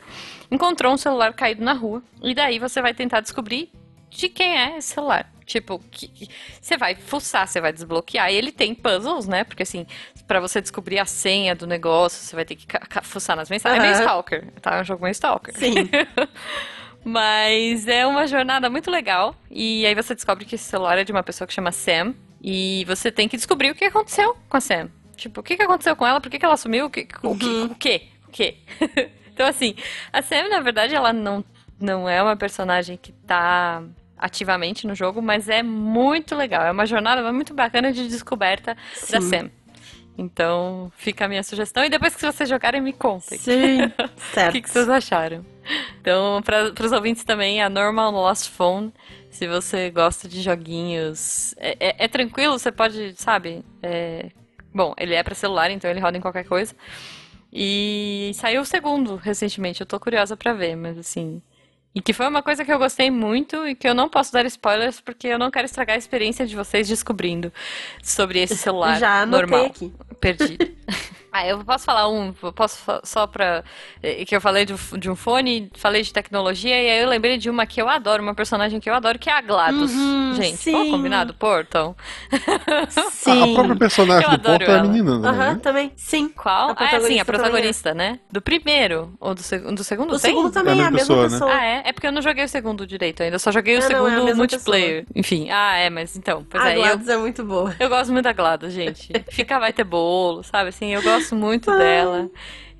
encontrou 0.51 0.93
um 0.93 0.97
celular 0.97 1.33
caído 1.33 1.65
na 1.65 1.73
rua 1.73 2.03
e 2.23 2.35
daí 2.35 2.59
você 2.59 2.81
vai 2.81 2.95
tentar 2.95 3.21
descobrir 3.21 3.73
de 4.11 4.29
quem 4.29 4.57
é 4.57 4.77
esse 4.77 4.95
celular. 4.95 5.34
Tipo, 5.47 5.79
que, 5.91 6.09
que- 6.09 6.29
você 6.61 6.77
vai 6.77 6.95
fuçar, 6.95 7.47
você 7.47 7.61
vai 7.61 7.73
desbloquear. 7.73 8.31
E 8.33 8.35
ele 8.37 8.51
tem 8.51 8.75
puzzles, 8.75 9.27
né? 9.27 9.45
Porque 9.45 9.63
assim, 9.63 9.87
pra 10.27 10.41
você 10.41 10.61
descobrir 10.61 10.99
a 10.99 11.05
senha 11.05 11.55
do 11.55 11.67
negócio, 11.67 12.19
você 12.23 12.35
vai 12.35 12.45
ter 12.45 12.57
que 12.57 12.67
fuçar 13.03 13.37
nas 13.37 13.51
mensagens. 13.51 13.79
É 13.83 13.87
meio. 13.87 14.01
Stalker, 14.01 14.51
tá? 14.63 14.77
É 14.77 14.81
um 14.81 14.85
jogo 14.85 15.03
meio 15.03 15.13
Stalker. 15.13 15.55
Sim. 15.57 15.75
Mas 17.05 17.87
é 17.87 18.07
uma 18.07 18.27
jornada 18.27 18.71
muito 18.71 18.91
legal. 18.91 19.35
E 19.51 19.85
aí 19.85 19.95
você 19.95 20.15
descobre 20.15 20.45
que 20.45 20.55
esse 20.55 20.65
celular 20.65 20.97
é 20.99 21.05
de 21.05 21.13
uma 21.13 21.23
pessoa 21.23 21.47
que 21.47 21.53
chama 21.53 21.71
Sam. 21.71 22.15
E 22.43 22.85
você 22.87 23.11
tem 23.11 23.29
que 23.29 23.37
descobrir 23.37 23.71
o 23.71 23.75
que 23.75 23.85
aconteceu 23.85 24.37
com 24.49 24.57
a 24.57 24.61
Sam. 24.61 24.91
Tipo, 25.17 25.41
o 25.41 25.43
que 25.43 25.57
que 25.57 25.63
aconteceu 25.63 25.95
com 25.97 26.07
ela? 26.07 26.21
Por 26.21 26.31
que 26.31 26.39
que 26.39 26.45
ela 26.45 26.57
sumiu? 26.57 26.87
O 26.87 26.91
que? 26.91 27.07
O 27.23 27.37
que? 27.37 27.47
Uhum. 27.47 27.65
O 27.67 27.75
quê? 27.75 28.03
O 28.27 28.31
quê? 28.31 28.57
então, 29.33 29.47
assim, 29.47 29.75
a 30.13 30.21
Sam, 30.23 30.49
na 30.49 30.61
verdade, 30.61 30.95
ela 30.95 31.13
não, 31.13 31.45
não 31.81 32.09
é 32.09 32.23
uma 32.23 32.37
personagem 32.37 32.97
que 32.97 33.13
tá 33.13 33.83
ativamente 34.25 34.87
no 34.87 34.95
jogo, 34.95 35.21
mas 35.21 35.49
é 35.49 35.63
muito 35.63 36.35
legal. 36.35 36.63
É 36.63 36.71
uma 36.71 36.87
jornada 36.87 37.31
muito 37.33 37.53
bacana 37.53 37.93
de 37.93 38.09
descoberta 38.09 38.75
da 39.11 39.21
Sim. 39.21 39.29
Sam. 39.29 39.51
Então, 40.17 40.91
fica 40.97 41.25
a 41.25 41.29
minha 41.29 41.43
sugestão. 41.43 41.85
E 41.85 41.91
depois 41.91 42.15
que 42.15 42.23
vocês 42.25 42.49
jogarem, 42.49 42.81
me 42.81 42.93
contem. 42.93 43.37
Sim. 43.39 43.81
O 44.17 44.21
certo. 44.35 44.53
que, 44.53 44.63
que 44.63 44.71
vocês 44.71 44.89
acharam? 44.89 45.45
Então, 46.01 46.41
para 46.43 46.73
os 46.87 46.93
ouvintes 46.93 47.25
também, 47.25 47.61
a 47.63 47.69
Normal 47.69 48.13
Lost 48.13 48.49
Phone, 48.51 48.93
se 49.31 49.47
você 49.47 49.91
gosta 49.91 50.29
de 50.29 50.41
joguinhos, 50.41 51.55
é, 51.59 51.77
é- 51.81 52.05
é 52.05 52.09
tranquilo, 52.09 52.59
você 52.59 52.71
pode, 52.73 53.15
sabe? 53.17 53.65
é- 53.83 54.31
Bom, 54.73 54.95
ele 54.99 55.15
é 55.15 55.23
para 55.23 55.35
celular, 55.35 55.71
então 55.71 55.89
ele 55.91 56.01
roda 56.01 56.17
em 56.17 56.21
qualquer 56.21 56.45
coisa. 56.45 56.75
E 57.53 58.33
saiu 58.35 58.63
o 58.63 58.65
segundo 58.65 59.15
recentemente, 59.17 59.81
eu 59.81 59.87
tô 59.87 60.01
curiosa 60.01 60.37
pra 60.37 60.53
ver, 60.53 60.75
mas 60.77 60.99
assim. 60.99 61.41
E 61.95 62.03
que 62.03 62.13
foi 62.13 62.27
uma 62.27 62.43
coisa 62.43 62.65
que 62.65 62.73
eu 62.73 62.79
gostei 62.79 63.11
muito 63.11 63.67
e 63.69 63.75
que 63.75 63.89
eu 63.89 63.95
não 63.95 64.09
posso 64.09 64.33
dar 64.33 64.45
spoilers 64.47 65.01
porque 65.01 65.29
eu 65.29 65.39
não 65.39 65.51
quero 65.51 65.65
estragar 65.65 65.95
a 65.95 65.99
experiência 65.99 66.45
de 66.45 66.57
vocês 66.57 66.89
descobrindo 66.89 67.53
sobre 68.03 68.41
esse 68.41 68.57
celular 68.59 68.99
Já 68.99 69.25
normal 69.25 69.67
aqui. 69.67 69.93
perdido. 70.21 70.67
ah, 71.35 71.47
eu 71.47 71.65
posso 71.65 71.85
falar 71.85 72.09
um, 72.09 72.33
posso 72.33 72.81
só 73.05 73.27
pra. 73.27 73.65
eh, 74.03 74.25
Que 74.25 74.37
eu 74.37 74.41
falei 74.41 74.65
de, 74.65 74.73
um- 74.75 74.99
de 74.99 75.11
um 75.11 75.17
fone, 75.17 75.71
falei 75.77 76.03
de 76.03 76.13
tecnologia, 76.13 76.81
e 76.81 76.91
aí 76.91 77.03
eu 77.03 77.09
lembrei 77.09 77.37
de 77.37 77.51
uma 77.51 77.67
que 77.67 77.81
eu 77.83 77.89
adoro, 77.89 78.23
uma 78.23 78.35
personagem 78.35 78.79
que 78.81 78.89
eu 78.89 78.95
adoro, 78.95 79.19
que 79.19 79.29
é 79.29 79.33
a 79.33 79.41
GLaDOS. 79.41 79.93
Uhum, 79.93 80.35
Gente, 80.35 80.57
sim. 80.59 80.73
pô, 80.73 80.97
combinado? 80.97 81.35
Portal. 81.35 81.97
Sim. 83.11 83.41
A, 83.41 83.45
a 83.45 83.55
própria 83.55 83.77
personagem 83.77 84.23
Eu 84.31 84.39
do 84.39 84.49
adoro 84.49 84.65
é 84.65 84.79
a 84.79 84.83
menina, 84.83 85.21
também, 85.21 85.31
Aham, 85.31 85.55
né? 85.55 85.61
também. 85.63 85.93
Sim. 85.97 86.29
Qual? 86.29 86.71
A 86.71 86.75
ah, 86.79 86.85
é, 86.85 87.01
sim, 87.01 87.19
a 87.21 87.25
protagonista 87.25 87.25
protagonista, 87.25 87.95
né? 87.95 88.19
Do 88.31 88.41
primeiro. 88.41 89.13
Ou 89.21 89.35
do, 89.35 89.43
seg 89.43 89.63
do 89.75 89.85
segundo? 89.85 90.15
O 90.15 90.19
tem? 90.21 90.31
segundo 90.31 90.51
também 90.53 90.79
É 90.79 90.83
é 90.83 90.85
a 90.85 90.89
a 90.89 90.91
mesma 90.91 91.17
pessoa, 91.17 91.31
pessoa. 91.31 91.53
Ah, 91.55 91.65
é? 91.65 91.83
É 91.87 91.93
porque 91.93 92.07
eu 92.07 92.13
não 92.13 92.23
joguei 92.23 92.45
o 92.45 92.49
segundo 92.49 92.87
direito 92.87 93.23
ainda, 93.23 93.37
eu 93.37 93.41
só 93.41 93.51
joguei 93.51 93.75
o 93.77 93.79
Ah, 93.79 93.81
não, 93.81 93.87
é 93.87 93.89
segundo 94.11 94.25
mesma 94.25 94.37
multiplayer. 94.39 95.07
Enfim, 95.15 95.49
ah, 95.51 95.77
é, 95.77 95.91
mas 95.91 96.17
então, 96.17 96.45
pois 96.49 96.63
a 96.63 96.71
é, 96.71 96.77
eu, 96.77 96.81
Gladys 96.83 97.09
é 97.09 97.17
muito 97.17 97.45
boa. 97.45 97.75
Eu 97.79 97.89
gosto 97.89 98.13
muito 98.13 98.25
da 98.25 98.33
Glada, 98.33 98.69
gente. 98.71 99.13
Fica 99.31 99.59
vai 99.59 99.73
ter 99.73 99.85
bolo, 99.85 100.43
sabe? 100.43 100.69
Assim, 100.71 100.93
eu 100.95 101.03
gosto 101.03 101.24
muito 101.33 101.71
dela. 101.71 102.29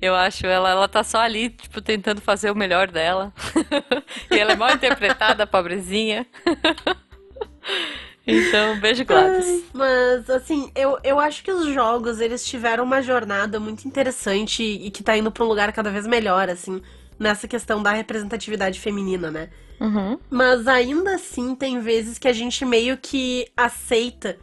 Eu 0.01 0.13
acho 0.13 0.45
ela, 0.45 0.69
ela 0.69 0.87
tá 0.87 1.03
só 1.03 1.19
ali, 1.19 1.49
tipo, 1.49 1.81
tentando 1.81 2.21
fazer 2.21 2.51
o 2.51 2.55
melhor 2.55 2.91
dela. 2.91 3.33
e 4.29 4.37
ela 4.37 4.51
é 4.51 4.55
mal 4.55 4.71
interpretada, 4.71 5.47
pobrezinha. 5.47 6.27
então, 8.27 8.79
beijo, 8.79 9.05
Gladys. 9.05 9.63
Mas, 9.73 10.29
assim, 10.29 10.69
eu, 10.75 10.99
eu 11.03 11.19
acho 11.19 11.43
que 11.43 11.51
os 11.51 11.73
jogos, 11.73 12.19
eles 12.19 12.45
tiveram 12.45 12.83
uma 12.83 13.01
jornada 13.01 13.59
muito 13.59 13.87
interessante 13.87 14.63
e 14.63 14.91
que 14.91 15.01
tá 15.01 15.17
indo 15.17 15.31
pra 15.31 15.43
um 15.43 15.47
lugar 15.47 15.71
cada 15.71 15.89
vez 15.89 16.05
melhor, 16.05 16.49
assim, 16.49 16.81
nessa 17.17 17.47
questão 17.47 17.81
da 17.81 17.91
representatividade 17.91 18.79
feminina, 18.79 19.31
né? 19.31 19.49
Uhum. 19.79 20.19
Mas 20.29 20.67
ainda 20.67 21.15
assim, 21.15 21.55
tem 21.55 21.79
vezes 21.79 22.17
que 22.19 22.27
a 22.27 22.33
gente 22.33 22.63
meio 22.65 22.97
que 22.97 23.47
aceita 23.55 24.37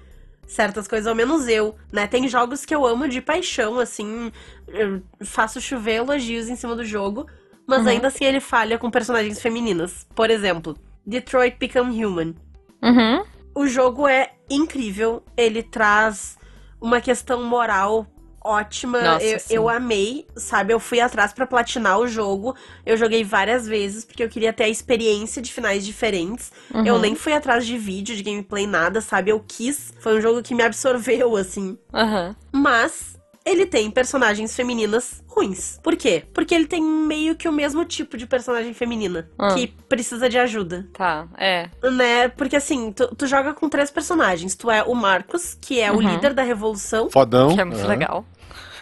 certas 0.53 0.87
coisas, 0.87 1.07
ao 1.07 1.15
menos 1.15 1.49
eu, 1.49 1.75
né? 1.93 2.07
Tem 2.07 2.29
jogos 2.29 2.65
que 2.65 2.75
eu 2.75 2.87
amo 2.87 3.09
de 3.09 3.21
paixão, 3.21 3.79
assim, 3.79 4.31
eu 4.69 5.03
faço 5.25 5.61
chover 5.61 5.97
elogios 5.97 6.49
em 6.49 6.57
cima 6.57 6.77
do 6.77 6.85
jogo, 6.85 7.27
mas 7.67 7.83
Uhum. 7.83 7.89
ainda 7.89 8.09
assim 8.09 8.25
ele 8.25 8.41
falha 8.41 8.79
com 8.79 8.91
personagens 8.91 9.41
femininas. 9.41 10.07
Por 10.15 10.31
exemplo, 10.31 10.77
Detroit 11.07 11.57
Become 11.59 12.05
Human. 12.05 12.35
Uhum. 12.83 13.25
O 13.55 13.67
jogo 13.67 14.07
é 14.09 14.33
incrível, 14.51 15.23
ele 15.37 15.63
traz 15.63 16.39
uma 16.81 17.01
questão 17.01 17.45
moral 17.45 18.07
ótima. 18.45 19.01
Nossa, 19.01 19.25
eu, 19.25 19.41
eu 19.51 19.69
amei, 19.69 20.27
sabe? 20.37 20.73
Eu 20.73 20.81
fui 20.81 21.01
atrás 21.01 21.33
pra 21.33 21.47
platinar 21.47 21.99
o 21.99 22.07
jogo. 22.07 22.55
Eu 22.85 22.97
joguei 22.97 23.25
várias 23.25 23.67
vezes 23.67 24.05
porque 24.05 24.23
eu 24.23 24.29
queria 24.29 24.53
ter 24.53 24.65
a 24.65 24.69
experiência 24.69 25.41
de 25.41 25.53
finais 25.53 25.85
diferentes. 25.85 26.53
Uhum. 26.73 26.87
Eu 26.87 26.99
nem 26.99 27.15
fui 27.15 27.33
atrás 27.33 27.67
de 27.67 27.77
vídeo, 27.79 28.17
de 28.17 28.23
gameplay, 28.23 28.67
nada, 28.67 29.01
sabe? 29.01 29.31
Eu 29.31 29.43
quis. 29.47 29.93
Foi 30.01 30.19
um 30.19 30.21
jogo 30.21 30.43
que 30.43 30.55
me 30.55 30.63
absorveu, 30.63 31.37
assim. 31.37 31.79
Aham. 31.93 32.37
Mas 32.51 33.13
ele 33.45 33.67
tem 33.67 33.91
personagens 33.91 34.55
femininas 34.55 35.23
ruins. 35.27 35.79
Por 35.83 35.97
quê? 35.97 36.25
Porque 36.33 36.55
ele 36.55 36.67
tem 36.67 36.83
meio 36.83 37.35
que 37.35 37.49
o 37.49 37.53
mesmo 37.53 37.85
tipo 37.85 38.17
de 38.17 38.27
personagem 38.27 38.73
feminina 38.75 39.29
Ah. 39.39 39.55
que 39.55 39.69
precisa 39.89 40.29
de 40.29 40.39
ajuda. 40.39 40.87
Tá, 40.93 41.27
é. 41.39 41.69
Né? 41.91 42.29
Porque 42.29 42.57
assim, 42.57 42.93
tu, 42.93 43.15
tu 43.15 43.27
joga 43.27 43.53
com 43.55 43.69
três 43.69 43.91
personagens. 43.91 44.55
Tu 44.55 44.71
é 44.71 44.83
o 44.83 44.95
Marcos, 44.95 45.57
que 45.61 45.81
é 45.81 45.91
o 45.91 45.97
Uhum. 45.97 46.01
líder 46.15 46.35
da 46.35 46.43
revolução. 46.43 47.09
Fodão. 47.11 47.55
Que 47.55 47.61
é 47.61 47.65
muito 47.65 47.81
é. 47.81 47.87
legal. 47.87 48.25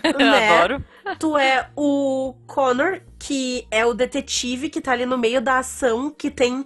Né? 0.18 0.48
Adoro. 0.58 0.84
Tu 1.18 1.36
é 1.36 1.68
o 1.76 2.34
Connor, 2.46 3.00
que 3.18 3.66
é 3.70 3.84
o 3.84 3.92
detetive 3.94 4.68
que 4.68 4.80
tá 4.80 4.92
ali 4.92 5.04
no 5.06 5.18
meio 5.18 5.40
da 5.40 5.58
ação, 5.58 6.10
que 6.10 6.30
tem. 6.30 6.64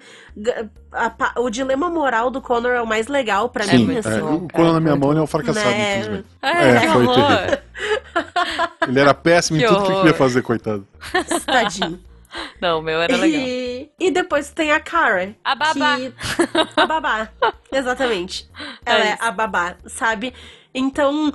a 0.93 1.09
pa- 1.11 1.35
o 1.39 1.49
dilema 1.49 1.89
moral 1.89 2.31
do 2.31 2.41
Connor 2.43 2.73
é 2.73 2.83
o 2.83 2.87
mais 2.87 3.07
legal 3.07 3.49
pra 3.49 3.65
Sim, 3.65 3.87
mim, 3.87 3.97
assim. 3.99 4.11
é, 4.11 4.21
bom, 4.21 4.35
o 4.35 4.41
cara, 4.49 4.53
Conan 4.53 4.73
na 4.75 4.81
minha 4.81 4.97
mão 4.97 5.11
ele 5.13 5.21
é 5.21 5.23
um 5.23 5.27
fracassado, 5.27 5.71
Né? 5.71 5.93
infelizmente. 5.99 6.27
É, 6.43 6.49
É, 6.71 6.81
que 6.81 6.89
foi 6.89 7.07
terrível. 7.07 7.59
Ele 8.89 9.01
era 9.01 9.15
péssimo 9.15 9.59
em 9.59 9.63
Que 9.63 9.67
tudo 9.67 9.79
que 9.83 9.89
horror. 9.91 10.03
queria 10.03 10.17
fazer, 10.17 10.43
coitado. 10.43 10.87
Tadinho. 11.47 11.99
Não, 12.61 12.81
o 12.81 12.83
meu 12.83 13.01
era 13.01 13.17
legal. 13.17 13.41
E, 13.41 13.91
e 13.99 14.11
depois 14.11 14.51
tem 14.51 14.73
a 14.73 14.81
Kara. 14.81 15.35
A 15.45 15.55
babá. 15.55 15.97
que- 15.97 16.13
A 16.77 16.87
babá. 16.87 17.29
Exatamente. 17.73 18.49
Ela 18.85 18.99
É 18.99 19.09
é, 19.11 19.17
a 19.21 19.31
babá, 19.31 19.77
sabe? 19.87 20.35
Então, 20.75 21.33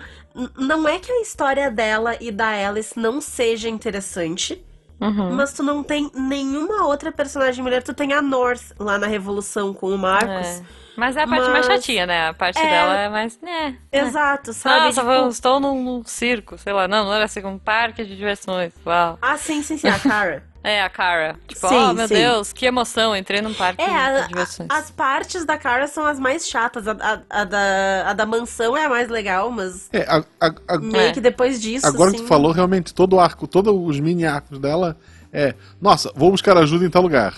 não 0.58 0.88
é 0.88 1.00
que 1.00 1.12
a 1.12 1.22
história 1.22 1.72
dela 1.72 2.16
e 2.20 2.30
da 2.32 2.50
Alice 2.68 3.00
não 3.00 3.22
seja 3.22 3.70
interessante, 3.70 4.62
Uhum. 5.00 5.32
mas 5.34 5.54
tu 5.54 5.64
não 5.64 5.82
tem 5.82 6.12
nenhuma 6.14 6.86
outra 6.86 7.10
personagem 7.12 7.64
mulher. 7.64 7.82
Tu 7.82 7.94
tem 7.94 8.12
a 8.12 8.22
North 8.22 8.74
lá 8.78 8.98
na 8.98 9.08
Revolução 9.08 9.74
com 9.74 9.90
o 9.94 9.98
Marcos. 9.98 10.46
É. 10.48 10.62
Mas 10.98 11.16
é 11.16 11.22
a 11.24 11.28
parte 11.28 11.50
mais 11.50 11.66
Mas- 11.66 11.78
chatinha, 11.78 12.06
né? 12.06 12.28
A 12.28 12.34
parte 12.34 12.60
É. 12.60 12.70
dela 12.70 12.98
é 12.98 13.08
mais. 13.08 13.40
né. 13.42 13.78
Exato, 13.90 14.52
sabe? 14.52 14.88
Nossa, 14.88 15.00
Tipo, 15.02 15.30
estou 15.30 15.58
num, 15.62 15.82
num 15.82 16.04
circo, 16.04 16.58
sei 16.58 16.74
lá. 16.74 16.90
Não, 16.90 17.06
não 17.06 17.14
era 17.14 17.24
assim, 17.24 17.42
um 17.46 17.58
parque 17.58 18.04
de 18.04 18.18
diversões. 18.18 18.74
Uau. 18.86 19.18
Ah, 19.22 19.38
sim, 19.38 19.62
sim, 19.64 19.78
sim, 19.78 19.88
a 19.88 19.98
Kara. 19.98 20.44
É, 20.64 20.84
a 20.84 20.90
Cara. 20.90 21.36
Tipo, 21.48 21.68
Sim, 21.70 21.76
oh 21.76 21.94
meu 21.94 22.08
sim. 22.08 22.16
Deus, 22.16 22.52
que 22.52 22.66
emoção, 22.66 23.16
entrei 23.16 23.42
num 23.42 23.54
parque 23.54 23.82
É, 23.82 23.96
a- 23.96 24.22
de 24.22 24.28
diversões. 24.28 24.68
as 24.70 24.92
partes 24.92 25.46
da 25.46 25.58
Kara 25.58 25.88
são 25.88 26.06
as 26.06 26.20
mais 26.20 26.48
chatas. 26.50 26.86
A, 26.88 26.92
a- 26.92 27.22
a 27.30 27.44
da, 27.46 28.04
a 28.08 28.14
da 28.14 28.26
mansão 28.26 28.76
é 28.76 28.86
a 28.86 28.90
mais 28.90 29.08
legal, 29.10 29.50
mas 29.52 29.88
É, 29.94 30.02
a- 30.02 30.24
a- 30.42 30.54
a- 30.68 30.78
meio 30.78 30.98
É. 31.10 31.12
que 31.14 31.22
depois 31.22 31.62
disso. 31.62 31.88
agora 31.88 32.10
assim, 32.10 32.18
que 32.18 32.24
tu 32.24 32.28
falou, 32.28 32.52
realmente, 32.52 32.94
todo 32.94 33.16
o 33.16 33.20
arco, 33.20 33.48
todos 33.48 33.74
os 33.74 34.00
mini 34.02 34.26
arcos 34.26 34.60
dela 34.60 34.98
é. 35.32 35.56
Nossa, 35.82 36.12
vou 36.14 36.30
buscar 36.32 36.58
ajuda 36.58 36.86
em 36.86 36.90
tal 36.90 37.02
lugar. 37.04 37.34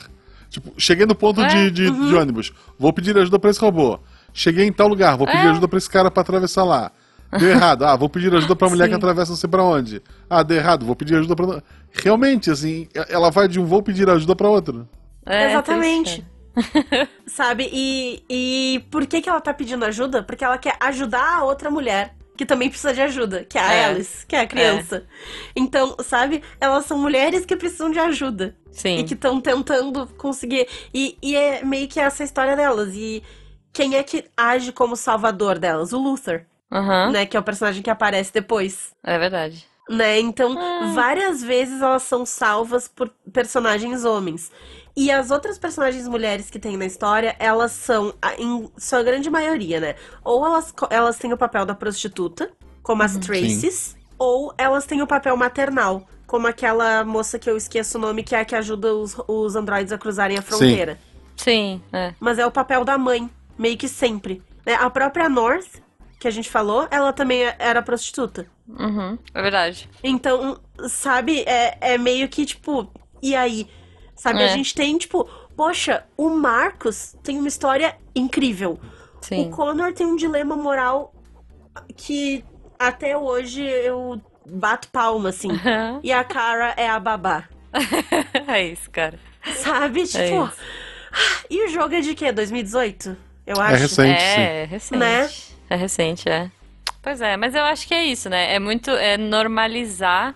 Tipo, 0.49 0.73
cheguei 0.77 1.05
no 1.05 1.13
ponto 1.15 1.41
É, 1.41 1.47
de, 1.47 1.71
de, 1.71 1.87
uhum. 1.89 2.07
de 2.09 2.15
ônibus, 2.15 2.51
vou 2.77 2.91
pedir 2.91 3.15
ajuda 3.17 3.37
pra 3.39 3.51
esse 3.51 3.59
robô. 3.61 3.99
Cheguei 4.33 4.65
em 4.65 4.73
tal 4.73 4.87
lugar, 4.87 5.15
vou 5.15 5.27
pedir 5.27 5.45
É. 5.45 5.49
ajuda 5.49 5.67
pra 5.67 5.77
esse 5.77 5.89
cara 5.89 6.09
pra 6.09 6.21
atravessar 6.21 6.63
lá. 6.63 6.91
Deu 7.39 7.49
errado. 7.49 7.83
Ah, 7.85 7.95
vou 7.95 8.09
pedir 8.09 8.33
ajuda 8.35 8.55
pra 8.55 8.69
mulher 8.69 8.85
Sim. 8.85 8.89
que 8.91 8.95
atravessa 8.95 9.31
não 9.31 9.37
sei 9.37 9.49
pra 9.49 9.63
onde. 9.63 10.01
Ah, 10.29 10.43
deu 10.43 10.57
errado, 10.57 10.85
vou 10.85 10.95
pedir 10.95 11.15
ajuda 11.15 11.35
pra. 11.35 11.63
Realmente, 11.91 12.51
assim, 12.51 12.87
ela 13.09 13.29
vai 13.31 13.47
de 13.47 13.59
um 13.59 13.65
vou 13.65 13.81
pedir 13.81 14.09
ajuda 14.09 14.35
pra 14.35 14.49
outro. 14.49 14.87
É, 15.25 15.49
Exatamente. 15.51 16.25
triste, 16.53 17.07
Sabe? 17.27 17.69
E, 17.71 18.23
e 18.29 18.83
por 18.91 19.05
que, 19.05 19.21
que 19.21 19.29
ela 19.29 19.39
tá 19.39 19.53
pedindo 19.53 19.85
ajuda? 19.85 20.21
Porque 20.23 20.43
ela 20.43 20.57
quer 20.57 20.75
ajudar 20.79 21.37
a 21.39 21.43
outra 21.43 21.69
mulher. 21.69 22.15
Que 22.37 22.45
também 22.45 22.69
precisa 22.69 22.91
de 22.93 23.01
ajuda, 23.01 23.43
que 23.47 23.55
é 23.57 23.61
a 23.61 23.73
É. 23.73 23.85
Alice, 23.85 24.25
que 24.25 24.35
é 24.35 24.39
a 24.39 24.47
criança. 24.47 25.03
Então, 25.55 25.95
sabe? 26.03 26.41
Elas 26.59 26.85
são 26.85 26.97
mulheres 26.97 27.45
que 27.45 27.55
precisam 27.55 27.91
de 27.91 27.99
ajuda. 27.99 28.55
é. 28.67 28.71
Sim. 28.71 28.97
E 28.97 29.03
que 29.03 29.13
estão 29.13 29.39
tentando 29.39 30.07
conseguir. 30.17 30.67
E, 30.93 31.17
e 31.21 31.35
é 31.35 31.63
meio 31.63 31.87
que 31.87 31.99
essa 31.99 32.23
história 32.23 32.55
delas. 32.55 32.95
E 32.95 33.21
quem 33.71 33.95
é 33.95 34.01
que 34.01 34.25
age 34.35 34.71
como 34.71 34.95
salvador 34.95 35.59
delas? 35.59 35.93
O 35.93 35.99
Luther, 35.99 36.47
Aham. 36.71 37.11
né? 37.11 37.25
Que 37.25 37.35
é 37.35 37.39
o 37.39 37.43
personagem 37.43 37.81
que 37.83 37.89
aparece 37.89 38.31
depois. 38.33 38.91
É 39.03 39.17
verdade. 39.19 39.69
né? 39.89 40.19
Então, 40.21 40.55
Ah. 40.57 40.91
várias 40.95 41.43
vezes 41.43 41.81
elas 41.81 42.03
são 42.03 42.25
salvas 42.25 42.87
por 42.87 43.09
personagens 43.33 44.05
homens. 44.05 44.49
E 44.95 45.11
as 45.11 45.31
outras 45.31 45.57
personagens 45.57 46.07
mulheres 46.07 46.49
que 46.49 46.59
tem 46.59 46.77
na 46.77 46.85
história, 46.85 47.35
elas 47.39 47.71
são, 47.73 48.13
a- 48.21 48.35
em 48.35 48.69
sua 48.77 49.03
grande 49.03 49.29
maioria, 49.29 49.81
né? 49.81 49.95
Ou 50.23 50.45
elas, 50.45 50.73
elas 50.89 51.17
têm 51.17 51.33
o 51.33 51.37
papel 51.37 51.65
da 51.65 51.75
prostituta, 51.75 52.51
como 52.81 53.01
Uhum. 53.01 53.05
as 53.05 53.17
Traces, 53.17 53.97
ou 54.17 54.53
elas 54.57 54.85
têm 54.85 55.01
o 55.01 55.07
papel 55.07 55.35
maternal, 55.35 56.07
como 56.25 56.47
aquela 56.47 57.03
moça 57.03 57.37
que 57.37 57.49
eu 57.49 57.57
esqueço 57.57 57.97
o 57.97 58.01
nome, 58.01 58.23
que 58.23 58.33
é 58.35 58.39
a 58.41 58.45
que 58.45 58.55
ajuda 58.55 58.93
os, 58.93 59.17
os 59.27 59.55
androides 59.57 59.91
a 59.91 59.97
cruzarem 59.97 60.37
a 60.37 60.41
fronteira. 60.41 60.97
Sim, 61.35 61.81
é. 61.91 62.13
Mas 62.19 62.39
é 62.39 62.45
o 62.45 62.51
papel 62.51 62.85
da 62.85 62.97
mãe, 62.97 63.29
meio 63.57 63.75
que 63.77 63.89
sempre. 63.89 64.41
né? 64.65 64.75
A 64.75 64.89
própria 64.89 65.27
North, 65.27 65.81
que 66.21 66.27
a 66.27 66.31
gente 66.31 66.49
falou, 66.51 66.87
ela 66.91 67.11
também 67.11 67.43
é- 67.43 67.55
era 67.57 67.81
prostituta. 67.81 68.45
Uhum. 68.69 69.17
É 69.33 69.41
verdade. 69.41 69.89
Então, 70.03 70.59
sabe, 70.87 71.41
é, 71.47 71.75
é 71.81 71.97
meio 71.97 72.29
que 72.29 72.45
tipo, 72.45 72.87
e 73.23 73.35
aí? 73.35 73.67
Sabe, 74.15 74.37
a 74.39 74.43
É. 74.43 74.49
gente 74.49 74.75
tem, 74.75 74.95
tipo, 74.99 75.27
poxa, 75.57 76.03
o 76.15 76.29
Marcos 76.29 77.15
tem 77.23 77.39
uma 77.39 77.47
história 77.47 77.97
incrível. 78.15 78.79
O 79.19 79.25
Sim. 79.25 79.49
Connor 79.49 79.93
tem 79.93 80.05
um 80.05 80.15
dilema 80.15 80.55
moral 80.55 81.11
que 81.97 82.45
até 82.77 83.17
hoje 83.17 83.63
eu 83.63 84.21
bato 84.45 84.89
palma, 84.89 85.29
assim. 85.29 85.49
E 86.03 86.11
a 86.13 86.23
Cara 86.23 86.75
é 86.77 86.87
a 86.87 86.99
babá. 86.99 87.45
é 88.47 88.63
isso, 88.67 88.91
cara. 88.91 89.17
Sabe? 89.55 90.05
Tipo. 90.05 90.45
isso. 90.45 90.53
e 91.49 91.65
o 91.65 91.69
jogo 91.69 91.95
é 91.95 92.01
de 92.01 92.13
quê? 92.13 92.31
2018? 92.31 93.17
Eu 93.47 93.59
acho. 93.59 93.73
É 93.73 93.77
recente. 93.77 94.21
É, 94.23 94.61
é 94.61 94.65
recente. 94.65 94.99
Né? 94.99 95.29
É 95.71 95.75
recente, 95.77 96.27
é. 96.27 96.51
Pois 97.01 97.21
é, 97.21 97.37
mas 97.37 97.55
eu 97.55 97.63
acho 97.63 97.87
que 97.87 97.93
é 97.93 98.03
isso, 98.05 98.29
né? 98.29 98.53
É 98.53 98.59
muito 98.59 98.91
é 98.91 99.17
normalizar 99.17 100.35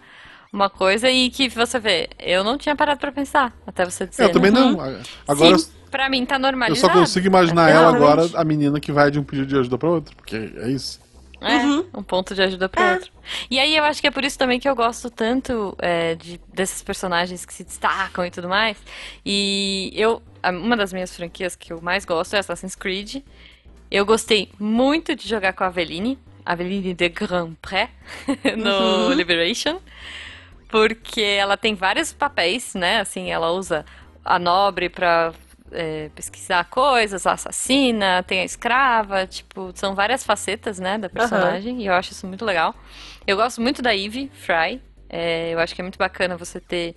uma 0.52 0.70
coisa 0.70 1.10
e 1.12 1.30
que 1.30 1.50
você 1.50 1.78
vê, 1.78 2.08
eu 2.18 2.42
não 2.42 2.58
tinha 2.58 2.74
parado 2.74 3.02
pra 3.02 3.12
pensar 3.12 3.54
até 3.68 3.84
você 3.84 4.08
dizer. 4.08 4.24
É, 4.24 4.26
eu 4.28 4.32
também 4.32 4.50
né? 4.50 4.62
não. 4.62 4.80
Agora 5.28 5.58
Sim, 5.60 5.70
pra 5.92 6.08
mim 6.10 6.26
tá 6.26 6.36
eu 6.36 6.40
normalizado. 6.40 6.94
só 6.94 7.00
consigo 7.00 7.28
imaginar 7.28 7.70
ela 7.70 7.90
Exatamente. 7.90 8.12
agora, 8.14 8.42
a 8.42 8.46
menina 8.46 8.80
que 8.80 8.94
vai 8.94 9.12
de 9.12 9.20
um 9.20 9.26
pedido 9.26 9.48
de 9.48 9.58
ajuda 9.58 9.78
pra 9.78 9.90
outro. 9.90 10.16
Porque 10.16 10.54
é 10.56 10.70
isso. 10.70 11.04
É, 11.42 11.58
Uhum. 11.58 11.86
um 11.96 12.02
ponto 12.02 12.34
de 12.34 12.42
ajuda 12.42 12.70
pro 12.70 12.82
É. 12.82 12.94
outro. 12.94 13.12
E 13.52 13.60
aí 13.60 13.76
eu 13.76 13.84
acho 13.84 14.00
que 14.00 14.08
é 14.08 14.12
por 14.12 14.24
isso 14.24 14.40
também 14.40 14.58
que 14.58 14.70
eu 14.70 14.76
gosto 14.76 15.10
tanto 15.10 15.76
é, 15.80 16.16
de, 16.16 16.40
desses 16.54 16.82
personagens 16.82 17.46
que 17.46 17.54
se 17.54 17.66
destacam 17.66 18.26
e 18.26 18.32
tudo 18.32 18.48
mais. 18.48 18.78
E 19.26 19.92
eu, 19.94 20.22
uma 20.44 20.78
das 20.78 20.94
minhas 20.94 21.14
franquias 21.14 21.56
que 21.58 21.74
eu 21.74 21.82
mais 21.82 22.06
gosto 22.06 22.36
é 22.36 22.40
Assassin's 22.40 22.74
Creed. 22.76 23.18
Eu 23.96 24.06
gostei 24.06 24.50
muito 24.60 25.16
de 25.16 25.26
jogar 25.26 25.54
com 25.54 25.64
a 25.64 25.68
Aveline, 25.68 26.20
Aveline 26.46 26.94
de 26.94 27.08
Grand 27.08 27.54
Pré, 27.62 27.90
no 28.58 29.08
Uhum. 29.08 29.14
Liberation. 29.14 29.80
Porque 30.70 31.22
ela 31.22 31.56
tem 31.56 31.76
vários 31.76 32.12
papéis, 32.12 32.74
né? 32.74 33.00
Assim, 33.00 33.32
ela 33.32 33.52
usa 33.52 33.86
a 34.24 34.38
nobre 34.38 34.90
pra 34.90 35.34
é, 35.72 36.10
pesquisar 36.14 36.66
coisas, 36.66 37.26
a 37.26 37.34
assassina, 37.34 38.22
tem 38.24 38.42
a 38.42 38.44
escrava, 38.44 39.26
tipo, 39.26 39.72
são 39.76 39.96
várias 39.96 40.26
facetas, 40.26 40.78
né, 40.78 40.98
da 40.98 41.10
personagem, 41.10 41.82
e 41.82 41.86
eu 41.88 41.94
acho 41.94 42.12
isso 42.12 42.28
muito 42.28 42.44
legal. 42.44 42.76
Eu 43.26 43.38
gosto 43.38 43.62
muito 43.62 43.82
da 43.82 43.96
Eve 43.96 44.30
Fry, 44.34 44.82
é, 45.10 45.52
eu 45.54 45.60
acho 45.60 45.74
que 45.74 45.82
é 45.82 45.84
muito 45.84 45.98
bacana 45.98 46.36
você 46.38 46.60
ter 46.60 46.96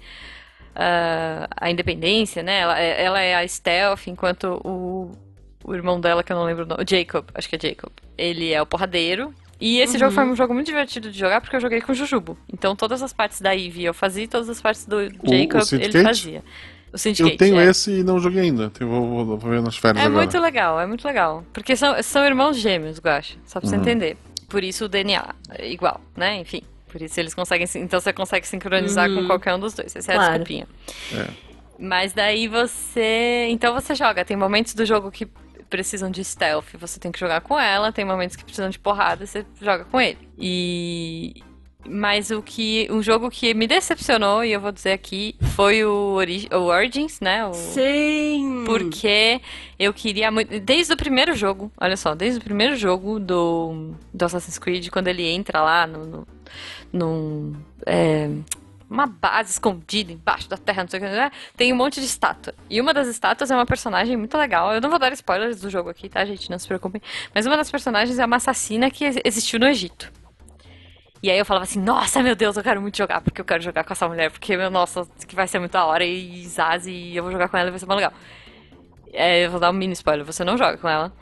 ah, 0.75 1.49
a 1.57 1.71
independência, 1.71 2.43
né, 2.43 2.61
ela, 2.61 2.81
é- 2.81 3.05
ela 3.05 3.21
é 3.21 3.35
a 3.37 3.47
stealth, 3.47 4.07
enquanto 4.09 4.61
o, 4.65 5.13
o 5.69 5.75
irmão 5.75 6.01
dela, 6.01 6.23
que 6.23 6.33
eu 6.33 6.37
não 6.37 6.45
lembro 6.45 6.65
o 6.65 6.67
nome, 6.67 6.83
o 6.83 6.87
Jacob, 6.89 7.27
acho 7.35 7.49
que 7.49 7.57
é 7.57 7.69
Jacob, 7.69 7.93
ele 8.17 8.53
é 8.53 8.61
o 8.63 8.67
porradeiro, 8.67 9.33
e 9.61 9.79
esse 9.81 9.99
jogo 9.99 10.13
foi 10.13 10.25
um 10.25 10.37
jogo 10.37 10.55
muito 10.55 10.67
divertido 10.67 11.11
de 11.11 11.19
jogar 11.19 11.41
porque 11.41 11.57
eu 11.57 11.61
joguei 11.61 11.81
com 11.81 11.91
o 11.93 11.95
Jujubo. 11.95 12.39
Então 12.53 12.77
todas 12.77 13.03
as 13.03 13.13
partes 13.13 13.41
da 13.41 13.55
Eve 13.57 13.85
eu 13.85 13.93
fazia 13.95 14.25
e 14.25 14.29
todas 14.29 14.49
as 14.49 14.61
partes 14.61 14.87
do 14.87 15.03
Jacob 15.05 15.31
ele 15.33 15.65
Syndicate? 15.65 16.03
fazia. 16.05 16.45
O 16.93 16.97
Syndicate, 16.97 17.33
Eu 17.33 17.37
tenho 17.39 17.59
é. 17.61 17.65
esse 17.67 17.91
e 17.91 18.03
não 18.05 18.19
joguei 18.21 18.43
ainda. 18.43 18.67
Então 18.75 18.89
vou, 18.89 19.25
vou, 19.27 19.37
vou 19.37 19.51
ver 19.51 19.61
nas 19.61 19.77
férias 19.77 20.03
É 20.03 20.07
agora. 20.07 20.23
muito 20.25 20.39
legal, 20.41 20.81
é 20.81 20.87
muito 20.87 21.05
legal. 21.07 21.45
Porque 21.53 21.75
são, 21.77 22.01
são 22.03 22.25
irmãos 22.25 22.57
gêmeos, 22.57 22.99
Guacha, 23.01 23.37
só 23.45 23.61
pra 23.61 23.69
você 23.69 23.75
Uhum. 23.77 23.83
entender. 23.83 24.17
Por 24.49 24.63
isso 24.65 24.85
o 24.85 24.89
DNA 24.89 25.35
é 25.51 25.71
igual, 25.71 26.01
né? 26.17 26.37
Enfim. 26.41 26.63
Por 26.87 27.03
isso 27.03 27.19
eles 27.21 27.35
conseguem. 27.35 27.67
se- 27.67 27.79
Então 27.81 28.01
você 28.01 28.13
consegue 28.13 28.47
sincronizar 28.47 29.09
com 29.11 29.17
Uhum. 29.23 29.27
qualquer 29.27 29.55
um 29.55 29.59
dos 29.59 29.75
dois. 29.75 29.95
Essa 29.95 30.13
é 30.13 30.17
a 30.17 30.29
desculpinha. 30.29 30.67
É. 31.13 31.27
Mas 31.79 32.13
daí 32.15 32.49
você. 32.49 33.49
Então 33.51 33.75
você 33.75 33.95
joga. 33.95 34.25
Tem 34.25 34.37
momentos 34.37 34.73
do 34.75 34.87
jogo 34.87 35.11
que 35.11 35.29
precisam 35.69 36.11
de 36.11 36.25
stealth, 36.25 36.67
você 36.79 36.99
tem 36.99 37.13
que 37.13 37.19
jogar 37.19 37.41
com 37.41 37.59
ela. 37.59 37.93
Tem 37.93 38.05
momentos 38.05 38.37
que 38.37 38.45
precisam 38.45 38.71
de 38.71 38.79
porrada, 38.79 39.27
você 39.27 39.45
joga 39.61 39.85
com 39.85 40.01
ele. 40.01 40.19
E. 40.39 41.43
Mas 41.87 42.31
o 42.31 42.43
que. 42.43 42.87
Um 42.91 43.03
jogo 43.03 43.31
que 43.31 43.55
me 43.55 43.67
decepcionou, 43.67 44.45
e 44.45 44.53
eu 44.53 44.61
vou 44.61 44.73
dizer 44.73 44.93
aqui, 44.93 45.37
foi 45.55 45.85
o, 45.85 46.19
o 46.53 46.57
Origins, 46.57 47.21
né? 47.21 47.47
O... 47.47 47.55
Sim! 47.55 48.65
Porque 48.67 49.41
eu 49.79 49.95
queria 49.95 50.31
muito. 50.31 50.61
Desde 50.61 50.93
o 50.93 50.97
primeiro 50.97 51.35
jogo, 51.35 51.73
olha 51.81 51.97
só, 51.97 52.15
desde 52.15 52.41
o 52.41 52.43
primeiro 52.43 52.77
jogo 52.77 53.19
do, 53.19 53.95
do 54.13 54.25
Assassin's 54.25 54.59
Creed, 54.59 54.89
quando 54.91 55.09
ele 55.09 55.27
entra 55.27 55.63
lá 55.63 55.87
no. 55.87 56.07
no, 56.07 56.27
no 56.93 57.57
é, 57.87 58.29
uma 58.91 59.07
base 59.07 59.53
escondida 59.53 60.13
embaixo 60.13 60.49
da 60.49 60.57
terra, 60.57 60.83
não 60.83 60.91
sei 60.91 60.99
o 60.99 61.03
que, 61.03 61.09
né? 61.09 61.31
tem 61.57 61.73
um 61.73 61.77
monte 61.77 62.01
de 62.01 62.07
estátua. 62.07 62.55
E 62.71 62.81
uma 62.81 62.95
das 62.95 63.07
estátuas 63.07 63.51
é 63.51 63.55
uma 63.55 63.67
personagem 63.67 64.17
muito 64.17 64.37
legal. 64.37 64.73
Eu 64.75 64.81
não 64.81 64.89
vou 64.89 64.99
dar 64.99 65.13
spoilers 65.13 65.61
do 65.61 65.69
jogo 65.69 65.91
aqui, 65.91 66.09
tá, 66.09 66.25
gente? 66.25 66.51
Não 66.51 66.59
se 66.59 66.67
preocupem. 66.67 67.01
Mas 67.35 67.47
uma 67.47 67.57
das 67.57 67.71
personagens 67.71 68.19
é 68.19 68.25
uma 68.25 68.37
assassina 68.37 68.91
que 68.91 69.05
existiu 69.25 69.61
no 69.61 69.67
Egito. 69.67 70.11
E 71.23 71.31
aí 71.31 71.39
eu 71.39 71.45
falava 71.45 71.65
assim, 71.65 71.81
nossa, 71.81 72.23
meu 72.23 72.37
Deus, 72.37 72.57
eu 72.57 72.63
quero 72.63 72.81
muito 72.81 72.97
jogar, 72.97 73.21
porque 73.21 73.41
eu 73.41 73.45
quero 73.45 73.63
jogar 73.63 73.83
com 73.83 73.93
essa 73.93 74.07
mulher, 74.09 74.31
porque, 74.31 74.57
meu, 74.57 74.71
nossa, 74.71 75.07
que 75.27 75.35
vai 75.35 75.49
ser 75.49 75.59
muito 75.59 75.73
da 75.73 75.85
hora, 75.85 76.05
e 76.05 76.47
Zazi, 76.47 76.93
e 76.93 77.17
eu 77.17 77.25
vou 77.25 77.33
jogar 77.33 77.49
com 77.49 77.57
ela 77.57 77.69
e 77.69 77.71
vai 77.71 77.79
ser 77.79 77.87
muito 77.87 77.97
legal. 77.97 78.13
É, 79.13 79.45
eu 79.45 79.51
vou 79.51 79.59
dar 79.59 79.71
um 79.71 79.73
mini 79.73 79.95
spoiler, 79.95 80.25
você 80.25 80.45
não 80.45 80.57
joga 80.57 80.79
com 80.79 80.89
ela. 80.89 81.13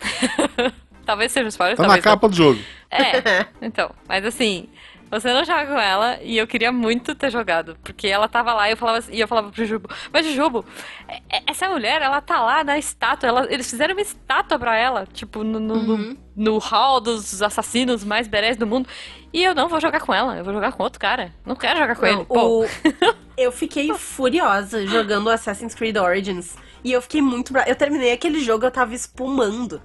talvez 1.07 1.33
seja 1.33 1.47
um 1.47 1.49
spoiler, 1.49 1.77
Tá 1.77 1.87
na 1.87 2.01
capa 2.01 2.27
não. 2.27 2.31
do 2.31 2.37
jogo. 2.37 2.61
É, 2.91 3.47
então, 3.62 3.91
mas 4.07 4.25
assim, 4.25 4.69
você 5.11 5.33
não 5.33 5.45
joga 5.45 5.67
com 5.67 5.79
ela 5.79 6.19
e 6.23 6.37
eu 6.37 6.47
queria 6.47 6.71
muito 6.73 7.15
ter 7.15 7.31
jogado, 7.31 7.77
porque 7.83 8.07
ela 8.09 8.29
tava 8.29 8.53
lá 8.53 8.69
e 8.69 8.73
eu 8.73 8.77
falava, 8.77 9.05
e 9.11 9.21
eu 9.21 9.29
falava 9.29 9.51
pro 9.51 9.65
Jubo, 9.65 9.89
mas 10.13 10.27
Jubo, 10.33 10.65
é- 11.09 11.21
é- 11.39 11.43
essa 11.47 11.69
mulher, 11.69 12.03
ela 12.03 12.21
tá 12.21 12.41
lá 12.43 12.63
na 12.65 12.79
estátua, 12.79 13.29
ela- 13.29 13.47
eles 13.53 13.69
fizeram 13.71 13.95
uma 13.95 14.01
estátua 14.01 14.59
pra 14.59 14.77
ela, 14.77 15.07
tipo, 15.13 15.43
no, 15.45 15.59
no, 15.61 15.77
no- 15.83 16.17
no 16.35 16.59
hall 16.59 17.01
dos 17.01 17.43
assassinos 17.43 18.05
mais 18.05 18.27
berés 18.29 18.57
do 18.57 18.67
mundo, 18.67 18.89
e 19.33 19.43
eu 19.45 19.55
não 19.55 19.69
vou 19.69 19.81
jogar 19.81 20.01
com 20.01 20.13
ela, 20.13 20.37
eu 20.37 20.45
vou 20.45 20.53
jogar 20.53 20.73
com 20.73 20.83
outro 20.83 20.99
cara, 21.01 21.33
não 21.45 21.55
quero 21.57 21.79
jogar 21.79 21.97
com 21.97 22.03
Não, 22.07 22.13
ele, 22.13 22.25
pô. 22.25 22.65
o- 22.65 22.67
Eu 23.37 23.53
fiquei 23.53 23.93
furiosa 23.93 24.87
jogando 24.87 25.29
Assassin's 25.29 25.75
Creed 25.75 25.97
Origins. 25.99 26.57
E 26.83 26.91
eu 26.91 27.03
fiquei 27.03 27.21
muito 27.21 27.53
brava. 27.53 27.69
Eu 27.69 27.77
terminei 27.77 28.11
aquele 28.13 28.41
jogo, 28.41 28.65
eu 28.65 28.71
tava 28.71 28.95
espumando. 28.95 29.83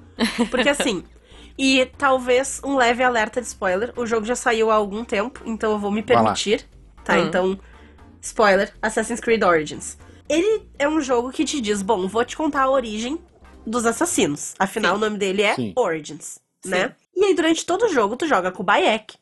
Porque 0.50 0.70
assim. 0.70 1.04
E 1.58 1.86
talvez 1.98 2.62
um 2.64 2.76
leve 2.76 3.04
alerta 3.04 3.42
de 3.42 3.48
spoiler. 3.48 3.94
O 3.96 4.06
jogo 4.06 4.26
já 4.26 4.36
saiu 4.36 4.72
há 4.72 4.76
algum 4.76 5.04
tempo, 5.04 5.42
então 5.46 5.72
eu 5.72 5.80
vou 5.80 5.92
me 5.92 6.02
permitir. 6.04 6.68
Tá, 7.04 7.16
Hum. 7.16 7.28
então. 7.28 7.60
Spoiler: 8.22 8.74
Assassin's 8.82 9.20
Creed 9.20 9.44
Origins. 9.44 9.98
Ele 10.30 10.68
é 10.78 10.88
um 10.88 11.02
jogo 11.02 11.32
que 11.32 11.44
te 11.44 11.60
diz: 11.60 11.82
bom, 11.82 12.08
vou 12.08 12.24
te 12.24 12.38
contar 12.38 12.64
a 12.64 12.70
origem 12.70 13.20
dos 13.66 13.86
assassinos. 13.86 14.54
Afinal, 14.60 14.92
Sim. 14.94 14.98
o 14.98 15.00
nome 15.02 15.18
dele 15.18 15.42
é 15.42 15.56
Sim. 15.56 15.74
Origins, 15.76 16.40
né? 16.66 16.90
Sim. 16.90 16.94
E 17.22 17.26
aí, 17.26 17.34
durante 17.36 17.66
todo 17.66 17.86
o 17.86 17.90
jogo, 17.90 18.16
tu 18.16 18.28
joga 18.28 18.52
com 18.52 18.64
o 18.64 18.66
Bayek 18.66 19.16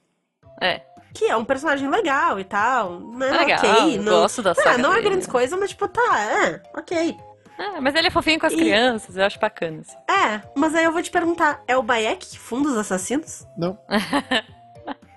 É, 0.61 0.81
que 1.13 1.25
é 1.25 1.35
um 1.35 1.43
personagem 1.43 1.89
legal 1.89 2.39
e 2.39 2.43
tal, 2.43 2.99
né? 2.99 3.29
É 3.29 3.37
legal, 3.37 3.59
ok. 3.59 3.97
eu 3.97 4.03
não, 4.03 4.21
gosto 4.21 4.41
da 4.41 4.53
saga 4.53 4.71
Ah, 4.71 4.77
não 4.77 4.93
é 4.93 5.01
né? 5.01 5.21
coisas, 5.27 5.59
mas 5.59 5.69
tipo, 5.71 5.87
tá, 5.87 6.19
é, 6.21 6.61
ok. 6.77 7.17
Ah, 7.59 7.81
mas 7.81 7.93
ele 7.93 8.07
é 8.07 8.11
fofinho 8.11 8.39
com 8.39 8.45
as 8.45 8.53
E- 8.53 8.55
crianças, 8.55 9.17
eu 9.17 9.25
acho 9.25 9.37
bacana, 9.39 9.81
assim. 9.81 9.97
É, 10.09 10.41
mas 10.55 10.73
aí 10.73 10.85
eu 10.85 10.91
vou 10.93 11.01
te 11.03 11.11
perguntar, 11.11 11.61
é 11.67 11.75
o 11.77 11.83
Bayek 11.83 12.25
que 12.25 12.39
funda 12.39 12.69
os 12.69 12.77
assassinos? 12.77 13.45
Não. 13.57 13.77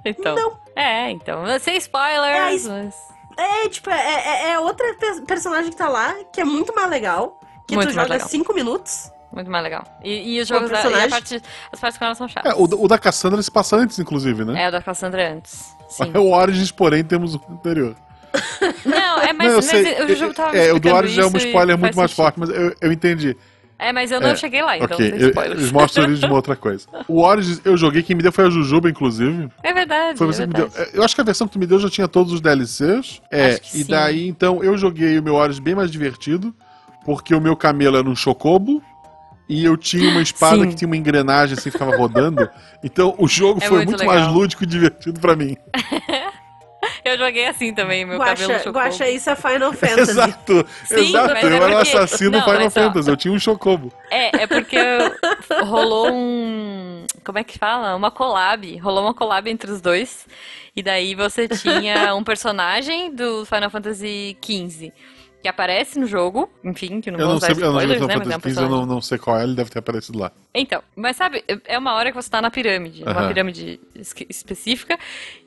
Então, 0.05 0.35
Não. 0.35 0.59
é, 0.75 1.11
então, 1.13 1.45
sem 1.61 1.77
spoilers, 1.77 2.67
É, 2.67 2.69
mas... 2.69 2.95
É, 3.39 3.69
tipo, 3.69 3.89
é, 3.89 3.95
é, 3.95 4.51
é 4.51 4.59
outra 4.59 4.85
pe- 4.95 5.21
personagem 5.23 5.71
que 5.71 5.77
tá 5.77 5.89
lá, 5.89 6.13
que 6.33 6.41
é 6.41 6.45
muito 6.45 6.75
mais 6.75 6.91
legal, 6.91 7.39
que 7.69 7.77
Muito 7.77 7.91
tu 7.91 7.95
mais 7.95 8.07
joga 8.09 8.15
legal. 8.15 8.29
cinco 8.29 8.53
minutos. 8.53 9.11
Muito 9.33 9.49
mais 9.51 9.63
legal. 9.63 9.85
E, 10.03 10.35
e 10.37 10.41
os 10.41 10.49
jogos 10.49 10.69
da, 10.71 10.81
e 11.07 11.09
parte, 11.09 11.41
as 11.73 11.79
partes 11.81 11.99
com 11.99 12.05
ela 12.05 12.15
são 12.17 12.27
chatas. 12.29 12.53
É, 12.53 12.55
o, 12.61 12.67
da- 12.67 12.77
o 12.77 12.89
da 12.89 12.99
Cassandra 12.99 13.41
se 13.41 13.51
passa 13.51 13.77
antes, 13.77 13.99
inclusive, 14.01 14.45
né? 14.45 14.65
É, 14.65 14.69
o 14.69 14.73
da 14.73 14.83
Cassandra 14.83 15.33
antes. 15.35 15.75
Sim. 15.89 16.13
O 16.17 16.33
Origins, 16.37 16.73
porém, 16.73 17.05
temos 17.05 17.37
o 17.37 17.41
anterior. 17.49 17.95
Não, 18.85 19.19
é, 19.21 19.33
mas, 19.33 19.47
não, 19.49 19.55
eu 19.55 19.57
mas 19.57 19.65
sei. 19.67 20.03
o 20.05 20.17
jogo 20.17 20.35
tava 20.35 20.57
é, 20.57 20.73
o 20.73 20.79
do 20.81 20.89
Origins 20.93 21.19
é 21.19 21.27
um 21.27 21.37
spoiler 21.39 21.79
muito 21.79 21.97
mais 21.97 22.11
sentido. 22.11 22.25
forte, 22.25 22.41
mas 22.41 22.49
eu, 22.51 22.75
eu 22.81 22.93
entendi. 22.93 23.37
É, 23.79 23.93
mas 23.93 24.13
eu 24.13 24.21
não 24.21 24.29
É, 24.29 24.37
cheguei 24.37 24.63
lá, 24.63 24.77
então 24.77 24.97
ok, 24.97 25.11
sem 25.11 25.19
eu- 25.21 25.43
eles 25.53 25.73
mostram 25.73 26.05
origem 26.05 26.21
de 26.21 26.27
uma 26.27 26.37
outra 26.37 26.55
coisa. 26.55 26.87
O 27.09 27.21
Origins, 27.23 27.61
eu 27.65 27.77
joguei, 27.77 28.01
quem 28.03 28.15
me 28.15 28.23
deu 28.23 28.31
foi 28.31 28.47
a 28.47 28.51
Jujuba, 28.51 28.89
inclusive. 28.89 29.49
É 29.63 29.73
verdade, 29.73 30.17
Foi 30.19 30.29
é 30.29 30.33
você 30.33 30.43
que 30.43 30.49
me 30.49 30.55
deu. 30.55 30.69
verdade. 30.69 30.91
É, 30.95 30.99
Eu 30.99 31.03
acho 31.03 31.15
que 31.17 31.21
a 31.21 31.25
versão 31.25 31.49
que 31.49 31.53
tu 31.55 31.59
me 31.59 31.67
deu 31.67 31.81
já 31.81 31.91
tinha 31.91 32.07
todos 32.07 32.33
os 32.33 32.41
DLCs. 32.41 33.21
É, 33.31 33.55
e 33.55 33.61
sim. 33.83 33.85
daí, 33.89 34.29
então, 34.29 34.63
eu 34.63 34.79
joguei 34.79 35.19
o 35.19 35.23
meu 35.23 35.35
Origins 35.35 35.59
bem 35.59 35.75
mais 35.75 35.91
divertido, 35.91 36.55
porque 37.05 37.35
o 37.35 37.41
meu 37.41 37.57
camelo 37.57 37.97
era 37.97 38.09
um 38.09 38.15
chocobo. 38.15 38.81
E 39.49 39.65
eu 39.65 39.77
tinha 39.77 40.09
uma 40.09 40.23
espada 40.23 40.63
Sim. 40.63 40.69
que 40.69 40.77
tinha 40.77 40.87
uma 40.87 40.97
engrenagem 40.97 41.59
assim, 41.59 41.69
ficava 41.71 41.95
rodando. 41.95 42.49
Então 42.83 43.15
o 43.19 43.27
jogo 43.29 43.59
É 43.63 43.67
foi 43.67 43.79
muito 43.79 43.91
muito, 43.91 44.05
mais 44.07 44.27
lúdico 44.29 44.63
e 44.63 44.67
divertido 44.67 45.19
pra 45.21 45.35
mim. 45.37 45.57
Eu 47.05 47.19
joguei 47.19 47.47
assim 47.47 47.75
também, 47.75 48.05
meu 48.05 48.19
cabelo 48.19 48.49
Guaxa, 48.49 48.59
chocou. 48.65 48.81
Guaxa, 48.81 49.09
isso 49.11 49.29
é 49.31 49.35
Final 49.37 49.73
Fantasy. 49.75 50.11
Exato, 50.13 50.67
Sim, 50.85 50.95
exato. 51.09 51.35
mas 51.35 51.45
é 51.45 51.47
eu 51.47 51.53
era 51.55 51.67
um 51.67 51.71
porque- 51.79 51.97
assassino 51.97 52.31
Não, 52.31 52.45
Final 52.45 52.67
ó. 52.67 52.71
Fantasy, 52.71 53.11
eu 53.11 53.17
tinha 53.17 53.35
um 53.35 53.39
chocobo. 53.39 53.93
É, 54.11 54.43
é 54.43 54.47
porque 54.47 54.77
rolou 55.65 56.13
um. 56.13 57.05
Como 57.25 57.39
é 57.39 57.45
que 57.45 57.59
fala? 57.59 57.95
Uma 57.97 58.11
collab. 58.11 58.77
Rolou 58.79 59.03
uma 59.05 59.15
collab 59.15 59.49
entre 59.51 59.71
os 59.71 59.81
dois. 59.81 60.27
E 60.75 60.83
daí 60.83 61.15
você 61.15 61.47
tinha 61.49 62.15
um 62.15 62.25
personagem 62.25 63.15
do 63.15 63.45
Final 63.45 63.69
Fantasy 63.69 64.37
XV 64.43 64.93
que 65.43 65.49
aparece 65.49 65.99
no 65.99 66.07
jogo. 66.07 66.49
Enfim, 66.63 67.01
que 67.01 67.11
não 67.11 67.19
Eu 67.19 67.27
vou 67.27 67.33
não 67.33 67.37
usar 67.37 67.55
sei, 67.55 67.57
eu 67.57 67.73
não 67.73 67.81
spoilers, 67.81 68.01
né? 68.07 68.17
Mas 68.17 68.31
é 68.31 68.31
um 68.31 68.33
XV, 68.33 68.35
eu 68.35 68.41
personagem. 68.41 68.71
não, 68.71 68.87
não 68.87 69.01
sei 69.01 69.19
qual 69.19 69.39
é, 69.39 69.43
ele 69.43 69.55
deve 69.55 69.71
ter 69.71 69.81
aparecido 69.81 70.19
lá. 70.19 70.33
Então, 70.55 70.83
mas 70.95 71.17
sabe, 71.17 71.45
é 71.67 71.77
uma 71.77 71.95
hora 71.95 72.11
que 72.11 72.17
você 72.17 72.31
tá 72.31 72.41
na 72.41 72.51
pirâmide, 72.51 73.03
uma 73.03 73.27
pirâmide 73.27 73.81
específica, 74.29 74.99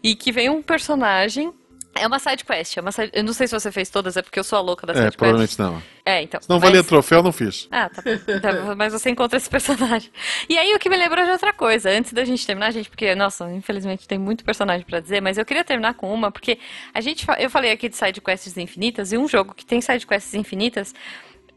e 0.03 0.15
que 0.15 0.31
vem 0.31 0.49
um 0.49 0.61
personagem. 0.61 1.53
É 1.97 2.05
uma 2.05 2.19
side 2.19 2.43
quest, 2.43 2.75
é 2.77 2.81
uma 2.81 2.91
side... 2.91 3.09
eu 3.13 3.23
não 3.23 3.31
sei 3.31 3.47
se 3.47 3.53
você 3.57 3.71
fez 3.71 3.89
todas, 3.89 4.17
é 4.17 4.21
porque 4.21 4.37
eu 4.37 4.43
sou 4.43 4.57
a 4.59 4.61
louca 4.61 4.85
da 4.85 4.91
É, 4.91 4.95
side 4.97 5.05
quest. 5.07 5.17
provavelmente 5.17 5.57
não. 5.57 5.81
É, 6.05 6.21
então. 6.21 6.41
Se 6.41 6.49
não 6.49 6.57
mas- 6.57 6.63
valia 6.69 6.83
troféu, 6.83 7.19
eu 7.19 7.23
não 7.23 7.31
fiz. 7.31 7.69
Ah, 7.71 7.89
tá 7.89 8.01
bom. 8.01 8.39
Tá, 8.41 8.75
mas 8.75 8.91
você 8.91 9.09
encontra 9.09 9.37
esse 9.37 9.49
personagem. 9.49 10.11
E 10.49 10.57
aí 10.57 10.73
o 10.75 10.79
que 10.79 10.89
me 10.89 10.97
lembrou 10.97 11.23
de 11.23 11.31
outra 11.31 11.53
coisa, 11.53 11.89
antes 11.89 12.11
da 12.11 12.25
gente 12.25 12.45
terminar, 12.45 12.71
gente, 12.71 12.89
porque, 12.89 13.15
nossa, 13.15 13.49
infelizmente 13.53 14.07
tem 14.07 14.19
muito 14.19 14.43
personagem 14.43 14.85
pra 14.85 14.99
dizer, 14.99 15.21
mas 15.21 15.37
eu 15.37 15.45
queria 15.45 15.63
terminar 15.63 15.93
com 15.93 16.13
uma, 16.13 16.29
porque 16.29 16.59
a 16.93 16.99
gente, 16.99 17.25
fa- 17.25 17.37
eu 17.39 17.49
falei 17.49 17.71
aqui 17.71 17.87
de 17.87 17.95
side 17.95 18.19
quests 18.19 18.57
infinitas, 18.57 19.13
e 19.13 19.17
um 19.17 19.27
jogo 19.27 19.53
que 19.55 19.65
tem 19.65 19.79
side 19.79 20.05
quests 20.05 20.33
infinitas 20.33 20.93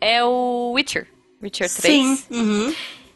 é 0.00 0.22
o 0.24 0.72
Witcher. 0.76 1.08
Witcher 1.42 1.68
3. 1.68 1.80
Sim. 1.92 2.24
Uhum. 2.30 2.74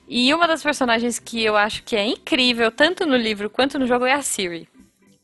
E 0.08 0.34
uma 0.34 0.46
das 0.48 0.62
personagens 0.62 1.18
que 1.20 1.42
eu 1.42 1.56
acho 1.56 1.84
que 1.84 1.94
é 1.96 2.04
incrível, 2.04 2.70
tanto 2.72 3.06
no 3.06 3.16
livro 3.16 3.48
quanto 3.48 3.78
no 3.78 3.86
jogo, 3.86 4.04
é 4.04 4.12
a 4.12 4.22
Ciri. 4.22 4.68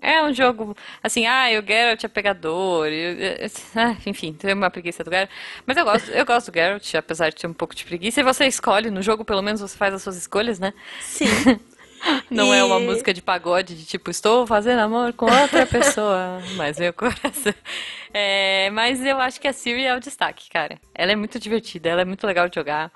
É 0.00 0.22
um 0.22 0.32
jogo, 0.32 0.76
assim, 1.02 1.26
ah, 1.26 1.46
o 1.60 1.66
Geralt 1.66 2.04
é 2.04 2.08
pegador, 2.08 2.86
eu- 2.86 3.18
eu- 3.18 3.50
ah, 3.74 3.96
enfim, 4.06 4.32
tem 4.32 4.54
uma 4.54 4.70
preguiça 4.70 5.02
do 5.02 5.10
Geralt. 5.10 5.28
Mas 5.66 5.76
eu 5.76 5.84
gosto, 5.84 6.10
eu 6.12 6.24
gosto 6.24 6.52
do 6.52 6.54
Geralt, 6.54 6.94
apesar 6.94 7.30
de 7.30 7.36
ter 7.36 7.48
um 7.48 7.52
pouco 7.52 7.74
de 7.74 7.84
preguiça. 7.84 8.20
E 8.20 8.24
você 8.24 8.46
escolhe, 8.46 8.90
no 8.90 9.02
jogo 9.02 9.24
pelo 9.24 9.42
menos 9.42 9.60
você 9.60 9.76
faz 9.76 9.92
as 9.92 10.02
suas 10.02 10.16
escolhas, 10.16 10.60
né? 10.60 10.72
Sim. 11.00 11.26
Não 12.30 12.54
é 12.54 12.62
uma 12.62 12.78
E- 12.78 12.86
música 12.86 13.12
de 13.12 13.20
pagode 13.20 13.74
de 13.74 13.84
tipo, 13.84 14.10
estou 14.10 14.46
fazendo 14.46 14.78
amor 14.80 15.12
com 15.14 15.26
outra 15.26 15.66
pessoa, 15.66 16.40
mas 16.56 16.78
meu 16.78 16.92
coração. 16.92 17.52
É, 18.14 18.70
mas 18.70 19.04
eu 19.04 19.18
acho 19.20 19.40
que 19.40 19.48
a 19.48 19.52
Ciri 19.52 19.84
é 19.84 19.94
o 19.96 20.00
destaque, 20.00 20.48
cara. 20.48 20.78
Ela 20.94 21.12
é 21.12 21.16
muito 21.16 21.38
divertida, 21.40 21.88
ela 21.88 22.02
é 22.02 22.04
muito 22.04 22.26
legal 22.26 22.48
de 22.48 22.54
jogar. 22.54 22.92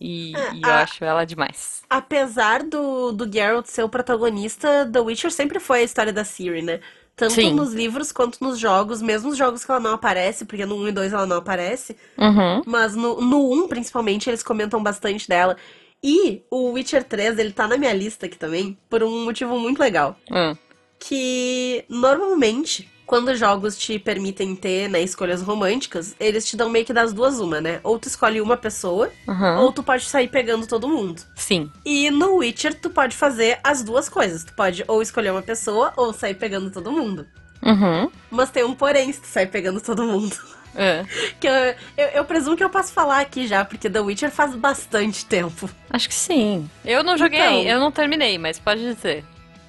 E, 0.00 0.34
É, 0.36 0.52
e 0.54 0.62
eu 0.62 0.72
a- 0.72 0.82
acho 0.82 1.04
ela 1.04 1.24
demais. 1.24 1.82
Apesar 1.88 2.62
do, 2.62 3.12
do 3.12 3.30
Geralt 3.32 3.66
ser 3.66 3.82
o 3.82 3.88
protagonista, 3.88 4.88
The 4.92 5.00
Witcher 5.00 5.30
sempre 5.30 5.58
foi 5.60 5.80
a 5.80 5.82
história 5.84 6.12
da 6.12 6.24
Ciri, 6.24 6.62
né? 6.62 6.80
Tanto 7.14 7.32
Sim. 7.32 7.54
nos 7.54 7.72
livros 7.72 8.12
quanto 8.12 8.42
nos 8.44 8.58
jogos, 8.58 9.00
mesmo 9.00 9.30
os 9.30 9.38
jogos 9.38 9.64
que 9.64 9.70
ela 9.70 9.80
não 9.80 9.92
aparece, 9.94 10.44
porque 10.44 10.66
no 10.66 10.76
1 10.76 10.88
e 10.88 10.92
2 10.92 11.12
ela 11.14 11.24
não 11.26 11.36
aparece, 11.38 11.96
Uhum. 12.18 12.62
mas 12.66 12.94
no, 12.94 13.20
no 13.22 13.50
1 13.52 13.68
principalmente 13.68 14.28
eles 14.28 14.42
comentam 14.42 14.82
bastante 14.82 15.26
dela. 15.26 15.56
E 16.04 16.42
o 16.50 16.72
Witcher 16.72 17.02
3, 17.02 17.38
ele 17.38 17.52
tá 17.52 17.66
na 17.66 17.78
minha 17.78 17.92
lista 17.94 18.26
aqui 18.26 18.36
também, 18.36 18.76
por 18.90 19.02
um 19.02 19.24
motivo 19.24 19.58
muito 19.58 19.78
legal. 19.78 20.14
Hum. 20.30 20.54
que 20.98 21.84
normalmente, 21.88 22.90
quando 23.06 23.34
jogos 23.36 23.78
te 23.78 23.98
permitem 23.98 24.54
ter 24.56 24.88
né, 24.88 25.00
escolhas 25.00 25.40
românticas, 25.40 26.14
eles 26.18 26.44
te 26.44 26.56
dão 26.56 26.68
meio 26.68 26.84
que 26.84 26.92
das 26.92 27.12
duas 27.12 27.38
uma, 27.38 27.60
né? 27.60 27.78
Ou 27.84 27.98
tu 27.98 28.08
escolhe 28.08 28.40
uma 28.40 28.56
pessoa, 28.56 29.10
Uhum. 29.28 29.58
ou 29.60 29.72
tu 29.72 29.82
pode 29.82 30.04
sair 30.04 30.28
pegando 30.28 30.66
todo 30.66 30.88
mundo. 30.88 31.22
Sim. 31.36 31.70
E 31.84 32.10
no 32.10 32.36
Witcher, 32.36 32.74
tu 32.74 32.90
pode 32.90 33.16
fazer 33.16 33.58
as 33.62 33.82
duas 33.84 34.08
coisas. 34.08 34.42
Tu 34.44 34.52
pode 34.54 34.84
ou 34.88 35.00
escolher 35.00 35.30
uma 35.30 35.42
pessoa, 35.42 35.92
ou 35.96 36.12
sair 36.12 36.34
pegando 36.34 36.70
todo 36.70 36.90
mundo. 36.92 37.26
Uhum. 37.62 38.10
Mas 38.30 38.50
tem 38.50 38.64
um 38.64 38.74
porém 38.74 39.12
se 39.12 39.20
tu 39.20 39.26
sair 39.28 39.46
pegando 39.46 39.80
todo 39.80 40.02
mundo. 40.04 40.36
É. 40.78 41.06
Que 41.40 41.46
eu, 41.48 41.54
eu, 41.96 42.06
eu 42.16 42.24
presumo 42.26 42.54
que 42.54 42.62
eu 42.62 42.68
posso 42.68 42.92
falar 42.92 43.20
aqui 43.20 43.46
já, 43.46 43.64
porque 43.64 43.88
The 43.88 43.98
Witcher 44.00 44.30
faz 44.30 44.54
bastante 44.54 45.24
tempo. 45.24 45.70
Acho 45.88 46.06
que 46.06 46.14
sim. 46.14 46.68
Eu 46.84 47.02
não 47.02 47.16
joguei, 47.16 47.40
Então. 47.40 47.62
eu 47.62 47.80
não 47.80 47.90
terminei, 47.90 48.36
mas 48.36 48.58
pode 48.58 48.82
dizer. 48.82 49.24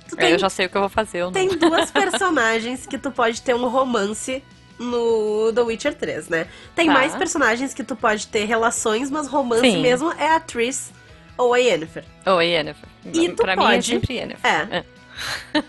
Tu 0.10 0.16
Aí 0.18 0.26
tem, 0.26 0.32
Eu 0.34 0.40
já 0.40 0.50
sei 0.50 0.66
o 0.66 0.70
que 0.70 0.78
eu 0.78 0.82
vou 0.82 0.90
fazer. 0.90 1.20
Eu 1.20 1.32
tem 1.32 1.50
duas 1.50 1.90
personagens 1.92 2.86
que 2.86 2.98
tu 2.98 3.12
pode 3.12 3.42
ter 3.42 3.54
um 3.56 3.68
romance 3.68 4.44
no 4.80 5.52
The 5.54 5.62
Witcher 5.62 5.94
3, 5.96 6.30
né? 6.30 6.48
Tem 6.76 6.88
Tá. 6.88 6.94
mais 6.94 7.16
personagens 7.16 7.74
que 7.74 7.84
tu 7.84 7.96
pode 7.96 8.28
ter 8.28 8.46
relações, 8.46 9.10
mas 9.10 9.28
romance 9.28 9.62
Sim. 9.62 9.82
mesmo 9.82 10.12
é 10.14 10.30
a 10.36 10.40
Triss 10.40 10.92
ou 11.38 11.54
a 11.54 11.58
Yennefer. 11.58 12.04
Ou 12.26 12.38
a 12.40 12.44
Yennefer. 12.44 12.88
E 13.14 13.30
tu 13.30 13.36
pra 13.44 13.56
mim 13.56 13.64
é 13.64 13.66
pode- 13.68 13.86
sempre 13.86 14.14
Yennefer. 14.16 14.46
É. 14.74 14.84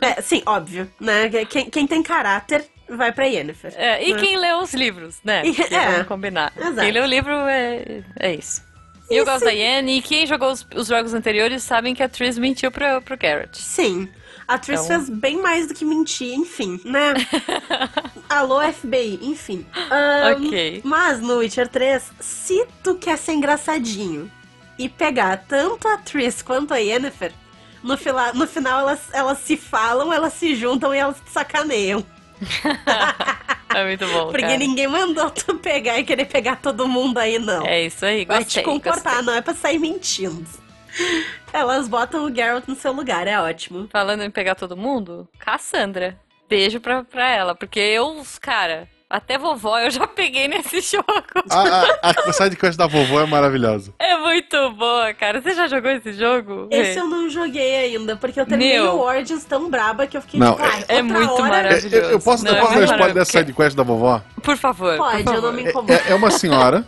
É, 0.03 0.21
sim, 0.21 0.43
óbvio, 0.45 0.91
né? 1.01 1.31
Quem, 1.49 1.71
quem 1.71 1.87
tem 1.87 2.03
caráter 2.03 2.67
vai 2.89 3.13
pra 3.13 3.25
Yennefer. 3.25 3.73
É, 3.77 4.07
e 4.07 4.13
né? 4.13 4.21
quem 4.21 4.37
lê 4.37 4.53
os 4.53 4.75
livros, 4.75 5.17
né? 5.25 5.43
É. 5.71 5.91
Vamos 5.93 6.07
combinar. 6.07 6.53
Exato. 6.57 6.77
Quem 6.81 6.91
lê 6.91 7.01
o 7.01 7.07
livro 7.07 7.33
é, 7.33 8.03
é 8.21 8.35
isso. 8.35 8.63
E 9.11 9.17
eu 9.17 9.25
gosto 9.25 9.45
da 9.47 9.51
Yen, 9.53 9.89
e 9.97 10.03
quem 10.03 10.27
jogou 10.27 10.51
os, 10.53 10.67
os 10.77 10.89
jogos 10.89 11.15
anteriores 11.15 11.63
sabem 11.63 11.95
que 11.95 12.03
a 12.03 12.09
Triss 12.11 12.37
mentiu 12.37 12.71
pro, 12.71 13.01
pro 13.01 13.17
Garrett. 13.17 13.57
Sim. 13.57 14.07
A 14.49 14.57
Triss 14.59 14.81
Então- 14.87 14.97
fez 15.05 15.11
bem 15.11 15.37
mais 15.43 15.69
do 15.69 15.75
que 15.75 15.85
mentir, 15.85 16.33
enfim, 16.35 16.81
né? 16.85 17.13
Alô, 18.31 18.61
FBI, 18.73 19.19
enfim. 19.23 19.67
Ahn, 19.91 20.33
Ok. 20.47 20.81
Mas 20.85 21.21
no 21.21 21.37
Witcher 21.37 21.69
3, 21.69 22.03
se 22.19 22.67
tu 22.83 22.95
quer 22.95 23.19
ser 23.19 23.33
engraçadinho 23.33 24.31
e 24.79 24.89
pegar 24.89 25.45
tanto 25.47 25.87
a 25.87 25.99
Triss 25.99 26.41
quanto 26.41 26.73
a 26.73 26.79
Yennefer, 26.79 27.33
no, 27.83 27.97
fila- 27.99 28.33
no 28.33 28.47
final 28.47 28.81
elas, 28.81 29.01
elas 29.13 29.39
se 29.41 29.57
falam, 29.57 30.13
elas 30.13 30.33
se 30.33 30.55
juntam 30.55 30.95
e 30.95 30.99
elas 30.99 31.17
te 31.23 31.31
sacaneiam. 31.31 32.05
É 33.75 33.85
muito 33.85 34.07
bom, 34.09 34.27
Porque 34.29 34.41
cara. 34.41 34.57
ninguém 34.57 34.89
mandou 34.89 35.29
tu 35.31 35.55
pegar 35.57 35.99
e 35.99 36.05
querer 36.05 36.25
pegar 36.25 36.57
todo 36.57 36.89
mundo 36.89 37.19
aí, 37.19 37.39
não. 37.39 37.67
É 37.67 37.85
isso 37.85 38.03
aí, 38.05 38.25
Vai 38.25 38.43
gostei. 38.43 38.63
te 38.63 38.65
comportar, 38.65 39.03
gostei. 39.17 39.23
não 39.27 39.35
é 39.35 39.43
pra 39.43 39.55
sair 39.55 39.79
mentindo. 39.79 40.47
Elas 41.53 41.89
botam 41.89 42.25
o 42.25 42.35
Geralt 42.35 42.67
no 42.69 42.75
seu 42.75 42.93
lugar, 42.93 43.27
é 43.27 43.41
ótimo. 43.41 43.89
Falando 43.91 44.23
em 44.23 44.31
pegar 44.31 44.55
todo 44.55 44.77
mundo, 44.77 45.29
Cassandra. 45.39 46.19
Beijo 46.49 46.81
pra, 46.81 47.05
pra 47.05 47.29
ela, 47.31 47.55
porque 47.55 47.79
eu, 47.79 48.23
cara, 48.41 48.89
até 49.09 49.37
vovó 49.37 49.79
eu 49.79 49.91
já 49.91 50.07
peguei 50.07 50.49
nesse 50.49 50.81
jogo. 50.97 51.05
A, 51.51 52.09
a, 52.09 52.11
a 52.29 52.33
sidequest 52.33 52.77
da 52.79 52.87
vovó 52.87 53.21
é 53.21 53.27
maravilhosa. 53.27 53.93
É 53.99 54.17
muito 54.19 54.71
boa, 54.73 55.13
cara. 55.15 55.41
Você 55.43 55.55
já 55.55 55.67
jogou 55.69 55.91
esse 55.91 56.13
jogo? 56.15 56.69
Esse 56.71 56.99
É. 56.99 57.01
eu 57.01 57.07
não 57.07 57.29
joguei 57.29 57.77
ainda, 57.77 58.17
porque 58.17 58.41
eu 58.41 58.47
terminei 58.47 58.75
Meu. 58.81 58.95
o 58.97 59.01
Origins 59.01 59.45
tão 59.45 59.69
braba 59.71 60.07
que 60.07 60.17
eu 60.17 60.23
fiquei 60.23 60.41
Não, 60.41 60.59
é 60.59 61.01
outra 61.01 61.03
muito 61.03 61.33
hora... 61.35 61.43
maravilhoso. 61.49 61.95
Eu, 61.97 62.11
eu 62.13 62.21
posso, 62.21 62.45
Não, 62.45 62.51
eu 62.53 62.57
é 62.57 62.61
posso 62.61 62.75
dar 62.75 62.85
spoiler 62.85 63.15
dessa 63.15 63.33
sidequest 63.33 63.77
da 63.77 63.83
vovó? 63.83 64.23
Por 64.43 64.57
favor. 64.57 64.97
Pode, 64.97 65.23
por 65.25 65.35
eu 65.35 65.43
não 65.43 65.49
favor. 65.51 65.53
me 65.55 65.69
incomodo. 65.69 65.93
É, 65.93 66.03
é 66.13 66.15
uma 66.15 66.31
senhora, 66.31 66.87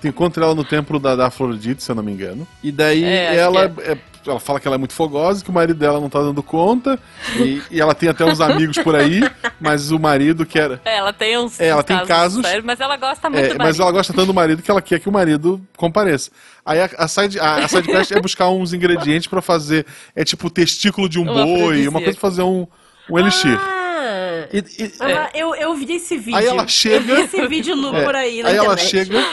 tu 0.00 0.08
encontra 0.08 0.44
ela 0.44 0.54
no 0.54 0.64
templo 0.64 0.98
da, 0.98 1.14
da 1.16 1.26
Afrodite, 1.26 1.82
se 1.82 1.90
eu 1.90 1.94
não 1.94 2.02
me 2.02 2.12
engano. 2.12 2.46
E 2.62 2.70
daí 2.72 3.02
É, 3.04 3.36
ela, 3.36 3.68
que 3.68 3.80
é- 3.82 3.98
ela 4.26 4.38
fala 4.40 4.60
que 4.60 4.68
ela 4.68 4.74
é 4.74 4.78
muito 4.78 4.92
fogosa, 4.92 5.42
que 5.42 5.48
o 5.48 5.52
marido 5.52 5.78
dela 5.78 5.98
não 6.00 6.10
tá 6.10 6.20
dando 6.20 6.42
conta. 6.42 6.98
E, 7.36 7.62
e 7.70 7.80
ela 7.80 7.94
tem 7.94 8.08
até 8.10 8.24
uns 8.26 8.40
amigos 8.42 8.76
por 8.78 8.94
aí, 8.94 9.20
mas 9.58 9.90
o 9.90 9.98
marido 9.98 10.44
quer. 10.44 10.78
É, 10.84 10.98
ela 10.98 11.12
tem 11.14 11.38
uns, 11.38 11.58
É, 11.58 11.68
ela 11.68 11.80
uns 11.80 11.84
tem 11.86 12.04
casos- 12.04 12.44
sérios, 12.44 12.64
mas 12.64 12.78
ela 12.78 12.96
gosta 12.98 13.30
muito 13.30 13.44
É, 13.44 13.54
do 13.54 13.58
mas 13.58 13.80
ela 13.80 13.90
gosta 13.90 14.12
tanto 14.12 14.26
do 14.26 14.34
marido 14.34 14.60
que 14.62 14.70
ela 14.70 14.82
quer 14.82 14.98
que 15.00 15.08
o 15.08 15.12
marido 15.12 15.60
compareça. 15.76 16.30
Aí 16.66 16.80
a, 16.80 16.90
a 16.98 17.08
side, 17.08 17.40
a, 17.40 17.56
a 17.64 17.68
sidequest 17.68 18.10
é 18.12 18.20
buscar 18.20 18.48
uns 18.50 18.72
ingredientes 18.74 19.26
pra 19.28 19.40
fazer. 19.40 19.86
É 20.14 20.24
tipo 20.24 20.50
testículo 20.50 21.08
de 21.08 21.18
um 21.18 21.22
Um 21.22 21.32
boi, 21.58 21.88
uma 21.88 22.00
coisa 22.00 22.18
pra 22.18 22.28
fazer 22.30 22.42
um, 22.42 22.66
um 23.10 23.18
elixir. 23.18 23.58
Ah, 23.58 24.46
E- 24.52 24.58
e- 24.84 24.92
ah, 25.00 25.30
eu, 25.34 25.54
eu 25.54 25.74
vi 25.74 25.94
esse 25.94 26.16
vídeo. 26.18 26.36
Aí 26.36 26.46
ela 26.46 26.66
chega- 26.68 26.96
Eu 26.96 27.16
vi 27.16 27.22
esse 27.22 27.46
vídeo 27.48 27.74
no, 27.76 27.94
É, 27.96 28.04
por 28.04 28.14
aí 28.14 28.42
na 28.42 28.50
Aí 28.50 28.56
ela 28.56 28.74
internet. 28.74 28.90
chega 28.90 29.26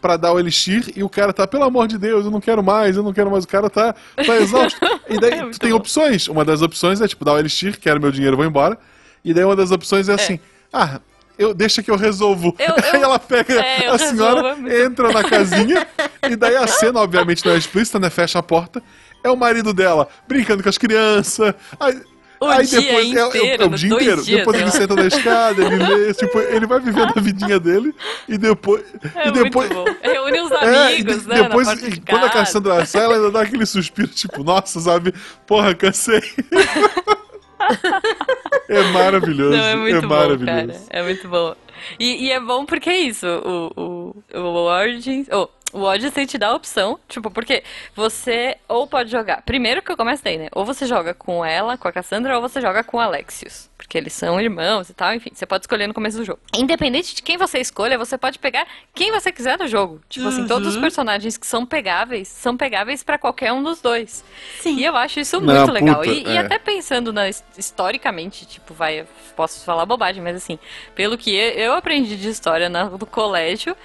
pra 0.00 0.16
dar 0.16 0.32
o 0.32 0.38
elixir 0.38 0.92
e 0.96 1.02
o 1.02 1.08
cara 1.08 1.32
tá, 1.32 1.46
pelo 1.46 1.64
amor 1.64 1.86
de 1.88 1.98
Deus, 1.98 2.24
eu 2.24 2.30
não 2.30 2.40
quero 2.40 2.62
mais, 2.62 2.96
eu 2.96 3.02
não 3.02 3.12
quero 3.12 3.30
mais. 3.30 3.44
O 3.44 3.48
cara 3.48 3.68
tá, 3.68 3.94
tá 4.16 4.36
exausto. 4.36 4.78
E 5.08 5.18
daí 5.20 5.32
É 5.40 5.46
tu 5.50 5.58
tem 5.58 5.70
bom. 5.70 5.76
opções. 5.76 6.28
Uma 6.28 6.44
das 6.44 6.62
opções 6.62 7.00
é 7.00 7.08
tipo, 7.08 7.24
dar 7.24 7.32
o 7.34 7.38
elixir, 7.38 7.78
quero 7.78 8.00
meu 8.00 8.10
dinheiro, 8.10 8.36
vou 8.36 8.46
embora. 8.46 8.78
E 9.24 9.34
daí 9.34 9.44
uma 9.44 9.56
das 9.56 9.70
opções 9.70 10.08
é 10.08 10.14
assim, 10.14 10.38
ah. 10.72 11.00
Eu, 11.38 11.54
deixa 11.54 11.84
que 11.84 11.90
eu 11.90 11.94
resolvo. 11.96 12.52
Eu- 12.58 12.66
eu- 12.74 12.94
Aí 12.94 13.00
ela 13.02 13.18
pega 13.18 13.54
É, 13.60 13.86
a 13.86 13.96
senhora, 13.96 14.54
resolvo, 14.54 14.68
é 14.68 14.84
entra 14.84 15.12
na 15.12 15.22
casinha, 15.22 15.86
e 16.28 16.34
daí 16.34 16.56
a 16.56 16.66
cena, 16.66 16.98
obviamente, 17.00 17.46
não 17.46 17.52
é 17.52 17.56
explícita, 17.56 18.00
né? 18.00 18.10
Fecha 18.10 18.40
a 18.40 18.42
porta. 18.42 18.82
É 19.22 19.30
o 19.30 19.36
marido 19.36 19.72
dela 19.72 20.08
brincando 20.26 20.64
com 20.64 20.68
as 20.68 20.76
crianças. 20.78 21.54
Aí, 21.78 22.00
O 22.40 22.46
aí 22.46 22.66
dia 22.66 22.80
depois 22.80 23.14
é, 23.14 23.18
é, 23.18 23.24
o- 23.24 23.28
inteiro, 23.28 23.62
é 23.62 23.66
o 23.66 23.70
dia 23.70 23.94
inteiro. 23.94 24.22
dias, 24.22 24.38
depois 24.38 24.56
sei 24.56 24.64
ele 24.64 24.70
senta 24.72 24.94
na 24.94 25.06
escada, 25.06 25.64
ele 25.64 25.76
lê, 25.76 26.14
tipo, 26.14 26.38
ele 26.38 26.66
vai 26.66 26.80
vivendo 26.80 27.12
a 27.16 27.20
vidinha 27.20 27.58
dele 27.58 27.94
e 28.28 28.38
depois. 28.38 28.84
É 29.14 29.28
e 29.28 29.32
depois. 29.32 29.70
Reúne 30.02 30.40
os 30.42 30.50
é, 30.62 30.86
amigos, 30.92 31.22
de- 31.22 31.28
né, 31.28 31.42
depois, 31.42 31.68
de 31.80 32.00
quando 32.02 32.24
a. 32.26 32.30
Cassandra 32.30 32.84
sai, 32.86 33.04
ela 33.04 33.16
ainda 33.16 33.30
dá 33.30 33.40
aquele 33.42 33.66
suspiro, 33.66 34.08
tipo, 34.08 34.44
nossa, 34.44 34.78
sabe? 34.80 35.12
Porra, 35.46 35.74
cansei. 35.74 36.20
é 38.68 38.82
maravilhoso. 38.92 39.56
Não, 39.56 39.64
é 39.64 39.76
muito 39.76 40.02
bom, 40.02 40.08
maravilhoso. 40.08 40.46
cara. 40.46 40.74
É 40.90 41.02
muito 41.02 41.28
bom. 41.28 41.54
E, 41.98 42.26
e 42.26 42.30
é 42.32 42.40
bom 42.40 42.64
porque 42.66 42.90
é 42.90 43.00
isso. 43.00 43.26
O, 43.26 44.14
o, 44.34 44.38
o 44.38 44.64
Origins. 44.66 45.26
oh, 45.32 45.48
o 45.72 45.82
Odyssey 45.82 46.26
te 46.26 46.38
dá 46.38 46.48
a 46.48 46.54
opção, 46.54 46.98
tipo, 47.08 47.30
porque 47.30 47.62
você 47.94 48.56
ou 48.66 48.86
pode 48.86 49.10
jogar. 49.10 49.42
Primeiro 49.42 49.82
que 49.82 49.92
eu 49.92 49.96
comecei, 49.98 50.38
né? 50.38 50.48
Ou 50.52 50.64
você 50.64 50.86
joga 50.86 51.12
com 51.12 51.44
ela, 51.44 51.76
com 51.76 51.86
a 51.86 51.92
Cassandra, 51.92 52.36
ou 52.36 52.40
você 52.40 52.60
joga 52.60 52.82
com 52.82 52.96
o 52.96 53.00
Alexios. 53.00 53.68
Porque 53.76 53.96
eles 53.98 54.12
são 54.12 54.40
irmãos 54.40 54.88
e 54.90 54.94
tal, 54.94 55.12
enfim, 55.14 55.30
você 55.32 55.44
pode 55.46 55.64
escolher 55.64 55.86
no 55.86 55.94
começo 55.94 56.16
do 56.16 56.24
jogo. 56.24 56.40
Independente 56.56 57.14
de 57.14 57.22
quem 57.22 57.36
você 57.36 57.58
escolha, 57.60 57.96
você 57.98 58.16
pode 58.18 58.38
pegar 58.38 58.66
quem 58.94 59.12
você 59.12 59.30
quiser 59.30 59.58
no 59.58 59.68
jogo. 59.68 60.00
Tipo 60.08 60.28
assim, 60.28 60.46
todos 60.46 60.74
os 60.74 60.80
personagens 60.80 61.36
que 61.36 61.46
são 61.46 61.64
pegáveis, 61.66 62.28
são 62.28 62.56
pegáveis 62.56 63.02
pra 63.04 63.18
qualquer 63.18 63.52
um 63.52 63.62
dos 63.62 63.80
dois. 63.80 64.24
Sim. 64.60 64.76
E 64.78 64.84
eu 64.84 64.96
acho 64.96 65.20
isso 65.20 65.40
Não, 65.40 65.54
muito 65.54 65.72
legal. 65.72 65.96
puta, 66.00 66.08
e, 66.10 66.24
e 66.24 66.30
é. 66.36 66.38
até 66.38 66.58
pensando 66.58 67.12
na, 67.12 67.28
historicamente, 67.56 68.46
tipo, 68.46 68.72
vai, 68.74 69.06
posso 69.36 69.64
falar 69.64 69.84
bobagem, 69.86 70.22
mas 70.22 70.36
assim, 70.36 70.58
pelo 70.94 71.16
que 71.18 71.34
eu, 71.34 71.50
eu 71.52 71.74
aprendi 71.74 72.16
de 72.16 72.28
história 72.28 72.68
na- 72.68 72.86
no 72.86 73.06
colégio, 73.06 73.76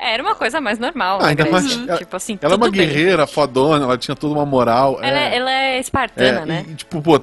era 0.00 0.22
uma 0.22 0.34
coisa 0.34 0.60
mais 0.60 0.78
normal. 0.78 1.18
Ah, 1.18 1.22
na 1.22 1.28
ainda 1.28 1.50
mais- 1.50 1.88
ela- 1.88 1.98
tipo 1.98 2.16
assim, 2.16 2.38
Ela 2.40 2.54
é 2.54 2.56
uma 2.56 2.70
bem. 2.70 2.80
guerreira 2.80 3.26
fodona, 3.26 3.84
ela 3.84 3.98
tinha 3.98 4.14
toda 4.16 4.34
uma 4.34 4.46
moral. 4.46 4.98
Ela 5.02 5.18
é, 5.18 5.36
ela 5.36 5.50
é 5.52 5.78
espartana, 5.80 6.40
É, 6.40 6.46
né? 6.46 6.64
E, 6.68 6.74
tipo, 6.74 7.00
pô, 7.02 7.16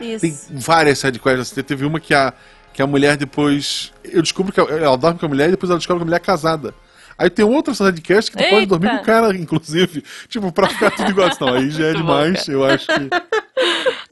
Isso. 0.00 0.20
tem 0.20 0.38
várias 0.50 0.98
sidequests. 0.98 1.50
Te- 1.52 1.62
Teve 1.62 1.84
uma 1.86 1.98
que 2.00 2.14
a, 2.14 2.32
que 2.72 2.82
a 2.82 2.86
mulher 2.86 3.16
depois. 3.16 3.92
Eu 4.04 4.20
descubro 4.22 4.52
que 4.52 4.60
ela- 4.60 4.70
ela 4.70 4.96
dorme 4.96 5.18
com 5.18 5.26
a 5.26 5.28
mulher 5.28 5.48
e 5.48 5.52
depois 5.52 5.70
ela 5.70 5.78
descobre 5.78 6.00
que 6.00 6.02
a 6.02 6.06
mulher 6.06 6.16
é 6.16 6.20
casada. 6.20 6.74
Aí 7.16 7.30
tem 7.30 7.44
outra 7.44 7.72
sidequest 7.72 8.30
que 8.32 8.36
tu 8.36 8.50
pode 8.50 8.66
dormir 8.66 8.90
com 8.90 8.96
o 8.96 9.02
cara, 9.04 9.36
inclusive. 9.36 10.02
Tipo, 10.28 10.50
pra 10.50 10.68
ficar 10.68 10.90
tudo 10.90 11.10
igual. 11.10 11.30
Não, 11.40 11.54
aí 11.54 11.70
já 11.70 11.86
é 11.86 11.92
demais. 11.94 12.48
Eu 12.48 12.64
acho 12.64 12.86
que. 12.88 13.08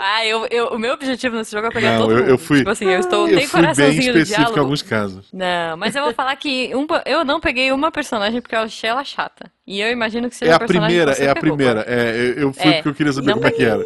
Ah, 0.04 0.26
eu, 0.26 0.46
eu, 0.50 0.66
o 0.68 0.78
meu 0.78 0.94
objetivo 0.94 1.36
nesse 1.36 1.52
jogo 1.52 1.68
é 1.68 1.70
pegar 1.70 1.92
Não, 1.92 1.98
todo 2.00 2.10
eu- 2.12 2.18
mundo. 2.18 2.28
eu 2.30 2.38
fui- 2.38 2.58
Tipo 2.58 2.70
assim, 2.70 2.86
eu 2.88 2.98
estou. 2.98 3.28
Eu 3.28 3.40
fui 3.46 3.62
bem 3.74 3.98
específico 3.98 4.56
em 4.56 4.58
alguns 4.58 4.82
casos. 4.82 5.28
Não, 5.32 5.76
mas 5.76 5.94
eu 5.94 6.02
vou 6.02 6.12
falar 6.12 6.34
que 6.34 6.74
um, 6.74 6.86
eu 7.06 7.24
não 7.24 7.38
peguei 7.38 7.70
uma 7.70 7.90
personagem 7.92 8.40
porque 8.40 8.54
eu 8.56 8.60
achei 8.60 8.90
ela 8.90 9.04
chata. 9.04 9.50
E 9.64 9.80
eu 9.80 9.90
imagino 9.92 10.28
que 10.28 10.34
seja 10.34 10.50
É 10.50 10.54
a 10.54 10.56
a 10.56 10.60
primeira, 10.66 11.12
é 11.12 11.28
a 11.30 11.34
pegou, 11.34 11.56
primeira. 11.56 11.84
É, 11.86 12.34
eu- 12.36 12.52
fui 12.52 12.68
É, 12.68 12.72
porque 12.74 12.88
eu 12.88 12.94
queria 12.94 13.12
saber 13.12 13.32
como 13.34 13.46
é 13.46 13.50
que 13.52 13.62
era. 13.64 13.82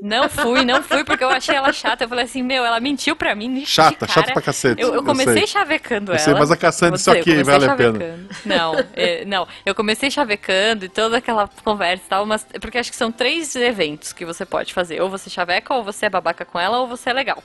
Não 0.00 0.28
fui, 0.28 0.64
não 0.64 0.82
fui, 0.82 1.02
porque 1.04 1.24
eu 1.24 1.28
achei 1.30 1.54
ela 1.54 1.72
chata. 1.72 2.04
Eu 2.04 2.08
falei 2.08 2.24
assim, 2.24 2.42
meu, 2.42 2.64
ela 2.64 2.78
mentiu 2.80 3.16
pra 3.16 3.34
mim. 3.34 3.52
de 3.54 3.64
Chata, 3.66 4.06
cara. 4.06 4.12
chata 4.12 4.32
pra 4.32 4.42
cacete. 4.42 4.80
Eu, 4.82 4.94
eu 4.94 5.02
comecei 5.02 5.32
sei. 5.38 5.46
chavecando 5.46 6.10
Eu 6.12 6.16
ela. 6.16 6.24
sei, 6.24 6.34
mas 6.34 6.50
a 6.50 6.56
Cassandra 6.56 7.00
eu 7.06 7.12
ok, 7.12 7.22
comecei 7.24 7.44
vale 7.44 7.64
a 7.64 7.74
pena. 7.74 8.18
Não, 8.44 8.74
é, 8.94 9.24
não, 9.24 9.48
eu 9.64 9.74
comecei 9.74 10.10
chavecando 10.10 10.84
e 10.84 10.88
toda 10.88 11.16
aquela 11.16 11.48
conversa 11.64 12.02
e 12.04 12.08
tal, 12.08 12.26
mas 12.26 12.46
porque 12.60 12.76
acho 12.78 12.90
que 12.90 12.96
são 12.96 13.10
três 13.10 13.56
eventos 13.56 14.12
que 14.12 14.24
você 14.26 14.44
pode 14.44 14.74
fazer. 14.74 15.00
Ou 15.00 15.08
você 15.08 15.30
chaveca, 15.30 15.72
ou 15.74 15.82
você 15.82 16.06
é 16.06 16.10
babaca 16.10 16.44
com 16.44 16.58
ela, 16.60 16.78
ou 16.78 16.86
você 16.86 17.08
é 17.10 17.12
legal. 17.14 17.42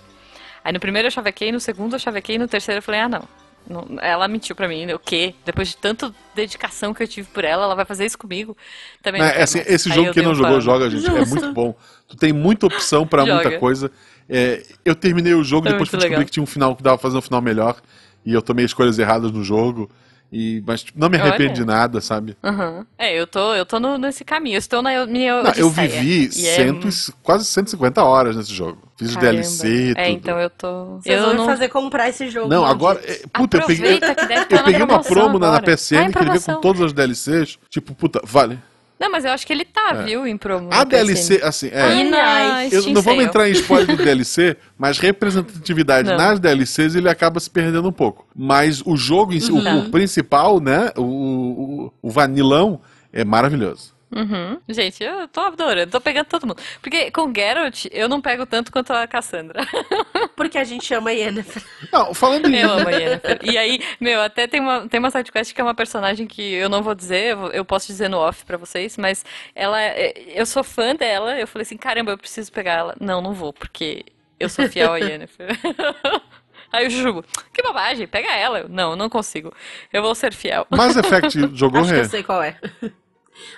Aí 0.64 0.74
no 0.74 0.80
primeiro 0.80 1.08
eu 1.08 1.12
chavequei, 1.12 1.52
no 1.52 1.60
segundo 1.60 1.96
eu 1.96 2.00
chavequei, 2.00 2.38
no 2.38 2.48
terceiro 2.48 2.80
eu 2.80 2.84
falei, 2.84 3.00
ah, 3.02 3.10
não. 3.10 3.24
Não- 3.68 4.00
Ela 4.02 4.28
mentiu 4.28 4.56
pra 4.56 4.68
mim, 4.68 4.92
o 4.92 4.98
quê? 5.00 5.36
Depois 5.46 5.68
de 5.70 5.78
tanta 5.78 6.12
dedicação 6.34 6.94
que 6.96 7.04
eu 7.04 7.08
tive 7.08 7.28
por 7.30 7.44
ela, 7.46 7.64
ela 7.66 7.76
vai 7.76 7.86
fazer 7.86 8.06
isso 8.08 8.18
comigo? 8.18 8.58
Também 9.04 9.22
não 9.22 9.28
É, 9.28 9.44
assim, 9.44 9.62
esse 9.68 9.88
Aí 9.90 9.96
jogo, 9.96 10.08
eu 10.10 10.14
quem 10.14 10.24
dei 10.24 10.28
não 10.32 10.36
jogou, 10.36 10.60
joga, 10.60 10.90
gente. 10.90 11.06
É 11.06 11.20
Justo. 11.20 11.30
muito 11.36 11.54
bom. 11.54 11.76
Tu 12.12 12.18
tem 12.18 12.34
muita 12.34 12.66
opção 12.66 13.08
pra 13.08 13.26
muita 13.26 13.58
coisa. 13.58 13.90
É, 14.30 14.62
eu 14.84 14.94
terminei 14.94 15.34
o 15.34 15.44
jogo, 15.44 15.68
É 15.68 15.72
depois 15.72 15.90
descobrir 15.90 16.10
legal. 16.10 16.26
que 16.26 16.32
tinha 16.32 16.44
um 16.44 16.48
final 16.48 16.76
que 16.76 16.84
dava 16.84 16.98
pra 16.98 17.04
fazer 17.04 17.18
um 17.18 17.22
final 17.22 17.42
melhor. 17.42 17.78
E 18.26 18.34
eu 18.34 18.42
tomei 18.42 18.66
escolhas 18.66 19.00
erradas 19.00 19.32
no 19.32 19.44
jogo. 19.44 19.90
E, 20.34 20.64
mas 20.66 20.84
tipo, 20.84 20.98
não 21.00 21.10
me 21.10 21.18
arrependo 21.18 21.50
Olha. 21.50 21.54
de 21.54 21.66
nada, 21.66 22.00
sabe? 22.02 22.38
Aham. 22.44 22.86
É, 22.98 23.18
eu 23.20 23.28
tô, 23.28 23.54
eu 23.54 23.66
tô 23.66 23.80
no- 23.82 23.98
nesse 23.98 24.24
caminho, 24.24 24.56
eu 24.56 24.60
estou 24.60 24.82
na 24.82 25.06
minha 25.06 25.44
Não, 25.44 25.52
eu 25.58 25.70
vivi 25.70 26.28
é- 26.28 26.30
cento 26.32 26.88
quase 27.22 27.44
150 27.46 28.02
horas 28.04 28.36
nesse 28.38 28.54
jogo. 28.54 28.78
Fiz 28.98 29.14
Caramba. 29.16 29.32
DLC, 29.34 29.90
tudo. 29.90 30.00
É, 30.00 30.10
então 30.10 30.40
eu 30.40 30.50
tô... 30.50 31.00
Vocês 31.02 31.18
eu 31.20 31.26
vão 31.26 31.34
não... 31.34 31.46
me 31.46 31.52
fazer 31.52 31.68
comprar 31.68 32.08
esse 32.08 32.30
jogo. 32.30 32.48
Não, 32.48 32.64
agora. 32.66 33.02
é, 33.04 33.24
Puta, 33.34 33.58
eu 33.58 33.66
peguei, 33.68 33.96
Aproveita 33.96 34.26
deve 34.28 34.42
estar 34.44 34.56
eu 34.56 34.60
na 34.60 34.64
peguei 34.64 34.84
uma 34.84 35.02
promo 35.02 35.38
na, 35.40 35.52
na. 35.54 35.62
PSN 35.62 36.12
Tá 36.12 36.20
que 36.20 36.24
ele 36.26 36.32
veio 36.32 36.42
com 36.44 36.62
todas 36.62 36.82
as 36.82 36.94
DLCs. 36.94 37.58
Tipo, 37.70 37.94
puta, 37.94 38.22
vale. 38.24 38.58
Não, 39.02 39.12
mas 39.12 39.26
eu 39.26 39.32
acho 39.32 39.48
que 39.48 39.52
ele 39.52 39.66
tá, 39.66 39.94
viu, 40.06 40.28
em 40.28 40.38
promo. 40.38 40.70
A 40.72 40.86
PSN. 40.86 40.90
DLC, 40.90 41.42
assim, 41.44 41.70
é. 41.74 41.82
Ai, 41.82 42.68
Eu 42.72 42.82
Steam 42.82 42.94
não 42.94 43.02
vamos 43.02 43.24
entrar 43.26 43.50
em 43.50 43.54
spoiler 43.54 43.98
do 43.98 44.04
DLC, 44.04 44.56
mas 44.78 45.00
representatividade 45.00 46.08
Não. 46.10 46.18
nas 46.18 46.40
DLCs 46.40 46.94
ele 46.96 47.10
acaba 47.10 47.40
se 47.40 47.50
perdendo 47.50 47.90
um 47.90 47.92
pouco. 47.92 48.28
Mas 48.36 48.82
o 48.86 48.96
jogo 48.96 49.34
em 49.34 49.40
si, 49.40 49.52
o- 49.52 49.56
Uhum. 49.56 49.88
o, 49.88 49.90
principal, 49.90 50.60
né? 50.60 50.92
O, 50.96 51.02
o, 51.02 51.94
o 52.04 52.10
vanilão 52.12 52.80
é 53.12 53.26
maravilhoso. 53.26 53.92
Uhum. 54.14 54.60
Gente, 54.68 55.04
eu 55.04 55.28
tô 55.28 55.40
adorando, 55.42 55.92
tô 55.92 56.02
pegando 56.02 56.26
todo 56.26 56.46
mundo. 56.46 56.62
Porque 56.82 57.10
com 57.12 57.34
Geralt, 57.34 57.86
eu 57.92 58.10
não 58.10 58.20
pego 58.22 58.46
tanto 58.46 58.72
quanto 58.72 58.92
a 58.92 59.08
Cassandra. 59.08 59.62
Porque 60.36 60.58
a 60.58 60.64
gente 60.64 60.94
ama 60.94 61.12
a 61.12 61.14
Yennefer. 61.14 61.64
Não, 61.92 62.14
falando 62.14 62.48
em. 62.48 62.60
Eu 62.60 62.72
amo 62.72 62.90
a 62.90 62.92
Yennefer. 62.92 63.40
E 63.44 63.58
aí, 63.58 63.80
meu, 64.00 64.22
até 64.22 64.48
tem 64.48 64.60
uma, 64.60 64.88
tem 64.88 65.00
uma 65.00 65.10
sidequest 65.12 65.54
que 65.54 65.62
é 65.62 65.64
uma 65.64 65.76
personagem 65.76 66.28
que 66.28 66.42
eu 66.54 66.68
não 66.68 66.84
vou 66.84 66.94
dizer, 66.96 67.38
eu, 67.54 67.64
posso 67.64 67.88
dizer 67.88 68.10
no 68.10 68.18
off 68.18 68.44
pra 68.46 68.58
vocês, 68.58 68.98
mas 68.98 69.24
ela, 69.56 69.82
é- 69.82 70.14
eu 70.36 70.46
sou 70.46 70.64
fã 70.64 70.96
dela, 70.96 71.40
eu 71.40 71.48
falei 71.48 71.64
assim, 71.64 71.78
caramba, 71.78 72.12
eu 72.12 72.18
preciso 72.18 72.52
pegar 72.52 72.74
ela. 72.74 72.96
Não, 73.00 73.22
não 73.22 73.34
vou, 73.34 73.54
porque 73.54 74.04
Eu 74.40 74.50
sou 74.50 74.68
fiel 74.68 74.92
a 74.94 74.98
Yennefer. 74.98 75.58
Aí 76.74 76.88
o 76.88 76.90
Jujubo, 76.90 77.24
que 77.54 77.62
bobagem, 77.62 78.08
pega 78.08 78.32
ela. 78.34 78.60
Eu, 78.62 78.70
não, 78.70 78.96
não 78.96 79.10
consigo. 79.10 79.54
Eu 79.92 80.02
vou 80.02 80.16
ser 80.16 80.34
fiel. 80.34 80.66
Mass 80.70 80.96
Effect 80.96 81.38
jogou 81.54 81.82
Acho 81.82 81.90
que 81.90 81.96
Rê? 81.96 82.02
eu 82.02 82.10
sei 82.10 82.24
qual 82.24 82.42
é. 82.42 82.56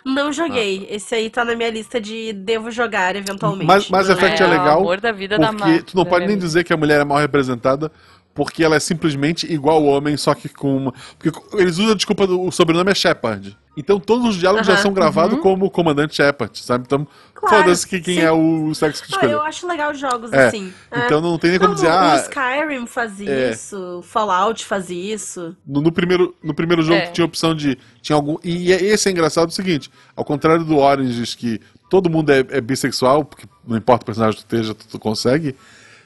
Não 0.05 0.31
joguei. 0.31 0.87
Ah. 0.89 0.95
Esse 0.95 1.15
aí 1.15 1.29
tá 1.29 1.43
na 1.43 1.55
minha 1.55 1.69
lista 1.69 1.99
de 1.99 2.33
devo 2.33 2.71
jogar 2.71 3.15
eventualmente. 3.15 3.65
Mas, 3.65 3.89
Mass 3.89 4.09
Effect 4.09 4.41
É, 4.41 4.45
é, 4.45 4.47
o 4.47 4.51
legal. 4.51 4.79
amor 4.79 4.99
da 5.01 5.11
vida 5.11 5.37
da 5.37 5.51
tu 5.83 5.95
não 5.95 6.03
da 6.03 6.09
pode 6.09 6.25
nem 6.25 6.35
Mary. 6.35 6.45
dizer 6.47 6.63
que 6.63 6.73
a 6.73 6.77
mulher 6.77 7.01
é 7.01 7.03
mal 7.03 7.17
representada, 7.17 7.91
porque 8.33 8.63
ela 8.63 8.75
é 8.75 8.79
simplesmente 8.79 9.51
igual 9.51 9.77
ao 9.77 9.83
homem, 9.85 10.17
só 10.17 10.33
que 10.33 10.49
com 10.49 10.75
uma. 10.75 10.93
Porque 11.19 11.31
eles 11.57 11.77
usam 11.77 11.91
a 11.91 11.95
desculpa 11.95 12.25
do 12.25 12.41
o 12.41 12.51
sobrenome 12.51 12.91
é 12.91 12.95
Shepard. 12.95 13.57
Então 13.75 13.99
todos 13.99 14.27
os 14.29 14.35
diálogos 14.35 14.67
já 14.67 14.73
Aham. 14.73 14.81
são 14.83 14.93
gravados 14.93 15.39
como 15.39 15.67
comandante 15.69 16.15
Shepard, 16.15 16.57
sabe? 16.59 16.83
Então, 16.85 17.07
Claro, 17.33 17.57
foda-se 17.63 17.87
que 17.87 17.99
quem 17.99 18.15
sim. 18.17 18.21
é 18.21 18.31
o 18.31 18.71
sexo 18.75 19.01
que 19.03 19.09
Ah, 19.11 19.15
escolheu. 19.15 19.39
eu 19.39 19.43
acho 19.43 19.67
legal 19.67 19.93
jogos 19.95 20.31
É, 20.31 20.45
assim. 20.47 20.71
É. 20.91 21.05
Então 21.05 21.19
não 21.19 21.37
tem 21.39 21.49
nem 21.51 21.59
como 21.59 21.69
Não, 21.69 21.75
dizer, 21.75 21.89
no- 21.89 21.95
ah, 21.95 22.13
o 22.13 22.17
Skyrim 22.17 22.85
faz 22.85 23.19
é. 23.19 23.51
isso, 23.51 24.01
Fallout 24.03 24.63
faz 24.63 24.89
isso. 24.91 25.55
No, 25.65 25.81
no 25.81 25.91
primeiro, 25.91 26.35
no 26.43 26.53
primeiro 26.53 26.83
jogo 26.83 26.99
É. 26.99 27.07
tinha 27.07 27.25
opção 27.25 27.55
de. 27.55 27.77
Tinha 28.01 28.15
algum. 28.15 28.37
E 28.43 28.71
é- 28.71 28.81
esse 28.83 29.09
é 29.09 29.11
engraçado 29.11 29.49
o 29.49 29.51
seguinte: 29.51 29.89
ao 30.15 30.23
contrário 30.23 30.63
do 30.63 30.77
Orange, 30.77 31.35
que 31.35 31.59
todo 31.89 32.09
mundo 32.11 32.29
é, 32.31 32.39
é 32.49 32.61
bissexual, 32.61 33.25
porque 33.25 33.45
não 33.67 33.75
importa 33.75 34.03
o 34.03 34.05
personagem 34.05 34.39
que 34.39 34.45
tu 34.45 34.55
esteja, 34.55 34.73
tu, 34.75 34.85
tu 34.87 34.99
consegue. 34.99 35.55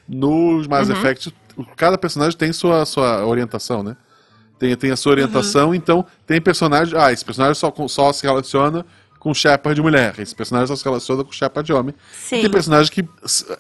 Nos 0.08 0.68
Mass 0.68 0.90
Effect, 0.90 1.30
o- 1.30 1.34
cada 1.76 1.98
personagem 1.98 2.38
tem 2.38 2.52
sua, 2.54 2.86
sua 2.86 3.26
orientação, 3.26 3.84
né? 3.84 3.96
Tem, 4.60 4.76
tem 4.76 4.92
a 4.92 4.96
sua 4.96 5.12
orientação, 5.12 5.74
então 5.76 6.06
tem 6.26 6.42
personagem. 6.42 6.98
Ah, 6.98 7.12
esse 7.12 7.24
personagem 7.24 7.56
só, 7.56 7.72
só 7.88 8.12
se 8.12 8.26
relaciona 8.26 8.86
com 9.20 9.34
Shepard 9.34 9.80
mulher. 9.82 10.16
Esse 10.20 10.34
personagem 10.34 10.68
só 10.68 10.76
se 10.76 10.84
relaciona 10.84 11.24
com 11.24 11.32
Shepard 11.32 11.72
homem. 11.74 11.94
Sim. 12.12 12.42
Tem 12.42 12.50
personagem 12.50 12.92
que, 12.92 13.06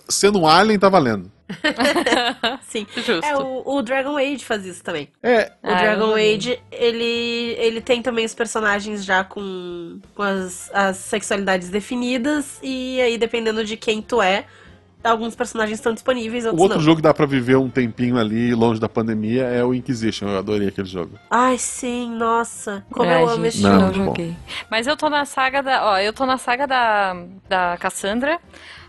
sendo 0.07 0.39
um 0.39 0.47
alien, 0.47 0.79
tá 0.79 0.89
valendo. 0.89 1.31
Sim. 2.61 2.85
Justo. 2.95 3.25
É, 3.25 3.35
o, 3.37 3.63
o 3.65 3.81
Dragon 3.81 4.17
Age 4.17 4.43
faz 4.43 4.65
isso 4.65 4.83
também. 4.83 5.09
É, 5.21 5.51
O 5.63 5.69
Ah, 5.69 5.75
Dragon. 5.75 6.15
Age, 6.15 6.59
ele, 6.71 7.55
ele 7.59 7.81
tem 7.81 8.01
também 8.01 8.25
os 8.25 8.33
personagens 8.33 9.03
já 9.03 9.23
com, 9.23 9.99
com 10.15 10.23
as, 10.23 10.69
as 10.73 10.97
sexualidades 10.97 11.69
definidas, 11.69 12.59
e 12.61 12.99
aí, 13.01 13.17
dependendo 13.17 13.63
de 13.63 13.77
quem 13.77 14.01
tu 14.01 14.21
é, 14.21 14.45
alguns 15.03 15.35
personagens 15.35 15.79
estão 15.79 15.93
disponíveis, 15.93 16.43
O 16.45 16.47
outros 16.49 16.61
outro 16.63 16.77
não. 16.77 16.83
jogo 16.83 16.95
que 16.97 17.01
dá 17.01 17.13
pra 17.13 17.25
viver 17.25 17.55
um 17.57 17.69
tempinho 17.69 18.17
ali, 18.17 18.53
longe 18.53 18.79
da 18.79 18.89
pandemia, 18.89 19.43
é 19.43 19.63
o 19.63 19.73
Inquisition. 19.73 20.27
Eu 20.27 20.37
adorei 20.39 20.67
aquele 20.67 20.87
jogo. 20.87 21.17
Ai, 21.29 21.57
sim, 21.57 22.11
nossa. 22.11 22.85
Como 22.91 23.09
Ai, 23.09 23.21
eu 23.23 23.29
amo 23.29 23.45
esse 23.45 23.61
Não, 23.61 23.71
jogo. 23.79 23.85
não 23.85 23.93
joguei. 24.05 24.35
Mas 24.69 24.87
eu 24.87 24.97
tô 24.97 25.09
na 25.09 25.25
saga 25.25 25.61
da. 25.63 25.85
Ó, 25.85 25.97
eu 25.97 26.11
tô 26.13 26.25
na 26.25 26.37
saga 26.37 26.65
da, 26.67 27.15
da 27.47 27.77
Cassandra 27.79 28.39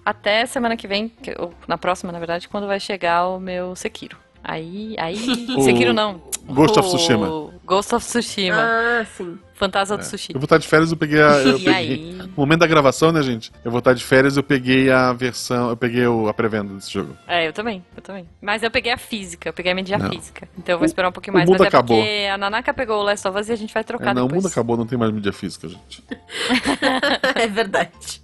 até 0.05 0.47
semana 0.47 0.77
que 0.77 0.89
vem, 0.89 1.09
que- 1.09 1.35
ou 1.39 1.53
na 1.67 1.77
próxima, 1.77 2.11
na 2.11 2.19
verdade, 2.19 2.49
quando 2.49 2.67
vai 2.67 2.81
chegar 2.81 3.29
o 3.29 3.39
meu 3.39 3.77
Sekiro. 3.77 4.17
Aí. 4.43 4.95
aí 4.99 5.17
O 5.57 5.63
Sekiro 5.63 5.93
não. 5.93 6.21
Ghost 6.49 6.79
of 6.79 6.89
O 6.89 6.93
Tsushima. 6.97 7.51
Ghost 7.67 7.95
of 7.95 8.07
Tsushima. 8.07 8.57
Ah, 8.59 9.05
sim. 9.17 9.39
Fantasma 9.55 9.97
do 9.99 10.05
Sushi. 10.05 10.33
Eu 10.33 10.39
vou 10.41 10.45
estar 10.45 10.57
de 10.57 10.67
férias, 10.69 10.91
eu 10.93 10.97
peguei 10.97 11.21
a. 11.21 11.31
Eu 11.43 11.59
E 11.59 11.65
peguei, 11.65 11.75
aí? 11.75 12.13
No 12.15 12.29
momento 12.37 12.61
da 12.61 12.67
gravação, 12.67 13.11
né, 13.13 13.21
gente? 13.23 13.51
Eu 13.65 13.71
vou 13.73 13.81
estar 13.81 13.93
de 13.93 14.03
férias, 14.05 14.37
eu 14.37 14.43
peguei 14.43 14.89
a 14.91 15.13
versão. 15.13 15.69
Eu 15.71 15.77
peguei 15.77 16.07
o- 16.07 16.29
a 16.29 16.33
pré-venda 16.33 16.73
desse 16.75 16.91
jogo. 16.93 17.15
É, 17.27 17.49
eu 17.49 17.53
também, 17.53 17.85
eu 17.97 18.01
também. 18.01 18.27
Mas 18.41 18.63
eu 18.63 18.71
peguei 18.71 18.93
a 18.93 18.97
física, 18.97 19.49
eu 19.49 19.53
peguei 19.53 19.73
a 19.73 19.75
mídia 19.75 19.99
Não. 19.99 20.09
física. 20.09 20.49
Então 20.57 20.75
eu 20.75 20.79
vou 20.79 20.85
O- 20.85 20.87
esperar 20.87 21.09
um 21.09 21.13
pouquinho 21.13 21.35
o 21.35 21.37
mais. 21.39 21.51
mundo 21.51 21.59
Mas 21.59 21.67
é 21.67 21.69
acabou. 21.69 21.99
porque 21.99 22.27
a 22.33 22.39
Nanaka 22.39 22.73
pegou 22.73 23.01
o 23.01 23.03
Last 23.03 23.27
of 23.29 23.37
Us 23.39 23.49
e 23.49 23.53
a 23.53 23.57
gente 23.57 23.75
vai 23.75 23.83
trocar 23.85 24.13
É, 24.13 24.15
não, 24.15 24.23
o 24.23 24.29
depois. 24.29 24.45
mundo 24.45 24.53
acabou, 24.53 24.77
não 24.77 24.87
tem 24.87 24.97
mais 24.97 25.13
mídia 25.13 25.33
física, 25.33 25.69
gente. 25.69 26.05
é 27.35 27.47
verdade. 27.49 28.23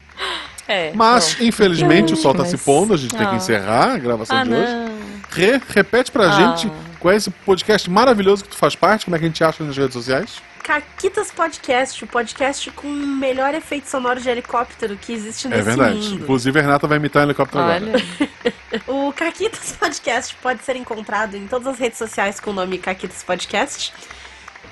É, 0.67 0.93
Mas, 0.95 1.35
bom. 1.35 1.45
infelizmente, 1.45 2.13
o 2.15 2.17
sol 2.17 2.33
tá 2.33 2.39
Mas- 2.41 2.49
se 2.51 2.59
pondo, 2.59 2.95
a 2.95 2.97
gente 2.97 3.11
tem 3.15 3.27
que 3.27 3.35
Ah. 3.35 3.37
encerrar 3.37 3.95
a 3.95 3.99
gravação 3.99 4.37
Ah, 4.39 4.45
de 4.45 4.53
hoje. 4.55 4.73
não. 4.73 4.94
Rê, 5.35 5.61
repete 5.69 6.11
pra 6.13 6.29
Ah. 6.29 6.33
gente 6.57 6.71
qual 7.01 7.13
é 7.13 7.17
esse 7.17 7.31
podcast 7.31 7.91
maravilhoso 7.91 8.45
que 8.45 8.51
tu 8.51 8.57
faz 8.57 8.75
parte, 8.77 9.05
como 9.05 9.17
é 9.17 9.19
que 9.19 9.25
a 9.25 9.29
gente 9.29 9.43
acha 9.45 9.63
nas 9.65 9.77
redes 9.77 9.93
sociais. 9.93 10.41
Caquitas 10.63 11.31
Podcast, 11.31 12.03
o 12.03 12.07
podcast 12.07 12.71
com 12.71 12.87
o 12.89 12.91
melhor 12.91 13.55
efeito 13.55 13.87
sonoro 13.87 14.19
de 14.19 14.31
helicóptero 14.31 14.97
que 14.97 15.13
existe 15.13 15.47
É 15.47 15.51
nesse 15.51 15.63
verdade. 15.63 15.97
mundo. 15.97 16.15
Inclusive, 16.23 16.59
a 16.59 16.63
Renata 16.63 16.87
vai 16.87 16.97
imitar 16.97 17.21
um 17.23 17.27
helicóptero 17.27 17.63
agora. 17.63 17.83
Olha, 17.85 18.55
O 18.89 19.13
Caquitas 19.13 19.73
Podcast 19.79 20.35
pode 20.43 20.65
ser 20.65 20.77
encontrado 20.77 21.37
em 21.37 21.47
todas 21.47 21.67
as 21.67 21.79
redes 21.79 21.99
sociais 21.99 22.41
com 22.41 22.51
o 22.51 22.55
nome 22.55 22.79
Caquitas 22.79 23.23
Podcast. 23.23 23.93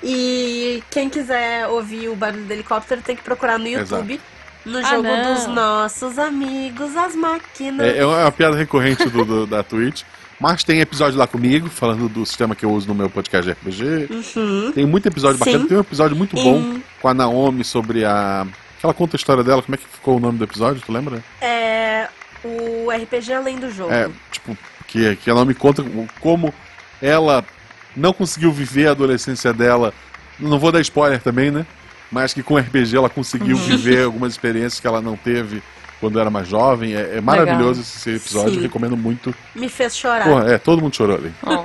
E 0.03 0.83
quem 0.91 1.09
quiser 1.11 1.67
ouvir 1.69 2.09
o 2.09 2.17
barulho 2.17 2.45
do 2.45 2.53
helicóptero 2.53 3.03
tem 3.03 3.15
que 3.15 3.23
procurar 3.23 3.59
no 3.59 3.69
YouTube. 3.69 4.19
No 4.65 4.79
Ah, 4.79 4.83
jogo 4.83 5.03
não. 5.03 5.35
dos 5.35 5.47
nossos 5.49 6.19
amigos, 6.19 6.97
as 6.97 7.15
máquinas. 7.15 7.87
É, 7.87 7.99
é 7.99 8.07
uma 8.07 8.31
piada 8.33 8.57
recorrente 8.57 9.05
do, 9.09 9.25
do- 9.25 9.47
da 9.47 9.63
Twitch. 9.63 10.03
Mas 10.43 10.65
tem 10.65 10.81
episódio 10.81 11.17
lá 11.17 11.25
comigo, 11.29 11.69
falando 11.71 12.09
do 12.09 12.27
sistema 12.27 12.57
que 12.57 12.65
eu 12.65 12.73
uso 12.73 12.89
no 12.89 12.97
meu 12.97 13.09
podcast 13.09 13.47
de 13.47 13.53
RPG. 13.53 14.09
Uhum. 14.37 14.73
Tem 14.73 14.85
muito 14.85 15.07
episódio 15.07 15.39
Sim. 15.39 15.45
bacana. 15.45 15.69
Tem 15.69 15.77
um 15.77 15.81
episódio 15.81 16.17
muito 16.17 16.35
bom 16.35 16.81
com 17.01 17.07
a 17.07 17.15
Naomi 17.15 17.63
sobre 17.63 18.05
a. 18.05 18.45
Ela 18.83 18.93
conta 18.93 19.15
a 19.15 19.19
história 19.19 19.45
dela, 19.45 19.63
como 19.63 19.77
é 19.77 19.79
que 19.79 19.87
ficou 19.87 20.17
o 20.17 20.21
nome 20.21 20.39
do 20.39 20.45
episódio, 20.45 20.83
tu 20.85 20.91
lembra? 20.91 21.23
É 21.41 22.09
o 22.43 22.91
RPG 22.91 23.33
além 23.33 23.57
do 23.57 23.71
jogo. 23.71 23.93
É, 23.93 24.11
tipo, 24.33 24.59
que, 24.89 25.15
que 25.15 25.31
a 25.31 25.35
Naomi 25.35 25.55
conta 25.55 25.85
como 26.19 26.53
ela 27.01 27.45
não 27.97 28.13
conseguiu 28.13 28.51
viver 28.51 28.89
a 28.89 28.91
adolescência 28.91 29.53
dela. 29.53 29.95
Não 30.41 30.59
vou 30.59 30.73
dar 30.73 30.81
spoiler 30.81 31.23
também, 31.23 31.53
né? 31.53 31.65
Mas 32.11 32.35
que 32.35 32.43
com 32.43 32.57
RPG 32.59 32.97
ela 32.97 33.09
conseguiu 33.09 33.57
Uhum. 33.57 33.63
viver 33.63 34.07
algumas 34.07 34.33
experiências 34.33 34.81
que 34.81 34.89
ela 34.89 35.01
não 35.01 35.17
teve 35.17 35.63
quando 36.03 36.19
era 36.21 36.29
mais 36.29 36.49
jovem. 36.49 36.95
É, 36.95 37.17
é 37.17 37.21
maravilhoso 37.21 37.81
esse 37.81 38.11
episódio, 38.17 38.55
Sim. 38.57 38.61
recomendo 38.61 38.97
muito. 38.97 39.33
Me 39.55 39.69
fez 39.69 39.97
chorar. 39.97 40.25
Porra, 40.25 40.51
é, 40.53 40.59
todo 40.59 40.83
mundo 40.83 40.95
chorou 40.95 41.17
ali. 41.17 41.33
ó, 41.47 41.65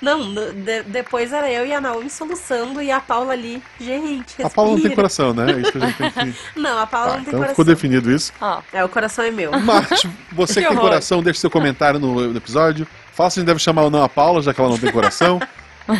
Não, 0.00 0.34
de- 0.34 0.82
depois 0.86 1.32
era 1.32 1.48
eu 1.52 1.66
e 1.66 1.72
a 1.74 1.80
Naomi 1.80 2.08
soluçando 2.08 2.80
e 2.82 2.90
a 2.90 2.98
Paula 2.98 3.34
ali. 3.34 3.62
Gente, 3.78 4.42
A 4.42 4.48
Paula 4.48 4.70
não 4.70 4.76
tem 4.78 4.84
respira. 4.88 4.96
coração, 4.96 5.34
né? 5.34 5.52
É 5.52 5.60
isso 5.60 5.70
que 5.72 5.78
a 5.78 5.80
gente 5.86 5.96
tem 5.98 6.10
que. 6.10 6.34
Não, 6.58 6.78
a 6.78 6.86
Paula 6.86 7.12
Ah, 7.12 7.16
não 7.16 7.24
tem 7.24 7.28
então 7.28 7.38
coração. 7.40 7.48
ficou 7.54 7.64
definido 7.64 8.10
isso. 8.10 8.32
ó. 8.40 8.60
É, 8.72 8.82
o 8.84 8.88
coração 8.88 9.24
é 9.24 9.30
meu. 9.30 9.52
Mas 9.60 10.02
você 10.32 10.60
que 10.62 10.66
Que 10.66 10.72
tem 10.72 10.76
coração, 10.78 11.22
deixe 11.22 11.40
seu 11.40 11.50
comentário 11.50 12.00
no, 12.00 12.28
no 12.28 12.36
episódio. 12.36 12.86
Fala 13.12 13.28
se 13.30 13.38
a 13.38 13.40
gente 13.42 13.46
deve 13.46 13.60
chamar 13.60 13.82
ou 13.82 13.90
não 13.90 14.02
a 14.02 14.08
Paula, 14.08 14.40
já 14.42 14.54
que 14.54 14.60
ela 14.60 14.70
não 14.70 14.78
tem 14.78 14.90
coração. 14.90 15.38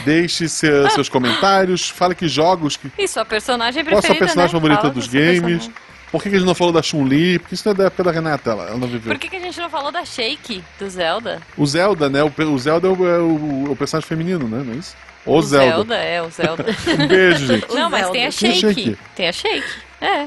Deixe 0.05 0.49
seu- 0.49 0.89
seus 0.91 1.09
comentários. 1.11 1.91
Fale 1.91 2.15
que 2.15 2.27
jogos. 2.27 2.77
Que, 2.77 2.91
E 2.99 3.07
sua 3.07 3.25
personagem 3.25 3.85
qual 3.85 3.99
a 3.99 4.01
preferida, 4.01 4.27
sua 4.27 4.27
personagem 4.27 4.55
né? 4.55 4.61
favorita 4.61 4.81
Fala 4.81 4.95
dos 4.95 5.07
games? 5.07 5.41
personagem. 5.67 5.73
Por 6.15 6.23
que, 6.23 6.31
que 6.31 6.37
a 6.37 6.39
gente 6.39 6.47
não 6.47 6.55
falou 6.55 6.73
da 6.73 6.81
Chun-Li? 6.81 7.41
Porque 7.41 7.57
isso 7.57 7.67
não 7.67 7.73
é 7.73 7.75
da 7.75 7.85
época 7.87 8.05
da 8.05 8.13
Renata, 8.13 8.51
ela, 8.53 8.69
ela 8.69 8.77
não 8.79 8.87
viveu. 8.87 9.13
Por 9.13 9.19
que, 9.19 9.29
que 9.29 9.35
a 9.35 9.41
gente 9.41 9.59
não 9.59 9.69
falou 9.69 9.91
da 9.91 10.05
Shake, 10.05 10.63
do 10.79 10.89
Zelda? 10.89 11.43
O 11.57 11.67
Zelda, 11.67 12.09
né? 12.09 12.23
O, 12.23 12.29
o 12.53 12.57
Zelda 12.61 12.87
é 12.87 12.91
o, 12.93 13.09
é 13.09 13.19
o- 13.19 13.73
o 13.73 13.77
personagem 13.77 14.09
feminino, 14.09 14.47
né? 14.47 14.63
Não 14.65 14.75
é 14.75 14.77
isso? 14.77 14.95
O, 15.27 15.37
o 15.37 15.43
Zelda. 15.43 15.97
é, 15.97 16.23
o 16.23 16.31
Zelda. 16.31 16.65
Um 16.97 17.09
beijo, 17.09 17.47
gente. 17.49 17.67
O 17.69 17.75
não, 17.75 17.91
mas 17.91 18.03
Zelda. 18.03 18.13
tem 18.13 18.27
a 18.29 18.31
Tem 18.31 18.51
a 18.51 18.55
Shake. 18.55 18.75
Shake. 18.85 18.99
Tem 19.17 19.29
a 19.29 19.33
Shake. 19.33 19.67
É. 20.01 20.27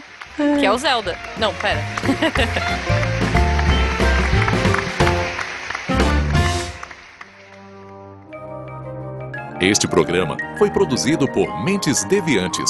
Que 0.60 0.66
é 0.66 0.72
o 0.74 0.78
Zelda. 0.78 1.18
Não, 1.38 1.54
pera. 1.54 1.80
Este 9.60 9.88
programa 9.88 10.38
foi 10.58 10.70
produzido 10.70 11.28
por 11.28 11.64
Mentes 11.64 12.04
Deviantes. 12.06 12.70